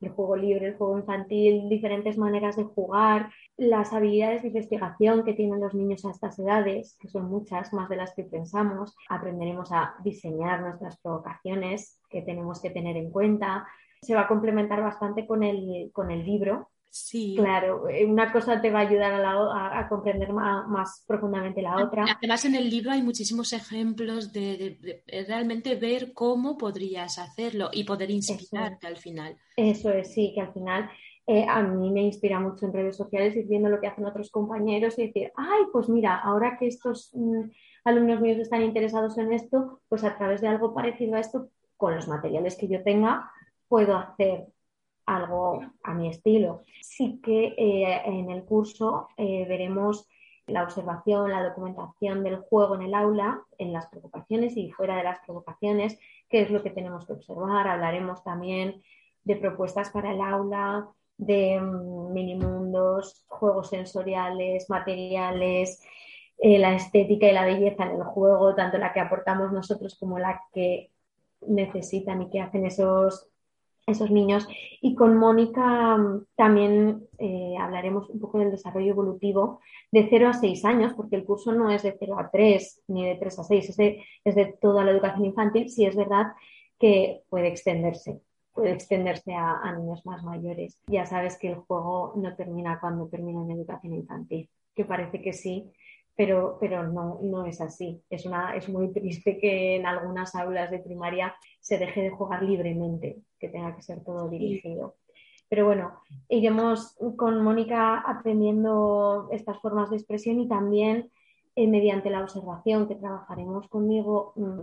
el 0.00 0.10
juego 0.10 0.36
libre, 0.36 0.68
el 0.68 0.76
juego 0.76 0.98
infantil, 0.98 1.68
diferentes 1.68 2.16
maneras 2.16 2.56
de 2.56 2.64
jugar, 2.64 3.30
las 3.56 3.92
habilidades 3.92 4.42
de 4.42 4.48
investigación 4.48 5.24
que 5.24 5.34
tienen 5.34 5.60
los 5.60 5.74
niños 5.74 6.04
a 6.04 6.10
estas 6.10 6.38
edades, 6.38 6.96
que 6.98 7.08
son 7.08 7.26
muchas, 7.26 7.72
más 7.72 7.88
de 7.88 7.96
las 7.96 8.14
que 8.14 8.24
pensamos. 8.24 8.96
Aprenderemos 9.08 9.70
a 9.72 9.94
diseñar 10.02 10.62
nuestras 10.62 10.98
provocaciones 11.00 12.00
que 12.08 12.22
tenemos 12.22 12.60
que 12.62 12.70
tener 12.70 12.96
en 12.96 13.10
cuenta. 13.10 13.66
Se 14.00 14.14
va 14.14 14.22
a 14.22 14.28
complementar 14.28 14.82
bastante 14.82 15.26
con 15.26 15.42
el, 15.42 15.90
con 15.92 16.10
el 16.10 16.24
libro. 16.24 16.69
Sí. 16.92 17.36
Claro, 17.38 17.84
una 18.08 18.32
cosa 18.32 18.60
te 18.60 18.70
va 18.70 18.80
a 18.80 18.82
ayudar 18.82 19.12
a, 19.12 19.18
la, 19.20 19.30
a, 19.30 19.78
a 19.78 19.88
comprender 19.88 20.32
más, 20.32 20.66
más, 20.66 21.04
profundamente 21.06 21.62
la 21.62 21.84
otra. 21.84 22.04
Además, 22.18 22.44
en 22.44 22.56
el 22.56 22.68
libro 22.68 22.90
hay 22.90 23.00
muchísimos 23.00 23.52
ejemplos 23.52 24.32
de, 24.32 24.76
de, 24.80 25.02
de 25.06 25.24
realmente 25.24 25.76
ver 25.76 26.12
cómo 26.12 26.58
podrías 26.58 27.18
hacerlo 27.20 27.70
y 27.72 27.84
poder 27.84 28.10
inspirarte 28.10 28.88
al 28.88 28.96
final. 28.96 29.36
Eso 29.56 29.90
es, 29.92 30.12
sí, 30.12 30.32
que 30.34 30.40
al 30.40 30.52
final 30.52 30.90
eh, 31.28 31.46
a 31.48 31.62
mí 31.62 31.92
me 31.92 32.02
inspira 32.02 32.40
mucho 32.40 32.66
en 32.66 32.72
redes 32.72 32.96
sociales 32.96 33.36
ir 33.36 33.46
viendo 33.46 33.68
lo 33.68 33.80
que 33.80 33.86
hacen 33.86 34.04
otros 34.04 34.32
compañeros 34.32 34.98
y 34.98 35.06
decir, 35.06 35.30
ay, 35.36 35.62
pues 35.72 35.88
mira, 35.88 36.18
ahora 36.18 36.56
que 36.58 36.66
estos 36.66 37.10
mm, 37.14 37.42
alumnos 37.84 38.20
míos 38.20 38.38
están 38.38 38.62
interesados 38.62 39.16
en 39.16 39.32
esto, 39.32 39.80
pues 39.88 40.02
a 40.02 40.18
través 40.18 40.40
de 40.40 40.48
algo 40.48 40.74
parecido 40.74 41.14
a 41.14 41.20
esto, 41.20 41.50
con 41.76 41.94
los 41.94 42.08
materiales 42.08 42.56
que 42.56 42.66
yo 42.66 42.82
tenga, 42.82 43.30
puedo 43.68 43.96
hacer 43.96 44.48
algo 45.14 45.62
a 45.82 45.94
mi 45.94 46.08
estilo. 46.08 46.62
Sí 46.80 47.20
que 47.22 47.54
eh, 47.56 48.02
en 48.04 48.30
el 48.30 48.44
curso 48.44 49.08
eh, 49.16 49.44
veremos 49.48 50.08
la 50.46 50.64
observación, 50.64 51.30
la 51.30 51.44
documentación 51.44 52.24
del 52.24 52.38
juego 52.38 52.74
en 52.74 52.82
el 52.82 52.94
aula, 52.94 53.42
en 53.58 53.72
las 53.72 53.86
provocaciones 53.86 54.56
y 54.56 54.70
fuera 54.70 54.96
de 54.96 55.04
las 55.04 55.20
provocaciones, 55.24 55.98
qué 56.28 56.42
es 56.42 56.50
lo 56.50 56.62
que 56.62 56.70
tenemos 56.70 57.06
que 57.06 57.12
observar. 57.12 57.68
Hablaremos 57.68 58.22
también 58.24 58.82
de 59.24 59.36
propuestas 59.36 59.90
para 59.90 60.12
el 60.12 60.20
aula, 60.20 60.88
de 61.16 61.60
mm, 61.60 62.12
minimundos, 62.12 63.24
juegos 63.28 63.68
sensoriales, 63.70 64.70
materiales, 64.70 65.82
eh, 66.38 66.58
la 66.58 66.74
estética 66.74 67.28
y 67.28 67.32
la 67.32 67.44
belleza 67.44 67.84
en 67.84 67.96
el 67.96 68.04
juego, 68.04 68.54
tanto 68.54 68.78
la 68.78 68.92
que 68.92 69.00
aportamos 69.00 69.52
nosotros 69.52 69.96
como 69.98 70.18
la 70.18 70.40
que 70.52 70.90
necesitan 71.46 72.22
y 72.22 72.30
que 72.30 72.40
hacen 72.40 72.66
esos, 72.66 73.29
esos 73.90 74.10
niños. 74.10 74.46
Y 74.80 74.94
con 74.94 75.16
Mónica 75.16 75.96
mm, 75.96 76.26
también 76.36 77.08
eh, 77.18 77.54
hablaremos 77.58 78.08
un 78.10 78.20
poco 78.20 78.38
del 78.38 78.50
desarrollo 78.50 78.90
evolutivo 78.90 79.60
de 79.90 80.06
0 80.08 80.28
a 80.28 80.32
6 80.32 80.64
años, 80.64 80.94
porque 80.94 81.16
el 81.16 81.24
curso 81.24 81.52
no 81.52 81.70
es 81.70 81.82
de 81.82 81.96
0 81.98 82.18
a 82.18 82.30
3 82.30 82.82
ni 82.88 83.06
de 83.06 83.16
3 83.16 83.38
a 83.38 83.44
6, 83.44 83.78
es 84.24 84.34
de, 84.34 84.56
toda 84.60 84.84
la 84.84 84.90
educación 84.90 85.24
infantil, 85.26 85.68
si 85.68 85.84
es 85.84 85.96
verdad 85.96 86.32
que 86.78 87.22
puede 87.28 87.48
extenderse 87.48 88.20
puede 88.52 88.72
extenderse 88.72 89.32
a, 89.32 89.72
niños 89.78 90.04
más 90.04 90.24
mayores. 90.24 90.78
Ya 90.88 91.06
sabes 91.06 91.38
que 91.38 91.48
el 91.48 91.54
juego 91.54 92.12
no 92.16 92.34
termina 92.34 92.80
cuando 92.80 93.08
termina 93.08 93.42
en 93.42 93.52
educación 93.52 93.94
infantil, 93.94 94.50
que 94.74 94.84
parece 94.84 95.22
que 95.22 95.32
sí, 95.32 95.72
pero, 96.16 96.58
pero 96.60 96.86
no, 96.86 97.18
no 97.22 97.46
es 97.46 97.62
así. 97.62 98.02
Es, 98.10 98.26
una, 98.26 98.54
es 98.54 98.68
muy 98.68 98.92
triste 98.92 99.38
que 99.38 99.76
en 99.76 99.86
algunas 99.86 100.34
aulas 100.34 100.70
de 100.70 100.80
primaria 100.80 101.34
se 101.60 101.78
deje 101.78 102.02
de 102.02 102.10
jugar 102.10 102.42
libremente, 102.42 103.22
que 103.40 103.48
tenga 103.48 103.74
que 103.74 103.82
ser 103.82 104.04
todo 104.04 104.28
dirigido. 104.28 104.94
Pero 105.48 105.66
bueno, 105.66 105.94
iremos 106.28 106.96
con 107.16 107.42
Mónica 107.42 107.98
aprendiendo 107.98 109.28
estas 109.32 109.58
formas 109.60 109.90
de 109.90 109.96
expresión 109.96 110.38
y 110.38 110.46
también 110.46 111.10
eh, 111.56 111.66
mediante 111.66 112.10
la 112.10 112.22
observación 112.22 112.86
que 112.86 112.94
trabajaremos 112.94 113.68
conmigo, 113.68 114.32
mm, 114.36 114.60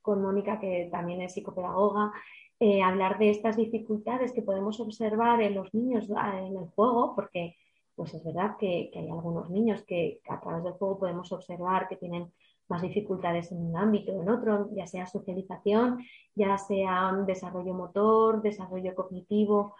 con 0.00 0.22
Mónica, 0.22 0.58
que 0.58 0.88
también 0.90 1.20
es 1.20 1.34
psicopedagoga, 1.34 2.12
eh, 2.58 2.82
hablar 2.82 3.18
de 3.18 3.30
estas 3.30 3.56
dificultades 3.56 4.32
que 4.32 4.42
podemos 4.42 4.80
observar 4.80 5.42
en 5.42 5.54
los 5.54 5.72
niños 5.74 6.08
ah, 6.16 6.40
en 6.40 6.56
el 6.56 6.68
juego, 6.74 7.14
porque 7.14 7.56
pues 7.94 8.14
es 8.14 8.24
verdad 8.24 8.56
que, 8.58 8.90
hay 8.94 9.08
algunos 9.10 9.50
niños 9.50 9.82
que 9.82 10.20
a 10.28 10.40
través 10.40 10.64
del 10.64 10.72
juego 10.72 10.98
podemos 10.98 11.30
observar 11.32 11.86
que 11.88 11.96
tienen 11.96 12.32
más 12.70 12.82
dificultades 12.82 13.52
en 13.52 13.58
un 13.58 13.76
ámbito 13.76 14.12
o 14.12 14.22
en 14.22 14.28
otro, 14.30 14.70
ya 14.72 14.86
sea 14.86 15.06
socialización, 15.06 15.98
ya 16.34 16.56
sea 16.56 17.12
desarrollo 17.26 17.74
motor, 17.74 18.40
desarrollo 18.40 18.94
cognitivo, 18.94 19.74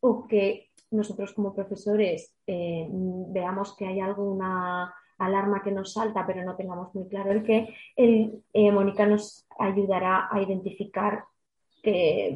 o 0.00 0.26
que 0.26 0.70
nosotros 0.90 1.32
como 1.32 1.54
profesores 1.54 2.34
eh, 2.46 2.86
veamos 2.90 3.74
que 3.76 3.86
hay 3.86 4.00
alguna 4.00 4.92
alarma 5.18 5.62
que 5.62 5.70
nos 5.70 5.92
salta, 5.92 6.26
pero 6.26 6.44
no 6.44 6.56
tengamos 6.56 6.92
muy 6.94 7.08
claro 7.08 7.30
el 7.30 7.44
que, 7.44 7.72
el, 7.96 8.42
eh, 8.52 8.72
Mónica 8.72 9.06
nos 9.06 9.46
ayudará 9.58 10.28
a 10.30 10.42
identificar 10.42 11.24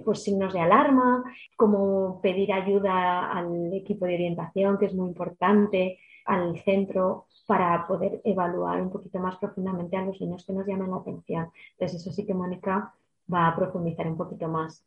pues 0.04 0.24
signos 0.24 0.52
de 0.52 0.58
alarma, 0.58 1.22
como 1.56 2.20
pedir 2.20 2.52
ayuda 2.52 3.30
al 3.30 3.72
equipo 3.74 4.04
de 4.04 4.14
orientación, 4.14 4.76
que 4.76 4.86
es 4.86 4.94
muy 4.94 5.06
importante, 5.06 6.00
al 6.26 6.62
centro, 6.62 7.26
para 7.46 7.86
poder 7.86 8.20
evaluar 8.24 8.82
un 8.82 8.90
poquito 8.90 9.18
más 9.20 9.36
profundamente 9.36 9.96
a 9.96 10.04
los 10.04 10.20
niños 10.20 10.44
que 10.44 10.52
nos 10.52 10.66
llaman 10.66 10.90
la 10.90 10.96
atención. 10.96 11.50
Entonces, 11.72 12.00
eso 12.00 12.12
sí 12.12 12.26
que 12.26 12.34
Mónica 12.34 12.92
va 13.32 13.48
a 13.48 13.56
profundizar 13.56 14.06
un 14.06 14.16
poquito 14.16 14.48
más. 14.48 14.82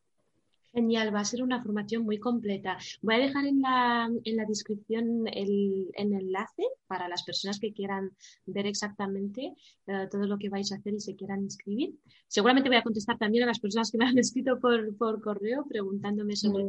Genial, 0.71 1.13
va 1.13 1.21
a 1.21 1.25
ser 1.25 1.41
una 1.41 1.63
formación 1.63 2.03
muy 2.03 2.19
completa. 2.19 2.77
Voy 3.01 3.15
a 3.15 3.19
dejar 3.19 3.45
en 3.47 3.61
la, 3.61 4.07
en 4.23 4.35
la 4.35 4.45
descripción 4.45 5.27
el, 5.27 5.89
enlace 5.95 6.63
para 6.85 7.07
las 7.07 7.23
personas 7.23 7.59
que 7.59 7.73
quieran 7.73 8.11
ver 8.45 8.67
exactamente 8.67 9.55
eh, 9.87 10.07
todo 10.11 10.27
lo 10.27 10.37
que 10.37 10.49
vais 10.49 10.71
a 10.71 10.75
hacer 10.75 10.93
y 10.93 10.99
se 10.99 11.15
quieran 11.15 11.41
inscribir. 11.41 11.95
Seguramente 12.27 12.69
voy 12.69 12.77
a 12.77 12.83
contestar 12.83 13.17
también 13.17 13.45
a 13.45 13.47
las 13.47 13.59
personas 13.59 13.89
que 13.89 13.97
me 13.97 14.05
han 14.05 14.17
escrito 14.19 14.59
por, 14.59 14.95
por 14.95 15.21
correo 15.21 15.65
preguntándome 15.67 16.35
sobre, 16.35 16.65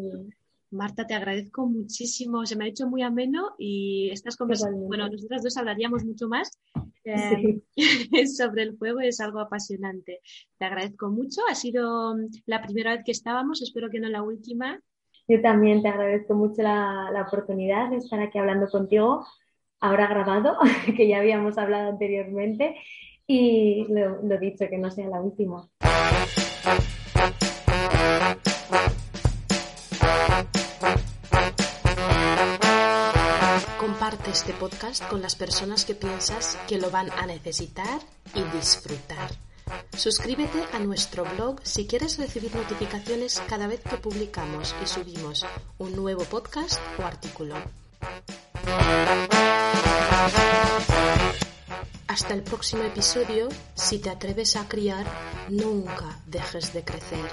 Marta, 0.70 1.04
te 1.04 1.14
agradezco 1.14 1.66
muchísimo, 1.66 2.46
se 2.46 2.56
me 2.56 2.64
ha 2.64 2.68
hecho 2.68 2.86
muy 2.86 3.02
ameno 3.02 3.54
y 3.58 4.10
estas 4.12 4.36
conversaciones, 4.36 4.86
bueno, 4.86 5.08
nosotras 5.08 5.42
dos 5.42 5.56
hablaríamos 5.56 6.04
mucho 6.04 6.28
más 6.28 6.58
eh, 7.04 7.60
sobre 8.26 8.62
el 8.62 8.78
juego, 8.78 9.00
es 9.00 9.20
algo 9.20 9.40
apasionante. 9.40 10.20
Te 10.58 10.64
agradezco 10.64 11.10
mucho, 11.10 11.40
ha 11.50 11.56
sido 11.56 12.14
la 12.46 12.62
primera 12.62 12.94
vez 12.94 13.04
que 13.04 13.10
estábamos, 13.10 13.62
espero 13.62 13.90
que 13.90 13.98
no 13.98 14.08
la 14.08 14.22
última. 14.22 14.80
Yo 15.26 15.40
también 15.42 15.82
te 15.82 15.88
agradezco 15.88 16.34
mucho 16.34 16.62
la, 16.62 17.24
oportunidad 17.26 17.90
de 17.90 17.96
estar 17.96 18.20
aquí 18.20 18.38
hablando 18.38 18.68
contigo, 18.68 19.26
ahora 19.80 20.06
grabado, 20.06 20.56
que 20.96 21.08
ya 21.08 21.18
habíamos 21.18 21.58
hablado 21.58 21.90
anteriormente, 21.90 22.76
y 23.26 23.86
lo, 23.88 24.22
lo 24.22 24.38
dicho, 24.38 24.68
que 24.68 24.78
no 24.78 24.90
sea 24.90 25.08
la 25.08 25.20
última. 25.20 25.68
Comparte 33.90 34.30
este 34.30 34.52
podcast 34.52 35.04
con 35.08 35.20
las 35.20 35.34
personas 35.34 35.84
que 35.84 35.96
piensas 35.96 36.56
que 36.68 36.78
lo 36.78 36.92
van 36.92 37.10
a 37.10 37.26
necesitar 37.26 38.00
y 38.36 38.42
disfrutar. 38.56 39.32
Suscríbete 39.96 40.62
a 40.72 40.78
nuestro 40.78 41.24
blog 41.24 41.58
si 41.64 41.88
quieres 41.88 42.16
recibir 42.16 42.54
notificaciones 42.54 43.42
cada 43.48 43.66
vez 43.66 43.80
que 43.80 43.96
publicamos 43.96 44.76
y 44.80 44.86
subimos 44.86 45.44
un 45.78 45.96
nuevo 45.96 46.22
podcast 46.24 46.80
o 47.00 47.02
artículo. 47.02 47.56
Hasta 52.06 52.34
el 52.34 52.42
próximo 52.44 52.84
episodio, 52.84 53.48
si 53.74 53.98
te 53.98 54.10
atreves 54.10 54.54
a 54.54 54.68
criar, 54.68 55.04
nunca 55.48 56.20
dejes 56.26 56.72
de 56.72 56.84
crecer. 56.84 57.26